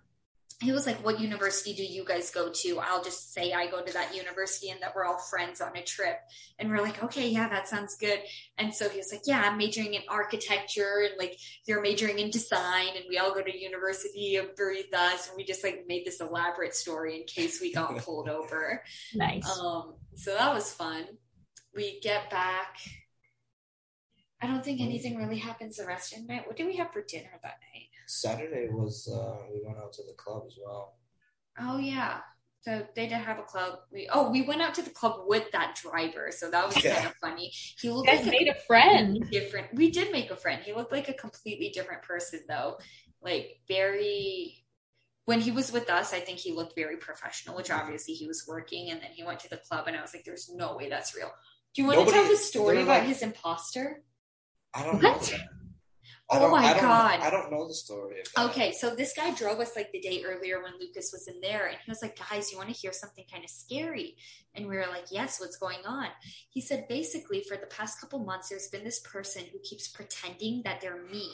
he 0.61 0.71
was 0.71 0.85
like, 0.85 1.03
What 1.03 1.19
university 1.19 1.73
do 1.73 1.83
you 1.83 2.05
guys 2.05 2.31
go 2.31 2.49
to? 2.49 2.79
I'll 2.79 3.03
just 3.03 3.33
say 3.33 3.53
I 3.53 3.69
go 3.69 3.81
to 3.83 3.93
that 3.93 4.15
university 4.15 4.69
and 4.69 4.81
that 4.81 4.95
we're 4.95 5.05
all 5.05 5.17
friends 5.17 5.61
on 5.61 5.75
a 5.75 5.83
trip. 5.83 6.17
And 6.59 6.69
we're 6.69 6.81
like, 6.81 7.03
Okay, 7.03 7.29
yeah, 7.29 7.49
that 7.49 7.67
sounds 7.67 7.95
good. 7.95 8.19
And 8.57 8.73
so 8.73 8.89
he 8.89 8.97
was 8.97 9.11
like, 9.11 9.21
Yeah, 9.25 9.41
I'm 9.45 9.57
majoring 9.57 9.93
in 9.93 10.01
architecture 10.09 11.07
and 11.07 11.17
like 11.17 11.37
you're 11.65 11.81
majoring 11.81 12.19
in 12.19 12.29
design. 12.29 12.89
And 12.95 13.05
we 13.09 13.17
all 13.17 13.33
go 13.33 13.41
to 13.41 13.57
University 13.57 14.37
of 14.37 14.55
Veritas. 14.57 15.27
And 15.27 15.37
we 15.37 15.43
just 15.43 15.63
like 15.63 15.85
made 15.87 16.05
this 16.05 16.21
elaborate 16.21 16.75
story 16.75 17.19
in 17.19 17.25
case 17.25 17.59
we 17.61 17.73
got 17.73 17.97
pulled 18.05 18.29
over. 18.29 18.83
Nice. 19.13 19.49
Um, 19.59 19.95
so 20.15 20.35
that 20.35 20.53
was 20.53 20.71
fun. 20.71 21.05
We 21.75 21.99
get 22.01 22.29
back. 22.29 22.77
I 24.41 24.47
don't 24.47 24.63
think 24.63 24.81
anything 24.81 25.15
really 25.15 25.37
happens 25.37 25.77
the 25.77 25.85
rest 25.85 26.13
of 26.13 26.27
the 26.27 26.33
night. 26.33 26.45
What 26.45 26.57
do 26.57 26.65
we 26.65 26.75
have 26.75 26.91
for 26.91 27.01
dinner 27.01 27.29
that 27.41 27.59
night? 27.73 27.82
Saturday 28.13 28.67
was 28.69 29.07
uh, 29.07 29.45
we 29.51 29.61
went 29.65 29.77
out 29.77 29.93
to 29.93 30.03
the 30.03 30.13
club 30.13 30.43
as 30.47 30.57
well. 30.63 30.97
Oh 31.59 31.77
yeah. 31.77 32.19
So 32.61 32.85
they 32.95 33.07
did 33.07 33.17
have 33.17 33.39
a 33.39 33.43
club. 33.43 33.79
We 33.91 34.07
oh 34.11 34.29
we 34.29 34.43
went 34.43 34.61
out 34.61 34.73
to 34.75 34.81
the 34.81 34.89
club 34.89 35.21
with 35.25 35.51
that 35.51 35.75
driver, 35.81 36.29
so 36.31 36.49
that 36.49 36.65
was 36.65 36.81
yeah. 36.83 36.95
kind 36.95 37.07
of 37.07 37.15
funny. 37.15 37.51
He 37.79 37.89
looked 37.89 38.07
like 38.07 38.25
made 38.25 38.47
a, 38.47 38.51
a 38.51 38.59
friend. 38.67 39.29
Different. 39.29 39.73
We 39.73 39.91
did 39.91 40.11
make 40.11 40.31
a 40.31 40.35
friend. 40.35 40.61
He 40.63 40.73
looked 40.73 40.91
like 40.91 41.09
a 41.09 41.13
completely 41.13 41.69
different 41.69 42.03
person 42.03 42.41
though, 42.47 42.77
like 43.21 43.59
very. 43.67 44.59
When 45.25 45.39
he 45.39 45.51
was 45.51 45.71
with 45.71 45.89
us, 45.89 46.13
I 46.13 46.19
think 46.19 46.39
he 46.39 46.51
looked 46.51 46.75
very 46.75 46.97
professional, 46.97 47.55
which 47.55 47.71
obviously 47.71 48.13
he 48.13 48.27
was 48.27 48.43
working. 48.45 48.91
And 48.91 49.01
then 49.01 49.11
he 49.13 49.23
went 49.23 49.39
to 49.39 49.49
the 49.49 49.55
club, 49.55 49.87
and 49.87 49.95
I 49.95 50.01
was 50.01 50.13
like, 50.13 50.25
"There's 50.25 50.49
no 50.53 50.75
way 50.75 50.89
that's 50.89 51.15
real." 51.15 51.31
Do 51.73 51.81
you 51.81 51.87
want 51.87 51.99
Nobody, 51.99 52.17
to 52.17 52.23
tell 52.23 52.31
the 52.31 52.37
story 52.37 52.81
about 52.83 52.99
like, 52.99 53.07
his 53.07 53.21
imposter? 53.21 54.03
I 54.73 54.83
don't 54.83 55.01
what? 55.01 55.31
know. 55.31 55.37
Oh 56.33 56.49
my 56.49 56.65
I 56.65 56.79
god! 56.79 57.19
I 57.21 57.29
don't 57.29 57.51
know 57.51 57.67
the 57.67 57.73
story. 57.73 58.17
Okay, 58.37 58.71
so 58.71 58.95
this 58.95 59.13
guy 59.15 59.33
drove 59.33 59.59
us 59.59 59.75
like 59.75 59.91
the 59.91 59.99
day 59.99 60.23
earlier 60.25 60.61
when 60.61 60.73
Lucas 60.79 61.11
was 61.11 61.27
in 61.27 61.39
there, 61.41 61.67
and 61.67 61.77
he 61.83 61.89
was 61.89 62.01
like, 62.01 62.17
"Guys, 62.29 62.51
you 62.51 62.57
want 62.57 62.69
to 62.69 62.75
hear 62.75 62.91
something 62.91 63.25
kind 63.31 63.43
of 63.43 63.49
scary?" 63.49 64.15
And 64.55 64.67
we 64.67 64.75
were 64.75 64.87
like, 64.89 65.05
"Yes, 65.11 65.39
what's 65.39 65.57
going 65.57 65.85
on?" 65.85 66.07
He 66.49 66.61
said, 66.61 66.87
"Basically, 66.87 67.43
for 67.43 67.57
the 67.57 67.67
past 67.67 67.99
couple 67.99 68.19
months, 68.19 68.49
there's 68.49 68.69
been 68.69 68.83
this 68.83 68.99
person 68.99 69.43
who 69.51 69.59
keeps 69.59 69.87
pretending 69.87 70.61
that 70.63 70.81
they're 70.81 71.03
me, 71.03 71.31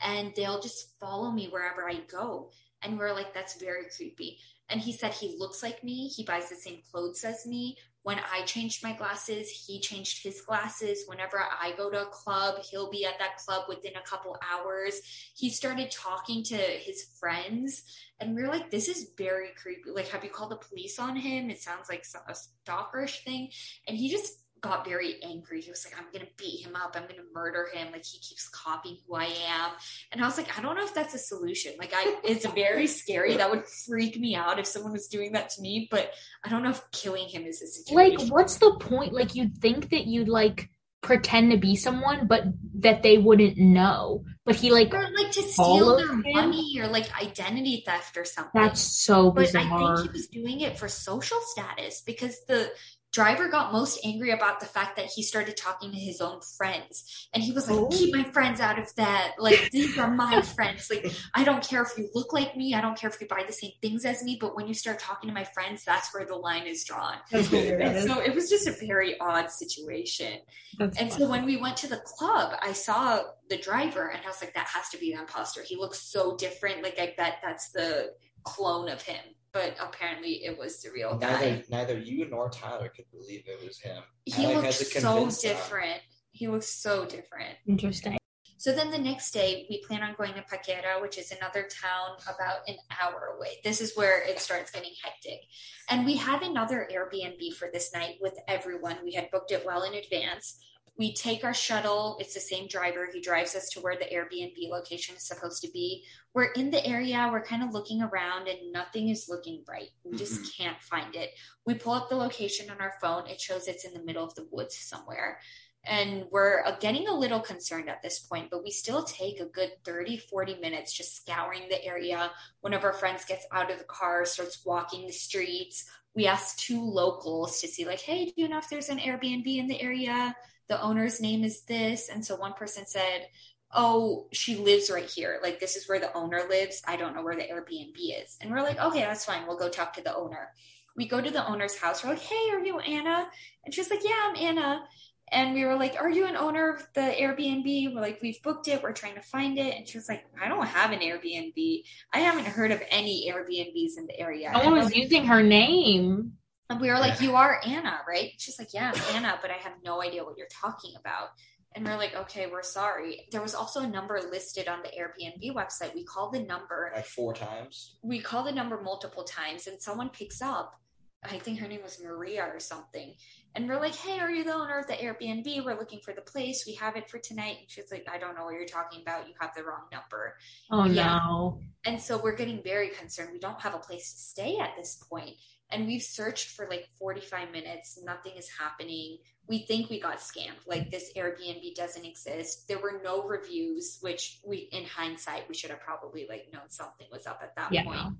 and 0.00 0.32
they'll 0.34 0.60
just 0.60 0.98
follow 0.98 1.30
me 1.30 1.48
wherever 1.48 1.88
I 1.88 2.00
go." 2.10 2.50
And 2.82 2.98
we 2.98 3.04
are 3.04 3.14
like, 3.14 3.34
"That's 3.34 3.60
very 3.60 3.86
creepy." 3.96 4.38
And 4.68 4.80
he 4.80 4.92
said 4.92 5.12
he 5.14 5.36
looks 5.36 5.62
like 5.62 5.82
me. 5.82 6.08
He 6.08 6.24
buys 6.24 6.48
the 6.48 6.56
same 6.56 6.80
clothes 6.90 7.24
as 7.24 7.44
me. 7.44 7.76
When 8.02 8.18
I 8.18 8.42
changed 8.44 8.82
my 8.82 8.94
glasses, 8.94 9.50
he 9.50 9.78
changed 9.78 10.22
his 10.22 10.40
glasses. 10.40 11.04
Whenever 11.06 11.38
I 11.38 11.74
go 11.76 11.90
to 11.90 12.02
a 12.02 12.06
club, 12.06 12.56
he'll 12.70 12.90
be 12.90 13.04
at 13.04 13.18
that 13.18 13.36
club 13.36 13.64
within 13.68 13.92
a 13.96 14.08
couple 14.08 14.38
hours. 14.50 15.02
He 15.36 15.50
started 15.50 15.90
talking 15.90 16.42
to 16.44 16.56
his 16.56 17.04
friends, 17.20 17.82
and 18.18 18.34
we 18.34 18.42
are 18.42 18.48
like, 18.48 18.70
this 18.70 18.88
is 18.88 19.10
very 19.18 19.50
creepy. 19.54 19.90
Like, 19.90 20.08
have 20.08 20.24
you 20.24 20.30
called 20.30 20.50
the 20.50 20.56
police 20.56 20.98
on 20.98 21.14
him? 21.16 21.50
It 21.50 21.60
sounds 21.60 21.88
like 21.90 22.04
a 22.26 22.34
stalkerish 22.70 23.22
thing. 23.24 23.50
And 23.86 23.96
he 23.96 24.10
just 24.10 24.39
got 24.60 24.84
very 24.84 25.22
angry. 25.22 25.60
He 25.60 25.70
was 25.70 25.84
like, 25.84 25.98
I'm 25.98 26.06
going 26.12 26.24
to 26.24 26.32
beat 26.36 26.64
him 26.66 26.76
up. 26.76 26.94
I'm 26.94 27.02
going 27.02 27.16
to 27.16 27.26
murder 27.34 27.68
him. 27.72 27.92
Like 27.92 28.04
he 28.04 28.18
keeps 28.18 28.48
copying 28.48 28.98
who 29.06 29.14
I 29.14 29.24
am. 29.24 29.70
And 30.12 30.22
I 30.22 30.26
was 30.26 30.36
like, 30.36 30.56
I 30.58 30.62
don't 30.62 30.76
know 30.76 30.84
if 30.84 30.94
that's 30.94 31.14
a 31.14 31.18
solution. 31.18 31.72
Like 31.78 31.92
I, 31.94 32.16
it's 32.24 32.46
very 32.46 32.86
scary. 32.86 33.36
That 33.36 33.50
would 33.50 33.64
freak 33.66 34.18
me 34.18 34.34
out 34.34 34.58
if 34.58 34.66
someone 34.66 34.92
was 34.92 35.08
doing 35.08 35.32
that 35.32 35.50
to 35.50 35.62
me, 35.62 35.88
but 35.90 36.12
I 36.44 36.48
don't 36.48 36.62
know 36.62 36.70
if 36.70 36.82
killing 36.92 37.28
him 37.28 37.44
is 37.44 37.62
a 37.62 37.66
situation. 37.66 38.18
Like, 38.18 38.32
what's 38.32 38.58
the 38.58 38.74
point? 38.80 39.12
Like 39.12 39.34
you'd 39.34 39.56
think 39.58 39.90
that 39.90 40.06
you'd 40.06 40.28
like 40.28 40.70
pretend 41.02 41.50
to 41.50 41.56
be 41.56 41.76
someone, 41.76 42.26
but 42.26 42.44
that 42.80 43.02
they 43.02 43.18
wouldn't 43.18 43.56
know. 43.56 44.24
But 44.44 44.56
he 44.56 44.70
like 44.70 44.92
or 44.92 45.02
like 45.16 45.32
to 45.32 45.42
steal 45.42 45.96
their 45.96 46.12
him? 46.12 46.24
money 46.26 46.78
or 46.80 46.88
like 46.88 47.08
identity 47.22 47.82
theft 47.86 48.16
or 48.16 48.24
something. 48.24 48.60
That's 48.60 48.80
so 48.80 49.30
bizarre. 49.30 49.64
But 49.64 49.72
I 49.72 49.96
think 49.96 50.10
he 50.10 50.12
was 50.12 50.26
doing 50.28 50.60
it 50.60 50.78
for 50.78 50.88
social 50.88 51.38
status 51.42 52.02
because 52.02 52.44
the 52.46 52.70
Driver 53.12 53.48
got 53.48 53.72
most 53.72 53.98
angry 54.04 54.30
about 54.30 54.60
the 54.60 54.66
fact 54.66 54.96
that 54.96 55.06
he 55.06 55.22
started 55.22 55.56
talking 55.56 55.90
to 55.90 55.98
his 55.98 56.20
own 56.20 56.40
friends. 56.40 57.28
And 57.34 57.42
he 57.42 57.50
was 57.50 57.68
like, 57.68 57.78
oh. 57.78 57.88
keep 57.88 58.14
my 58.14 58.22
friends 58.22 58.60
out 58.60 58.78
of 58.78 58.94
that. 58.94 59.32
Like, 59.36 59.70
these 59.72 59.98
are 59.98 60.08
my 60.08 60.42
friends. 60.54 60.88
Like, 60.88 61.12
I 61.34 61.42
don't 61.42 61.66
care 61.66 61.82
if 61.82 61.90
you 61.98 62.08
look 62.14 62.32
like 62.32 62.56
me. 62.56 62.72
I 62.72 62.80
don't 62.80 62.96
care 62.96 63.10
if 63.10 63.20
you 63.20 63.26
buy 63.26 63.42
the 63.44 63.52
same 63.52 63.72
things 63.82 64.04
as 64.04 64.22
me. 64.22 64.38
But 64.40 64.54
when 64.54 64.68
you 64.68 64.74
start 64.74 65.00
talking 65.00 65.28
to 65.28 65.34
my 65.34 65.42
friends, 65.42 65.84
that's 65.84 66.14
where 66.14 66.24
the 66.24 66.36
line 66.36 66.68
is 66.68 66.84
drawn. 66.84 67.16
so 67.30 68.20
it 68.20 68.32
was 68.32 68.48
just 68.48 68.68
a 68.68 68.86
very 68.86 69.18
odd 69.18 69.50
situation. 69.50 70.38
That's 70.78 70.96
and 70.96 71.10
funny. 71.10 71.24
so 71.24 71.28
when 71.28 71.44
we 71.44 71.56
went 71.56 71.76
to 71.78 71.88
the 71.88 72.00
club, 72.04 72.56
I 72.62 72.72
saw 72.72 73.22
the 73.48 73.58
driver 73.58 74.08
and 74.08 74.24
I 74.24 74.28
was 74.28 74.40
like, 74.40 74.54
that 74.54 74.68
has 74.68 74.88
to 74.90 74.98
be 74.98 75.12
the 75.12 75.20
imposter. 75.20 75.62
He 75.62 75.74
looks 75.74 76.00
so 76.00 76.36
different. 76.36 76.84
Like, 76.84 77.00
I 77.00 77.14
bet 77.16 77.38
that's 77.42 77.70
the 77.70 78.12
clone 78.44 78.88
of 78.88 79.02
him 79.02 79.20
but 79.52 79.74
apparently 79.80 80.44
it 80.44 80.58
was 80.58 80.82
the 80.82 80.90
real 80.90 81.18
neither, 81.18 81.56
guy. 81.56 81.64
Neither 81.68 81.98
you 81.98 82.28
nor 82.28 82.50
Tyler 82.50 82.88
could 82.88 83.10
believe 83.10 83.44
it 83.46 83.64
was 83.64 83.78
him. 83.78 84.02
He 84.24 84.46
looked 84.46 84.72
so 84.74 85.30
different. 85.30 86.00
He 86.32 86.48
looks 86.48 86.68
so 86.68 87.04
different. 87.04 87.56
Interesting. 87.66 88.16
So 88.60 88.74
then 88.74 88.90
the 88.90 88.98
next 88.98 89.30
day, 89.30 89.66
we 89.70 89.82
plan 89.86 90.02
on 90.02 90.14
going 90.18 90.34
to 90.34 90.42
Paquera, 90.42 91.00
which 91.00 91.16
is 91.16 91.32
another 91.32 91.62
town 91.62 92.18
about 92.24 92.68
an 92.68 92.76
hour 93.00 93.34
away. 93.34 93.56
This 93.64 93.80
is 93.80 93.96
where 93.96 94.22
it 94.22 94.38
starts 94.38 94.70
getting 94.70 94.92
hectic. 95.02 95.40
And 95.88 96.04
we 96.04 96.16
had 96.16 96.42
another 96.42 96.86
Airbnb 96.92 97.54
for 97.54 97.70
this 97.72 97.90
night 97.94 98.16
with 98.20 98.34
everyone. 98.46 98.96
We 99.02 99.14
had 99.14 99.30
booked 99.30 99.50
it 99.50 99.64
well 99.64 99.82
in 99.84 99.94
advance. 99.94 100.58
We 101.00 101.14
take 101.14 101.44
our 101.44 101.54
shuttle. 101.54 102.18
It's 102.20 102.34
the 102.34 102.40
same 102.40 102.68
driver. 102.68 103.08
He 103.10 103.22
drives 103.22 103.56
us 103.56 103.70
to 103.70 103.80
where 103.80 103.96
the 103.96 104.04
Airbnb 104.04 104.68
location 104.68 105.16
is 105.16 105.26
supposed 105.26 105.62
to 105.62 105.70
be. 105.70 106.04
We're 106.34 106.52
in 106.52 106.70
the 106.70 106.86
area. 106.86 107.26
We're 107.32 107.42
kind 107.42 107.62
of 107.62 107.72
looking 107.72 108.02
around 108.02 108.48
and 108.48 108.70
nothing 108.70 109.08
is 109.08 109.26
looking 109.26 109.64
right. 109.66 109.88
We 110.04 110.18
just 110.18 110.34
mm-hmm. 110.34 110.62
can't 110.62 110.82
find 110.82 111.16
it. 111.16 111.30
We 111.64 111.72
pull 111.72 111.94
up 111.94 112.10
the 112.10 112.16
location 112.16 112.68
on 112.68 112.82
our 112.82 112.92
phone. 113.00 113.26
It 113.28 113.40
shows 113.40 113.66
it's 113.66 113.86
in 113.86 113.94
the 113.94 114.04
middle 114.04 114.22
of 114.22 114.34
the 114.34 114.46
woods 114.50 114.76
somewhere. 114.76 115.38
And 115.86 116.26
we're 116.30 116.62
uh, 116.66 116.76
getting 116.80 117.08
a 117.08 117.18
little 117.18 117.40
concerned 117.40 117.88
at 117.88 118.02
this 118.02 118.18
point, 118.18 118.50
but 118.50 118.62
we 118.62 118.70
still 118.70 119.02
take 119.02 119.40
a 119.40 119.46
good 119.46 119.70
30, 119.86 120.18
40 120.18 120.56
minutes 120.56 120.92
just 120.92 121.16
scouring 121.16 121.62
the 121.70 121.82
area. 121.82 122.30
One 122.60 122.74
of 122.74 122.84
our 122.84 122.92
friends 122.92 123.24
gets 123.24 123.46
out 123.52 123.70
of 123.70 123.78
the 123.78 123.84
car, 123.84 124.26
starts 124.26 124.66
walking 124.66 125.06
the 125.06 125.14
streets. 125.14 125.88
We 126.14 126.26
ask 126.26 126.58
two 126.58 126.84
locals 126.84 127.58
to 127.62 127.68
see, 127.68 127.86
like, 127.86 128.00
hey, 128.00 128.26
do 128.26 128.32
you 128.36 128.48
know 128.48 128.58
if 128.58 128.68
there's 128.68 128.90
an 128.90 128.98
Airbnb 128.98 129.46
in 129.46 129.66
the 129.66 129.80
area? 129.80 130.36
The 130.70 130.80
owner's 130.80 131.20
name 131.20 131.42
is 131.42 131.62
this. 131.62 132.08
And 132.08 132.24
so 132.24 132.36
one 132.36 132.54
person 132.54 132.86
said, 132.86 133.26
Oh, 133.72 134.28
she 134.32 134.56
lives 134.56 134.90
right 134.90 135.08
here. 135.08 135.38
Like, 135.42 135.60
this 135.60 135.76
is 135.76 135.88
where 135.88 136.00
the 136.00 136.12
owner 136.16 136.42
lives. 136.48 136.82
I 136.88 136.96
don't 136.96 137.14
know 137.14 137.22
where 137.22 137.36
the 137.36 137.42
Airbnb 137.42 137.94
is. 137.96 138.38
And 138.40 138.50
we're 138.50 138.62
like, 138.62 138.78
Okay, 138.78 139.00
that's 139.00 139.24
fine. 139.24 139.46
We'll 139.46 139.58
go 139.58 139.68
talk 139.68 139.92
to 139.94 140.02
the 140.02 140.16
owner. 140.16 140.52
We 140.96 141.08
go 141.08 141.20
to 141.20 141.30
the 141.30 141.46
owner's 141.46 141.76
house. 141.76 142.02
We're 142.02 142.10
like, 142.10 142.22
Hey, 142.22 142.50
are 142.52 142.64
you 142.64 142.78
Anna? 142.78 143.28
And 143.64 143.74
she's 143.74 143.90
like, 143.90 144.04
Yeah, 144.04 144.16
I'm 144.22 144.36
Anna. 144.36 144.84
And 145.32 145.54
we 145.54 145.64
were 145.64 145.76
like, 145.76 145.96
Are 146.00 146.08
you 146.08 146.26
an 146.26 146.36
owner 146.36 146.72
of 146.72 146.86
the 146.94 147.00
Airbnb? 147.00 147.92
We're 147.92 148.00
like, 148.00 148.20
We've 148.22 148.40
booked 148.42 148.68
it. 148.68 148.80
We're 148.80 148.92
trying 148.92 149.16
to 149.16 149.22
find 149.22 149.58
it. 149.58 149.74
And 149.74 149.88
she 149.88 149.98
was 149.98 150.08
like, 150.08 150.24
I 150.40 150.46
don't 150.46 150.66
have 150.66 150.92
an 150.92 151.00
Airbnb. 151.00 151.82
I 152.12 152.20
haven't 152.20 152.46
heard 152.46 152.70
of 152.70 152.80
any 152.90 153.28
Airbnbs 153.28 153.98
in 153.98 154.06
the 154.06 154.18
area. 154.20 154.52
No 154.52 154.64
one 154.70 154.78
was 154.78 154.94
using 154.94 155.26
her 155.26 155.42
name. 155.42 156.34
And 156.70 156.80
we 156.80 156.88
were 156.88 156.98
like, 156.98 157.20
You 157.20 157.34
are 157.34 157.60
Anna, 157.66 158.00
right? 158.08 158.30
She's 158.38 158.58
like, 158.58 158.72
Yeah, 158.72 158.92
I'm 158.94 159.16
Anna, 159.16 159.38
but 159.42 159.50
I 159.50 159.54
have 159.54 159.72
no 159.84 160.00
idea 160.00 160.24
what 160.24 160.38
you're 160.38 160.46
talking 160.46 160.94
about. 160.98 161.30
And 161.74 161.84
we're 161.84 161.96
like, 161.96 162.14
Okay, 162.14 162.46
we're 162.46 162.62
sorry. 162.62 163.26
There 163.32 163.42
was 163.42 163.56
also 163.56 163.80
a 163.80 163.88
number 163.88 164.20
listed 164.30 164.68
on 164.68 164.78
the 164.82 164.88
Airbnb 164.88 165.52
website. 165.52 165.94
We 165.94 166.04
called 166.04 166.32
the 166.32 166.42
number 166.42 166.92
like 166.94 167.04
four 167.04 167.34
times. 167.34 167.96
We 168.02 168.20
call 168.20 168.44
the 168.44 168.52
number 168.52 168.80
multiple 168.80 169.24
times, 169.24 169.66
and 169.66 169.82
someone 169.82 170.10
picks 170.10 170.40
up. 170.40 170.76
I 171.22 171.38
think 171.38 171.58
her 171.58 171.68
name 171.68 171.82
was 171.82 172.00
Maria 172.02 172.44
or 172.44 172.60
something. 172.60 173.14
And 173.56 173.68
we're 173.68 173.80
like, 173.80 173.96
Hey, 173.96 174.20
are 174.20 174.30
you 174.30 174.44
the 174.44 174.54
owner 174.54 174.78
of 174.78 174.86
the 174.86 174.92
Airbnb? 174.92 175.64
We're 175.64 175.76
looking 175.76 176.00
for 176.04 176.14
the 176.14 176.22
place. 176.22 176.64
We 176.68 176.74
have 176.76 176.94
it 176.94 177.10
for 177.10 177.18
tonight. 177.18 177.56
And 177.60 177.68
she's 177.68 177.90
like, 177.90 178.06
I 178.10 178.16
don't 178.16 178.36
know 178.36 178.44
what 178.44 178.54
you're 178.54 178.64
talking 178.64 179.02
about. 179.02 179.26
You 179.26 179.34
have 179.40 179.50
the 179.56 179.64
wrong 179.64 179.86
number. 179.90 180.36
Oh, 180.70 180.86
yeah. 180.86 181.18
no. 181.18 181.58
And 181.84 182.00
so 182.00 182.16
we're 182.16 182.36
getting 182.36 182.62
very 182.62 182.90
concerned. 182.90 183.30
We 183.32 183.40
don't 183.40 183.60
have 183.60 183.74
a 183.74 183.78
place 183.78 184.12
to 184.12 184.20
stay 184.20 184.56
at 184.58 184.70
this 184.78 185.02
point 185.10 185.34
and 185.72 185.86
we've 185.86 186.02
searched 186.02 186.48
for 186.50 186.66
like 186.68 186.88
45 186.98 187.52
minutes 187.52 187.98
nothing 188.04 188.32
is 188.36 188.48
happening. 188.48 189.18
We 189.48 189.60
think 189.60 189.90
we 189.90 190.00
got 190.00 190.18
scammed. 190.18 190.66
Like 190.66 190.90
this 190.90 191.12
airbnb 191.16 191.74
doesn't 191.74 192.04
exist. 192.04 192.68
There 192.68 192.78
were 192.78 193.00
no 193.04 193.26
reviews 193.26 193.98
which 194.00 194.40
we 194.46 194.68
in 194.72 194.84
hindsight 194.84 195.48
we 195.48 195.54
should 195.54 195.70
have 195.70 195.80
probably 195.80 196.26
like 196.28 196.48
known 196.52 196.68
something 196.68 197.06
was 197.10 197.26
up 197.26 197.40
at 197.42 197.54
that 197.56 197.72
yeah. 197.72 197.84
point. 197.84 198.16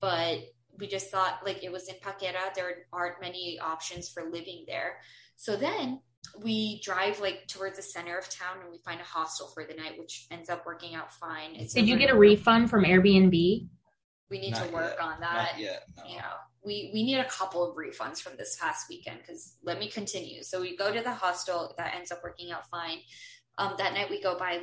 But 0.00 0.38
we 0.78 0.86
just 0.86 1.10
thought 1.10 1.40
like 1.44 1.62
it 1.62 1.72
was 1.72 1.88
in 1.88 1.96
paquera. 1.96 2.54
There 2.54 2.86
aren't 2.92 3.20
many 3.20 3.58
options 3.60 4.08
for 4.08 4.24
living 4.30 4.64
there. 4.66 4.98
So 5.36 5.56
then 5.56 6.00
we 6.42 6.80
drive 6.82 7.20
like 7.20 7.46
towards 7.46 7.76
the 7.76 7.82
center 7.82 8.18
of 8.18 8.28
town 8.28 8.56
and 8.62 8.70
we 8.70 8.78
find 8.78 9.00
a 9.00 9.04
hostel 9.04 9.48
for 9.48 9.64
the 9.64 9.74
night 9.74 9.98
which 9.98 10.26
ends 10.30 10.50
up 10.50 10.64
working 10.66 10.94
out 10.94 11.12
fine. 11.12 11.54
It's 11.54 11.74
did 11.74 11.88
you 11.88 11.96
get 11.96 12.10
a 12.10 12.16
refund 12.16 12.70
from 12.70 12.84
airbnb? 12.84 13.68
We 14.28 14.40
need 14.40 14.52
Not 14.52 14.66
to 14.66 14.74
work 14.74 14.96
yet. 14.98 15.06
on 15.06 15.20
that. 15.20 15.52
Not 15.52 15.60
yet, 15.60 15.84
no. 15.96 16.04
you 16.10 16.16
know 16.16 16.34
we 16.66 16.90
we 16.92 17.04
need 17.04 17.18
a 17.18 17.24
couple 17.24 17.64
of 17.64 17.76
refunds 17.76 18.20
from 18.20 18.36
this 18.36 18.56
past 18.60 18.86
weekend 18.90 19.20
because 19.20 19.54
let 19.62 19.78
me 19.78 19.88
continue. 19.88 20.42
So 20.42 20.60
we 20.60 20.76
go 20.76 20.92
to 20.92 21.00
the 21.00 21.12
hostel 21.12 21.74
that 21.78 21.94
ends 21.94 22.12
up 22.12 22.22
working 22.22 22.50
out 22.50 22.68
fine. 22.68 22.98
Um, 23.56 23.74
that 23.78 23.94
night 23.94 24.10
we 24.10 24.20
go 24.20 24.36
by 24.36 24.60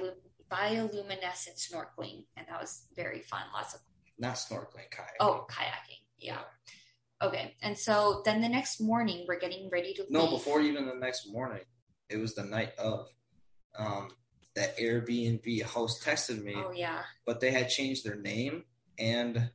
bioluminescent 0.51 1.57
snorkeling, 1.57 2.25
and 2.37 2.45
that 2.47 2.61
was 2.61 2.85
very 2.95 3.21
fun. 3.21 3.41
Lots 3.53 3.73
of 3.73 3.79
not 4.19 4.35
snorkeling, 4.35 4.89
kayaking. 4.91 5.21
Oh, 5.21 5.47
kayaking, 5.49 6.03
yeah. 6.19 6.41
Okay, 7.23 7.55
and 7.63 7.77
so 7.77 8.21
then 8.25 8.41
the 8.41 8.49
next 8.49 8.81
morning 8.81 9.25
we're 9.27 9.39
getting 9.39 9.69
ready 9.71 9.93
to. 9.93 10.05
No, 10.09 10.29
before 10.29 10.61
even 10.61 10.85
the 10.85 10.95
next 10.95 11.31
morning, 11.31 11.63
it 12.09 12.17
was 12.17 12.35
the 12.35 12.43
night 12.43 12.73
of. 12.77 13.07
Um, 13.75 14.09
that 14.55 14.77
Airbnb 14.77 15.63
host 15.63 16.03
texted 16.03 16.43
me. 16.43 16.53
Oh 16.55 16.71
yeah. 16.71 17.01
But 17.25 17.39
they 17.39 17.49
had 17.49 17.69
changed 17.69 18.05
their 18.05 18.17
name 18.17 18.65
and 18.99 19.49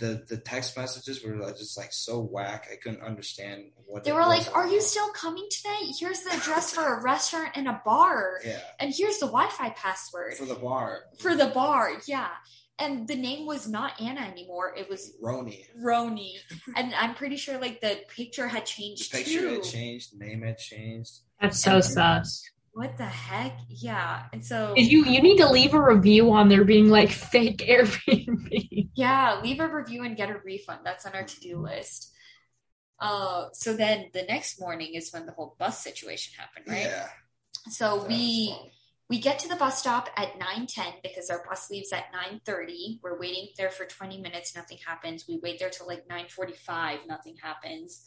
the 0.00 0.24
the 0.28 0.36
text 0.38 0.76
messages 0.76 1.22
were 1.22 1.36
just 1.52 1.78
like 1.78 1.92
so 1.92 2.20
whack. 2.20 2.66
I 2.72 2.76
couldn't 2.76 3.02
understand 3.02 3.70
what 3.86 4.02
they 4.02 4.12
were 4.12 4.22
like. 4.22 4.54
Are 4.56 4.66
you 4.66 4.80
still 4.80 5.08
coming 5.10 5.46
tonight? 5.50 5.92
Here's 5.98 6.20
the 6.22 6.34
address 6.34 6.74
for 6.74 6.98
a 6.98 7.02
restaurant 7.02 7.50
and 7.54 7.68
a 7.68 7.80
bar. 7.84 8.40
Yeah. 8.44 8.58
And 8.80 8.92
here's 8.92 9.18
the 9.18 9.26
Wi-Fi 9.26 9.70
password 9.70 10.34
for 10.34 10.46
the 10.46 10.54
bar. 10.54 11.02
For 11.18 11.36
the 11.36 11.46
bar, 11.46 11.92
yeah. 12.06 12.30
And 12.78 13.06
the 13.06 13.14
name 13.14 13.46
was 13.46 13.68
not 13.68 14.00
Anna 14.00 14.22
anymore. 14.22 14.74
It 14.74 14.88
was 14.88 15.12
Roni. 15.22 15.66
Roni. 15.78 16.32
and 16.76 16.94
I'm 16.94 17.14
pretty 17.14 17.36
sure 17.36 17.60
like 17.60 17.82
the 17.82 18.00
picture 18.08 18.48
had 18.48 18.64
changed. 18.64 19.12
The 19.12 19.18
picture 19.18 19.40
too. 19.40 19.54
had 19.56 19.62
changed. 19.62 20.18
The 20.18 20.24
name 20.24 20.42
had 20.42 20.56
changed. 20.58 21.20
That's 21.40 21.62
so 21.62 21.76
and, 21.76 21.84
sus 21.84 22.42
what 22.72 22.96
the 22.96 23.04
heck? 23.04 23.58
Yeah. 23.68 24.24
And 24.32 24.44
so 24.44 24.74
you 24.76 25.04
you 25.04 25.20
need 25.22 25.38
to 25.38 25.50
leave 25.50 25.74
a 25.74 25.80
review 25.80 26.32
on 26.32 26.48
there 26.48 26.64
being 26.64 26.88
like 26.88 27.10
fake 27.10 27.58
Airbnb. 27.68 28.90
Yeah, 28.94 29.40
leave 29.42 29.60
a 29.60 29.68
review 29.68 30.04
and 30.04 30.16
get 30.16 30.30
a 30.30 30.38
refund. 30.44 30.80
That's 30.84 31.06
on 31.06 31.14
our 31.14 31.24
to-do 31.24 31.58
list. 31.58 32.12
Uh 33.00 33.46
so 33.52 33.74
then 33.74 34.06
the 34.12 34.22
next 34.22 34.60
morning 34.60 34.94
is 34.94 35.12
when 35.12 35.26
the 35.26 35.32
whole 35.32 35.56
bus 35.58 35.82
situation 35.82 36.34
happened, 36.38 36.66
right? 36.68 36.86
Yeah. 36.86 37.08
So 37.70 38.06
we 38.06 38.54
we 39.08 39.18
get 39.18 39.40
to 39.40 39.48
the 39.48 39.56
bus 39.56 39.80
stop 39.80 40.08
at 40.16 40.38
9:10 40.38 41.02
because 41.02 41.28
our 41.30 41.44
bus 41.44 41.68
leaves 41.70 41.92
at 41.92 42.12
9:30. 42.12 43.00
We're 43.02 43.18
waiting 43.18 43.48
there 43.58 43.70
for 43.70 43.84
20 43.84 44.20
minutes, 44.20 44.54
nothing 44.54 44.78
happens. 44.86 45.24
We 45.28 45.40
wait 45.42 45.58
there 45.58 45.70
till 45.70 45.88
like 45.88 46.06
9:45, 46.06 47.06
nothing 47.08 47.36
happens. 47.42 48.04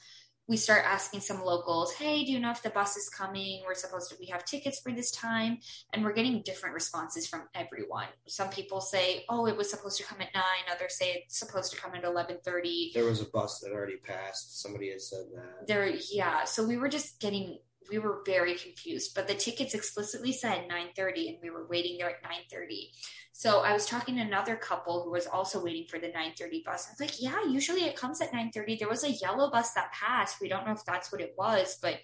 We 0.47 0.57
start 0.57 0.83
asking 0.85 1.21
some 1.21 1.43
locals, 1.43 1.93
"Hey, 1.93 2.25
do 2.25 2.31
you 2.31 2.39
know 2.39 2.51
if 2.51 2.61
the 2.61 2.69
bus 2.69 2.97
is 2.97 3.09
coming? 3.09 3.63
We're 3.65 3.75
supposed 3.75 4.09
to 4.11 4.17
we 4.19 4.25
have 4.27 4.43
tickets 4.43 4.79
for 4.79 4.91
this 4.91 5.09
time." 5.11 5.59
And 5.93 6.03
we're 6.03 6.13
getting 6.13 6.41
different 6.41 6.73
responses 6.73 7.27
from 7.27 7.47
everyone. 7.55 8.09
Some 8.27 8.49
people 8.49 8.81
say, 8.81 9.25
"Oh, 9.29 9.47
it 9.47 9.55
was 9.55 9.69
supposed 9.69 9.97
to 9.97 10.03
come 10.03 10.21
at 10.21 10.33
9." 10.33 10.43
Others 10.69 10.97
say 10.97 11.13
it's 11.13 11.39
supposed 11.39 11.71
to 11.71 11.77
come 11.77 11.95
at 11.95 12.03
11:30. 12.03 12.91
There 12.93 13.05
was 13.05 13.21
a 13.21 13.25
bus 13.25 13.59
that 13.59 13.71
already 13.71 13.97
passed. 13.97 14.61
Somebody 14.61 14.89
had 14.89 15.01
said 15.01 15.25
that. 15.33 15.67
There 15.67 15.87
yeah, 15.87 16.43
so 16.43 16.65
we 16.65 16.77
were 16.77 16.89
just 16.89 17.19
getting 17.19 17.59
we 17.89 17.99
were 17.99 18.21
very 18.25 18.55
confused 18.55 19.13
but 19.15 19.27
the 19.27 19.33
tickets 19.33 19.73
explicitly 19.73 20.31
said 20.31 20.67
9.30 20.69 21.29
and 21.29 21.37
we 21.41 21.49
were 21.49 21.67
waiting 21.67 21.97
there 21.97 22.09
at 22.09 22.23
9.30 22.23 22.89
so 23.31 23.61
i 23.61 23.73
was 23.73 23.85
talking 23.85 24.15
to 24.15 24.21
another 24.21 24.55
couple 24.55 25.03
who 25.03 25.11
was 25.11 25.27
also 25.27 25.63
waiting 25.63 25.85
for 25.87 25.99
the 25.99 26.07
9.30 26.07 26.63
bus. 26.63 26.87
I 26.87 26.91
was 26.91 26.99
like 26.99 27.21
yeah 27.21 27.43
usually 27.49 27.83
it 27.83 27.95
comes 27.95 28.21
at 28.21 28.31
9.30 28.31 28.79
there 28.79 28.89
was 28.89 29.03
a 29.03 29.11
yellow 29.11 29.49
bus 29.49 29.73
that 29.73 29.91
passed. 29.91 30.41
We 30.41 30.49
don't 30.49 30.65
know 30.65 30.73
if 30.73 30.85
that's 30.85 31.11
what 31.11 31.21
it 31.21 31.33
was 31.37 31.77
but 31.81 31.99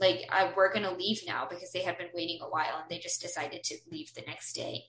like 0.00 0.24
I, 0.30 0.52
we're 0.56 0.72
gonna 0.72 0.96
leave 0.96 1.22
now 1.26 1.46
because 1.48 1.72
they 1.72 1.82
had 1.82 1.98
been 1.98 2.08
waiting 2.14 2.38
a 2.42 2.48
while 2.48 2.78
and 2.80 2.88
they 2.88 2.98
just 2.98 3.20
decided 3.20 3.64
to 3.64 3.76
leave 3.90 4.12
the 4.14 4.22
next 4.26 4.52
day. 4.52 4.84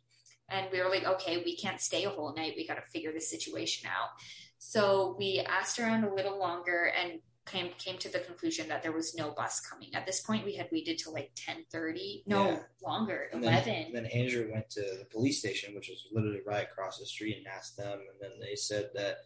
And 0.50 0.68
we 0.72 0.82
were 0.82 0.90
like 0.90 1.06
okay 1.06 1.42
we 1.44 1.56
can't 1.56 1.82
stay 1.82 2.04
a 2.04 2.10
whole 2.10 2.34
night. 2.34 2.54
We 2.56 2.68
got 2.68 2.76
to 2.76 2.82
figure 2.82 3.12
the 3.12 3.22
situation 3.22 3.90
out. 3.90 4.10
So 4.58 5.16
we 5.18 5.40
asked 5.48 5.80
around 5.80 6.04
a 6.04 6.14
little 6.14 6.38
longer 6.38 6.92
and 7.00 7.20
came 7.52 7.72
came 7.78 7.98
to 7.98 8.10
the 8.10 8.20
conclusion 8.20 8.68
that 8.70 8.84
there 8.84 8.92
was 8.92 9.16
no 9.16 9.32
bus 9.32 9.60
coming. 9.60 9.94
At 9.94 10.06
this 10.06 10.22
point, 10.22 10.46
we 10.46 10.56
had 10.56 10.68
waited 10.72 10.98
till 10.98 11.14
like 11.14 11.32
ten 11.36 11.66
thirty, 11.72 12.24
no 12.26 12.50
yeah. 12.50 12.60
longer, 12.84 13.30
and 13.32 13.44
eleven. 13.44 13.92
Then, 13.94 14.04
then 14.04 14.06
Andrew 14.08 14.50
went 14.52 14.70
to 14.72 14.82
the 14.82 15.06
police 15.12 15.40
station, 15.40 15.76
which 15.76 15.90
was 15.90 16.08
literally 16.12 16.42
right 16.46 16.64
across 16.64 17.00
the 17.00 17.06
street, 17.06 17.38
and 17.38 17.48
asked 17.48 17.78
them, 17.78 18.00
and 18.00 18.20
then 18.22 18.40
they 18.40 18.56
said 18.56 18.90
that 18.96 19.18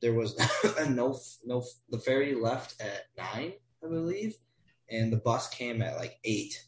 there 0.00 0.14
was 0.14 0.36
no 0.88 1.18
no 1.44 1.64
the 1.90 1.98
ferry 1.98 2.34
left 2.34 2.80
at 2.80 3.06
nine, 3.16 3.52
I 3.84 3.88
believe, 3.88 4.36
and 4.90 5.12
the 5.12 5.18
bus 5.18 5.48
came 5.48 5.82
at 5.82 5.96
like 5.96 6.18
eight. 6.24 6.64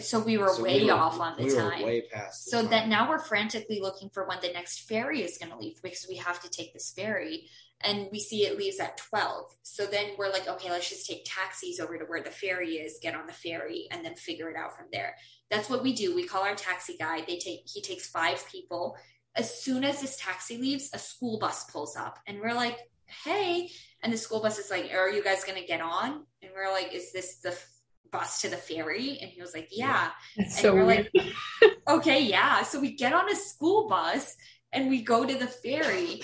So 0.00 0.18
we 0.18 0.38
were 0.38 0.48
so 0.48 0.62
way 0.62 0.80
we 0.80 0.86
were, 0.86 0.92
off 0.92 1.20
on 1.20 1.36
the 1.36 1.44
we 1.44 1.54
time. 1.54 1.82
way 1.82 2.02
past. 2.10 2.46
so 2.46 2.62
time. 2.62 2.70
that 2.70 2.88
now 2.88 3.06
we're 3.08 3.18
frantically 3.18 3.80
looking 3.80 4.08
for 4.08 4.26
when 4.26 4.38
the 4.40 4.48
next 4.48 4.88
ferry 4.88 5.20
is 5.20 5.36
going 5.36 5.52
to 5.52 5.58
leave 5.58 5.82
because 5.82 6.06
we 6.08 6.16
have 6.16 6.40
to 6.40 6.48
take 6.48 6.72
this 6.72 6.90
ferry 6.90 7.50
and 7.84 8.08
we 8.10 8.18
see 8.18 8.46
it 8.46 8.58
leaves 8.58 8.80
at 8.80 8.96
12. 8.96 9.56
So 9.62 9.86
then 9.86 10.10
we're 10.18 10.30
like, 10.30 10.48
okay, 10.48 10.70
let's 10.70 10.88
just 10.88 11.06
take 11.06 11.24
taxis 11.26 11.80
over 11.80 11.98
to 11.98 12.04
where 12.04 12.22
the 12.22 12.30
ferry 12.30 12.76
is, 12.76 12.98
get 13.02 13.14
on 13.14 13.26
the 13.26 13.32
ferry, 13.32 13.86
and 13.90 14.04
then 14.04 14.14
figure 14.14 14.48
it 14.48 14.56
out 14.56 14.76
from 14.76 14.86
there. 14.92 15.14
That's 15.50 15.68
what 15.68 15.82
we 15.82 15.92
do. 15.92 16.14
We 16.14 16.26
call 16.26 16.42
our 16.42 16.54
taxi 16.54 16.96
guy. 16.98 17.20
They 17.20 17.38
take 17.38 17.60
he 17.66 17.82
takes 17.82 18.08
five 18.08 18.44
people. 18.50 18.96
As 19.36 19.62
soon 19.62 19.84
as 19.84 20.00
this 20.00 20.16
taxi 20.16 20.56
leaves, 20.56 20.90
a 20.94 20.98
school 20.98 21.38
bus 21.38 21.64
pulls 21.70 21.96
up, 21.96 22.18
and 22.26 22.40
we're 22.40 22.54
like, 22.54 22.78
hey. 23.24 23.70
And 24.02 24.12
the 24.12 24.18
school 24.18 24.40
bus 24.40 24.58
is 24.58 24.70
like, 24.70 24.90
are 24.92 25.10
you 25.10 25.22
guys 25.22 25.44
gonna 25.44 25.66
get 25.66 25.80
on? 25.80 26.24
And 26.42 26.50
we're 26.54 26.72
like, 26.72 26.94
is 26.94 27.12
this 27.12 27.38
the 27.38 27.56
bus 28.10 28.40
to 28.42 28.48
the 28.48 28.56
ferry? 28.56 29.18
And 29.20 29.30
he 29.30 29.40
was 29.40 29.54
like, 29.54 29.68
yeah. 29.70 30.10
That's 30.36 30.56
and 30.56 30.62
so 30.62 30.74
we're 30.74 30.86
weird. 30.86 31.10
like, 31.14 31.72
okay, 31.88 32.22
yeah. 32.22 32.62
So 32.62 32.80
we 32.80 32.94
get 32.94 33.12
on 33.12 33.30
a 33.30 33.36
school 33.36 33.88
bus 33.88 34.36
and 34.72 34.88
we 34.88 35.02
go 35.02 35.24
to 35.24 35.34
the 35.34 35.46
ferry 35.46 36.22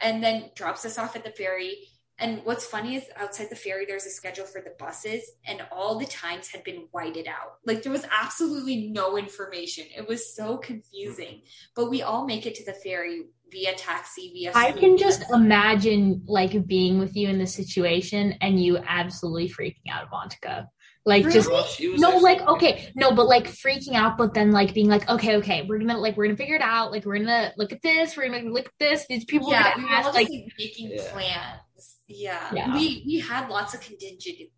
and 0.00 0.22
then 0.22 0.50
drops 0.54 0.84
us 0.84 0.98
off 0.98 1.16
at 1.16 1.24
the 1.24 1.30
ferry. 1.30 1.88
And 2.18 2.40
what's 2.44 2.64
funny 2.64 2.94
is 2.94 3.04
outside 3.16 3.48
the 3.50 3.56
ferry, 3.56 3.84
there's 3.86 4.06
a 4.06 4.10
schedule 4.10 4.44
for 4.44 4.60
the 4.60 4.74
buses, 4.78 5.22
and 5.46 5.60
all 5.72 5.98
the 5.98 6.06
times 6.06 6.48
had 6.48 6.62
been 6.62 6.86
whited 6.92 7.26
out. 7.26 7.56
Like 7.66 7.82
there 7.82 7.90
was 7.90 8.06
absolutely 8.12 8.88
no 8.90 9.16
information. 9.16 9.86
It 9.96 10.06
was 10.06 10.34
so 10.34 10.56
confusing. 10.58 11.42
But 11.74 11.90
we 11.90 12.02
all 12.02 12.26
make 12.26 12.46
it 12.46 12.54
to 12.56 12.64
the 12.64 12.74
ferry 12.74 13.22
via 13.50 13.74
taxi, 13.74 14.30
via. 14.34 14.52
I 14.54 14.72
can 14.72 14.96
just 14.96 15.24
imagine 15.32 16.22
like 16.26 16.66
being 16.66 16.98
with 16.98 17.16
you 17.16 17.28
in 17.28 17.38
this 17.38 17.54
situation 17.54 18.34
and 18.40 18.62
you 18.62 18.78
absolutely 18.78 19.48
freaking 19.48 19.90
out, 19.90 20.04
of 20.04 20.10
Avantika. 20.10 20.68
Like 21.04 21.24
really? 21.24 21.34
just 21.34 21.50
well, 21.50 21.66
no, 21.96 22.18
like 22.18 22.40
okay, 22.42 22.92
no, 22.94 23.12
but 23.12 23.26
like 23.26 23.48
freaking 23.48 23.94
out, 23.94 24.16
but 24.16 24.34
then 24.34 24.52
like 24.52 24.72
being 24.72 24.88
like, 24.88 25.08
okay, 25.08 25.36
okay, 25.36 25.66
we're 25.68 25.78
gonna 25.78 25.98
like 25.98 26.16
we're 26.16 26.26
gonna 26.26 26.36
figure 26.36 26.54
it 26.54 26.62
out. 26.62 26.92
Like 26.92 27.04
we're 27.04 27.18
gonna 27.18 27.52
look 27.56 27.72
at 27.72 27.82
this, 27.82 28.16
we're 28.16 28.28
gonna 28.28 28.50
look 28.50 28.66
at 28.66 28.72
this. 28.78 29.06
These 29.08 29.24
people, 29.24 29.50
yeah, 29.50 29.76
we 29.76 29.82
were 29.82 29.90
ask, 29.90 30.14
like 30.14 30.28
making 30.58 30.92
yeah. 30.92 31.12
plans. 31.12 31.96
Yeah. 32.06 32.50
yeah. 32.54 32.74
we 32.74 33.02
we 33.04 33.18
had 33.18 33.48
lots 33.48 33.74
of 33.74 33.80
contingent 33.80 34.50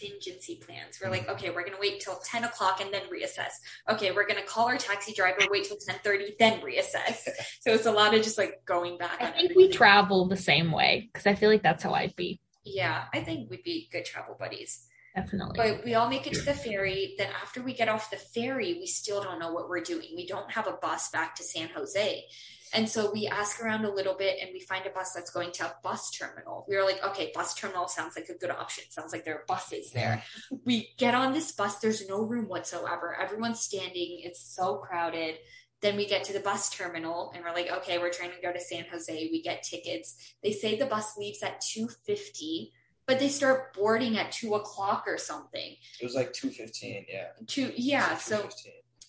contingency 0.00 0.56
plans. 0.56 0.98
We're 1.02 1.10
like, 1.10 1.28
okay, 1.30 1.48
we're 1.48 1.64
gonna 1.64 1.80
wait 1.80 2.00
till 2.00 2.18
ten 2.24 2.44
o'clock 2.44 2.82
and 2.82 2.92
then 2.92 3.02
reassess. 3.02 3.52
Okay, 3.88 4.12
we're 4.12 4.26
gonna 4.26 4.42
call 4.42 4.66
our 4.66 4.76
taxi 4.76 5.14
driver, 5.14 5.38
wait 5.50 5.64
till 5.64 5.78
ten 5.78 5.96
thirty, 6.04 6.34
then 6.38 6.60
reassess. 6.60 7.26
so 7.60 7.72
it's 7.72 7.86
a 7.86 7.92
lot 7.92 8.14
of 8.14 8.22
just 8.22 8.36
like 8.36 8.66
going 8.66 8.98
back. 8.98 9.16
I 9.20 9.30
think 9.30 9.50
everything. 9.50 9.56
we 9.56 9.68
travel 9.68 10.28
the 10.28 10.36
same 10.36 10.72
way 10.72 11.08
because 11.10 11.26
I 11.26 11.34
feel 11.34 11.48
like 11.48 11.62
that's 11.62 11.82
how 11.82 11.94
I'd 11.94 12.16
be. 12.16 12.38
Yeah, 12.64 13.04
I 13.14 13.20
think 13.20 13.50
we'd 13.50 13.62
be 13.62 13.88
good 13.90 14.04
travel 14.04 14.36
buddies. 14.38 14.86
Definitely. 15.14 15.56
But 15.56 15.84
we 15.84 15.94
all 15.94 16.08
make 16.08 16.26
it 16.26 16.34
to 16.34 16.42
the 16.42 16.54
ferry. 16.54 17.14
Then 17.18 17.30
after 17.42 17.62
we 17.62 17.74
get 17.74 17.88
off 17.88 18.10
the 18.10 18.16
ferry, 18.16 18.74
we 18.74 18.86
still 18.86 19.22
don't 19.22 19.40
know 19.40 19.52
what 19.52 19.68
we're 19.68 19.80
doing. 19.82 20.08
We 20.14 20.26
don't 20.26 20.50
have 20.52 20.66
a 20.66 20.72
bus 20.72 21.10
back 21.10 21.34
to 21.36 21.44
San 21.44 21.68
Jose. 21.70 22.24
And 22.72 22.88
so 22.88 23.10
we 23.12 23.26
ask 23.26 23.60
around 23.60 23.84
a 23.84 23.92
little 23.92 24.14
bit 24.14 24.38
and 24.40 24.50
we 24.52 24.60
find 24.60 24.86
a 24.86 24.90
bus 24.90 25.12
that's 25.12 25.30
going 25.30 25.50
to 25.52 25.66
a 25.66 25.74
bus 25.82 26.10
terminal. 26.12 26.64
We 26.68 26.76
were 26.76 26.84
like, 26.84 27.02
okay, 27.04 27.32
bus 27.34 27.54
terminal 27.54 27.88
sounds 27.88 28.14
like 28.14 28.28
a 28.28 28.38
good 28.38 28.50
option. 28.50 28.84
Sounds 28.90 29.12
like 29.12 29.24
there 29.24 29.34
are 29.34 29.44
buses 29.48 29.90
there. 29.90 30.22
We 30.64 30.94
get 30.96 31.14
on 31.14 31.32
this 31.32 31.50
bus, 31.52 31.78
there's 31.78 32.08
no 32.08 32.22
room 32.22 32.46
whatsoever. 32.46 33.16
Everyone's 33.20 33.60
standing, 33.60 34.20
it's 34.22 34.54
so 34.54 34.76
crowded. 34.76 35.36
Then 35.82 35.96
we 35.96 36.06
get 36.06 36.24
to 36.24 36.32
the 36.32 36.40
bus 36.40 36.70
terminal 36.70 37.32
and 37.34 37.42
we're 37.42 37.54
like, 37.54 37.70
okay, 37.78 37.98
we're 37.98 38.12
trying 38.12 38.32
to 38.32 38.40
go 38.40 38.52
to 38.52 38.60
San 38.60 38.84
Jose. 38.92 39.28
We 39.32 39.42
get 39.42 39.64
tickets. 39.64 40.34
They 40.42 40.52
say 40.52 40.78
the 40.78 40.86
bus 40.86 41.16
leaves 41.16 41.42
at 41.42 41.60
250 41.60 42.72
but 43.06 43.18
they 43.18 43.28
start 43.28 43.74
boarding 43.74 44.18
at 44.18 44.32
two 44.32 44.54
o'clock 44.54 45.04
or 45.06 45.18
something. 45.18 45.76
It 46.00 46.04
was 46.04 46.14
like 46.14 46.32
two 46.32 46.50
fifteen, 46.50 47.06
yeah. 47.08 47.28
Two, 47.46 47.72
yeah. 47.76 48.16
So 48.16 48.48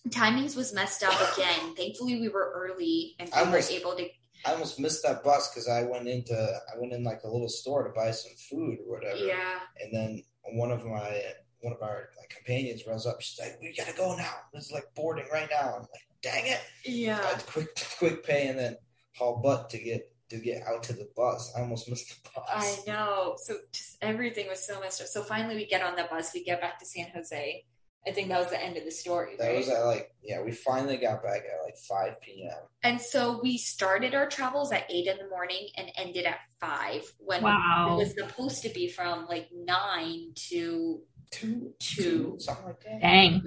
timings 0.10 0.56
was 0.56 0.74
messed 0.74 1.04
up 1.04 1.14
again. 1.34 1.76
Thankfully, 1.78 2.20
we 2.20 2.30
were 2.30 2.52
early 2.56 3.16
and 3.20 3.30
we 3.30 3.40
almost, 3.40 3.72
were 3.72 3.78
able 3.78 3.96
to. 3.96 4.08
I 4.46 4.54
almost 4.54 4.80
missed 4.80 5.04
that 5.04 5.24
bus 5.24 5.50
because 5.50 5.68
I 5.68 5.84
went 5.84 6.08
into 6.08 6.34
I 6.34 6.80
went 6.80 6.94
in 6.94 7.04
like 7.04 7.22
a 7.24 7.28
little 7.28 7.50
store 7.50 7.84
to 7.84 7.94
buy 7.94 8.12
some 8.12 8.32
food 8.50 8.80
or 8.86 8.98
whatever. 8.98 9.18
Yeah. 9.18 9.60
And 9.82 9.94
then 9.94 10.24
one 10.54 10.72
of 10.72 10.86
my 10.86 11.22
one 11.62 11.74
of 11.74 11.82
our 11.82 12.10
like, 12.18 12.30
companions 12.30 12.84
runs 12.88 13.06
up. 13.06 13.22
She's 13.22 13.40
like, 13.40 13.60
"We 13.62 13.76
gotta 13.76 13.96
go 13.96 14.16
now. 14.16 14.34
This 14.54 14.66
is 14.66 14.72
like 14.72 14.86
boarding 14.96 15.28
right 15.32 15.50
now." 15.52 15.76
I'm 15.76 15.82
like, 15.82 16.08
"Dang 16.22 16.48
it!" 16.48 16.62
Yeah. 16.84 17.20
quick 17.46 17.70
quick 18.00 18.24
pay 18.24 18.48
and 18.48 18.58
then 18.58 18.78
haul 19.16 19.42
butt 19.44 19.70
to 19.70 19.78
get 19.78 20.12
to 20.32 20.38
get 20.38 20.64
out 20.66 20.82
to 20.84 20.94
the 20.94 21.10
bus. 21.16 21.52
I 21.56 21.62
almost 21.62 21.90
missed 21.90 22.24
the 22.24 22.30
bus. 22.34 22.46
I 22.50 22.90
know. 22.90 23.36
So 23.38 23.58
just 23.74 23.98
everything 24.02 24.48
was 24.48 24.66
so 24.66 24.80
messed 24.80 25.02
up. 25.02 25.08
So 25.08 25.24
finally 25.24 25.56
we 25.56 25.66
get 25.66 25.84
on 25.84 25.96
the 25.96 26.08
bus, 26.10 26.34
we 26.34 26.44
get 26.44 26.62
back 26.62 26.80
to 26.80 26.86
San 26.86 27.08
Jose. 27.14 27.66
I 28.08 28.12
think 28.12 28.30
that 28.30 28.40
was 28.40 28.50
the 28.50 28.64
end 28.64 28.78
of 28.78 28.86
the 28.86 28.92
story. 28.92 29.36
That 29.38 29.48
right? 29.48 29.58
was 29.58 29.70
at 29.70 29.84
like 29.84 30.16
yeah, 30.24 30.42
we 30.42 30.52
finally 30.54 30.98
got 30.98 31.22
back 31.22 31.42
at 31.42 31.66
like 31.66 31.76
five 31.78 32.20
PM. 32.22 32.50
And 32.82 33.00
so 33.00 33.42
we 33.44 33.58
started 33.58 34.16
our 34.16 34.28
travels 34.28 34.72
at 34.72 34.86
eight 34.90 35.08
in 35.08 35.18
the 35.18 35.28
morning 35.28 35.68
and 35.78 35.92
ended 35.98 36.26
at 36.26 36.40
five 36.60 37.04
when 37.20 37.44
wow. 37.44 37.90
it 37.92 37.98
was 37.98 38.14
supposed 38.16 38.64
to 38.64 38.70
be 38.70 38.88
from 38.88 39.28
like 39.28 39.50
nine 39.54 40.32
to 40.50 41.02
two, 41.30 41.74
two, 41.80 42.36
two 42.36 42.36
something 42.40 42.66
like 42.68 42.84
that. 42.86 43.02
Dang. 43.02 43.44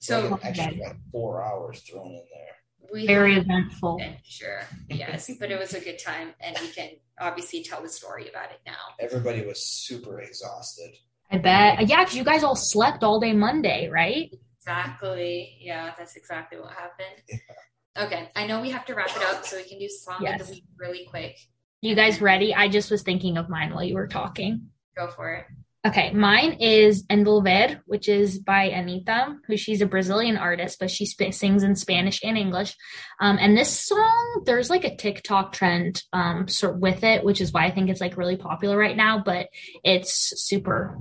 So, 0.00 0.28
so 0.28 0.40
actually 0.42 0.80
like 0.80 0.96
four 1.12 1.42
hours 1.42 1.80
thrown 1.80 2.08
in 2.08 2.24
there 2.32 2.57
we 2.92 3.06
very 3.06 3.36
eventful. 3.36 4.00
Sure, 4.24 4.60
yes, 4.88 5.30
but 5.38 5.50
it 5.50 5.58
was 5.58 5.74
a 5.74 5.80
good 5.80 5.98
time, 5.98 6.34
and 6.40 6.56
we 6.60 6.68
can 6.68 6.90
obviously 7.20 7.62
tell 7.62 7.82
the 7.82 7.88
story 7.88 8.28
about 8.28 8.50
it 8.50 8.60
now. 8.66 8.94
Everybody 9.00 9.44
was 9.44 9.62
super 9.62 10.20
exhausted. 10.20 10.94
I 11.30 11.38
bet. 11.38 11.78
Uh, 11.78 11.82
yeah, 11.82 12.04
because 12.04 12.16
you 12.16 12.24
guys 12.24 12.42
all 12.42 12.56
slept 12.56 13.04
all 13.04 13.20
day 13.20 13.32
Monday, 13.32 13.88
right? 13.88 14.32
Exactly. 14.60 15.58
Yeah, 15.60 15.92
that's 15.96 16.16
exactly 16.16 16.58
what 16.58 16.72
happened. 16.72 17.22
Yeah. 17.28 18.04
Okay, 18.04 18.30
I 18.36 18.46
know 18.46 18.60
we 18.60 18.70
have 18.70 18.84
to 18.86 18.94
wrap 18.94 19.10
it 19.10 19.22
up, 19.24 19.44
so 19.44 19.56
we 19.56 19.64
can 19.64 19.78
do 19.78 19.88
song 19.88 20.18
yes. 20.22 20.40
of 20.40 20.46
the 20.46 20.52
week 20.54 20.64
really 20.78 21.06
quick. 21.10 21.36
You 21.80 21.94
guys 21.94 22.20
ready? 22.20 22.54
I 22.54 22.68
just 22.68 22.90
was 22.90 23.02
thinking 23.02 23.36
of 23.36 23.48
mine 23.48 23.74
while 23.74 23.84
you 23.84 23.94
were 23.94 24.06
talking. 24.06 24.68
Go 24.96 25.08
for 25.08 25.34
it. 25.34 25.46
Okay, 25.86 26.12
mine 26.12 26.54
is 26.54 27.04
Envolver, 27.08 27.80
which 27.86 28.08
is 28.08 28.40
by 28.40 28.68
Anitta, 28.70 29.36
who 29.46 29.56
she's 29.56 29.80
a 29.80 29.86
Brazilian 29.86 30.36
artist, 30.36 30.78
but 30.80 30.90
she 30.90 31.06
sp- 31.06 31.30
sings 31.30 31.62
in 31.62 31.76
Spanish 31.76 32.20
and 32.24 32.36
English. 32.36 32.74
Um, 33.20 33.38
and 33.40 33.56
this 33.56 33.70
song, 33.70 34.42
there's 34.44 34.70
like 34.70 34.84
a 34.84 34.96
TikTok 34.96 35.52
trend 35.52 36.02
um, 36.12 36.48
sort 36.48 36.80
with 36.80 37.04
it, 37.04 37.22
which 37.22 37.40
is 37.40 37.52
why 37.52 37.64
I 37.64 37.70
think 37.70 37.90
it's 37.90 38.00
like 38.00 38.16
really 38.16 38.36
popular 38.36 38.76
right 38.76 38.96
now. 38.96 39.22
But 39.24 39.50
it's 39.84 40.42
super 40.42 40.98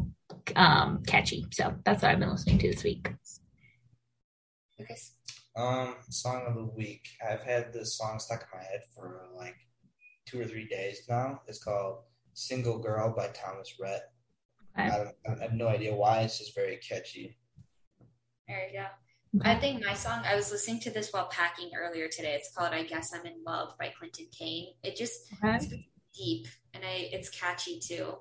um, 0.55 1.01
catchy, 1.07 1.47
so 1.51 1.73
that's 1.83 2.03
what 2.03 2.11
I've 2.11 2.19
been 2.19 2.29
listening 2.29 2.59
to 2.59 2.69
this 2.69 2.83
week. 2.83 3.11
Okay. 4.79 4.95
Um, 5.55 5.95
song 6.09 6.43
of 6.47 6.53
the 6.53 6.65
week. 6.65 7.07
I've 7.27 7.41
had 7.41 7.73
this 7.73 7.97
song 7.97 8.19
stuck 8.19 8.41
in 8.41 8.59
my 8.59 8.63
head 8.63 8.81
for 8.95 9.23
like 9.35 9.55
two 10.27 10.39
or 10.39 10.45
three 10.45 10.67
days 10.67 11.01
now. 11.09 11.41
It's 11.47 11.63
called 11.63 12.03
"Single 12.35 12.77
Girl" 12.77 13.11
by 13.17 13.29
Thomas 13.29 13.73
Rhett. 13.81 14.03
I, 14.77 15.11
I, 15.27 15.41
have 15.41 15.53
no 15.53 15.67
idea 15.67 15.95
why. 15.95 16.21
It's 16.21 16.37
just 16.37 16.55
very 16.55 16.77
catchy. 16.77 17.37
There 18.47 18.67
you 18.67 18.79
go. 18.79 18.85
I 19.43 19.55
think 19.55 19.83
my 19.85 19.93
song, 19.93 20.23
I 20.25 20.35
was 20.35 20.51
listening 20.51 20.79
to 20.81 20.91
this 20.91 21.11
while 21.11 21.27
packing 21.27 21.71
earlier 21.75 22.07
today. 22.07 22.33
It's 22.33 22.51
called 22.53 22.73
I 22.73 22.83
Guess 22.83 23.13
I'm 23.13 23.25
in 23.25 23.43
Love 23.45 23.77
by 23.77 23.91
Clinton 23.97 24.27
Kane. 24.31 24.73
It 24.83 24.95
just 24.95 25.33
okay. 25.43 25.55
it's 25.55 25.67
deep 26.17 26.47
and 26.73 26.83
I 26.83 27.09
it's 27.11 27.29
catchy 27.29 27.79
too. 27.79 28.15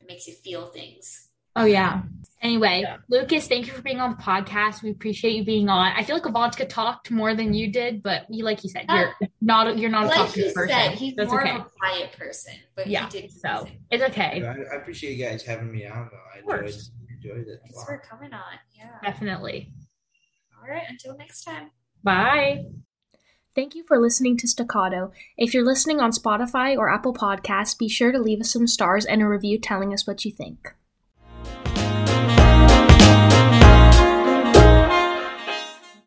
It 0.00 0.06
makes 0.06 0.26
you 0.26 0.34
feel 0.34 0.66
things. 0.66 1.29
Oh 1.56 1.64
yeah. 1.64 2.02
Anyway, 2.42 2.80
yeah. 2.82 2.96
Lucas, 3.10 3.46
thank 3.48 3.66
you 3.66 3.72
for 3.72 3.82
being 3.82 4.00
on 4.00 4.12
the 4.12 4.16
podcast. 4.16 4.82
We 4.82 4.90
appreciate 4.90 5.34
you 5.34 5.44
being 5.44 5.68
on. 5.68 5.92
I 5.94 6.02
feel 6.04 6.16
like 6.16 6.22
Avantika 6.22 6.66
talked 6.66 7.10
more 7.10 7.34
than 7.34 7.52
you 7.52 7.70
did, 7.70 8.02
but 8.02 8.24
you, 8.30 8.44
like 8.44 8.64
you 8.64 8.70
said, 8.70 8.86
you're 8.88 9.08
uh, 9.08 9.26
not 9.42 9.76
you're 9.76 9.90
not 9.90 10.04
a 10.04 10.06
like 10.06 10.16
talkative 10.16 10.54
person. 10.54 10.74
Said, 10.74 10.92
he's 10.92 11.14
That's 11.16 11.30
more 11.30 11.42
okay. 11.42 11.56
of 11.56 11.66
a 11.66 11.70
quiet 11.78 12.12
person, 12.12 12.54
but 12.74 12.86
yeah, 12.86 13.10
did 13.10 13.30
so 13.30 13.68
it's 13.90 14.02
okay. 14.02 14.42
I, 14.42 14.74
I, 14.74 14.76
appreciate 14.76 15.18
you 15.18 15.24
guys 15.24 15.42
having 15.42 15.70
me 15.70 15.86
on. 15.86 16.08
Though 16.10 16.54
I 16.54 16.56
enjoyed, 16.56 16.80
enjoyed 17.10 17.46
it. 17.46 17.60
Thanks 17.62 17.76
wow. 17.76 17.84
for 17.84 18.02
coming 18.08 18.32
on. 18.32 18.58
Yeah, 18.74 18.96
definitely. 19.02 19.74
All 20.58 20.68
right. 20.68 20.84
Until 20.88 21.16
next 21.18 21.44
time. 21.44 21.70
Bye. 22.02 22.64
Thank 23.54 23.74
you 23.74 23.84
for 23.86 23.98
listening 23.98 24.38
to 24.38 24.48
Staccato. 24.48 25.12
If 25.36 25.52
you're 25.52 25.64
listening 25.64 26.00
on 26.00 26.12
Spotify 26.12 26.76
or 26.76 26.88
Apple 26.88 27.12
Podcasts, 27.12 27.76
be 27.76 27.88
sure 27.88 28.12
to 28.12 28.18
leave 28.18 28.40
us 28.40 28.50
some 28.50 28.66
stars 28.66 29.04
and 29.04 29.20
a 29.20 29.28
review 29.28 29.58
telling 29.58 29.92
us 29.92 30.06
what 30.06 30.24
you 30.24 30.30
think. 30.30 30.74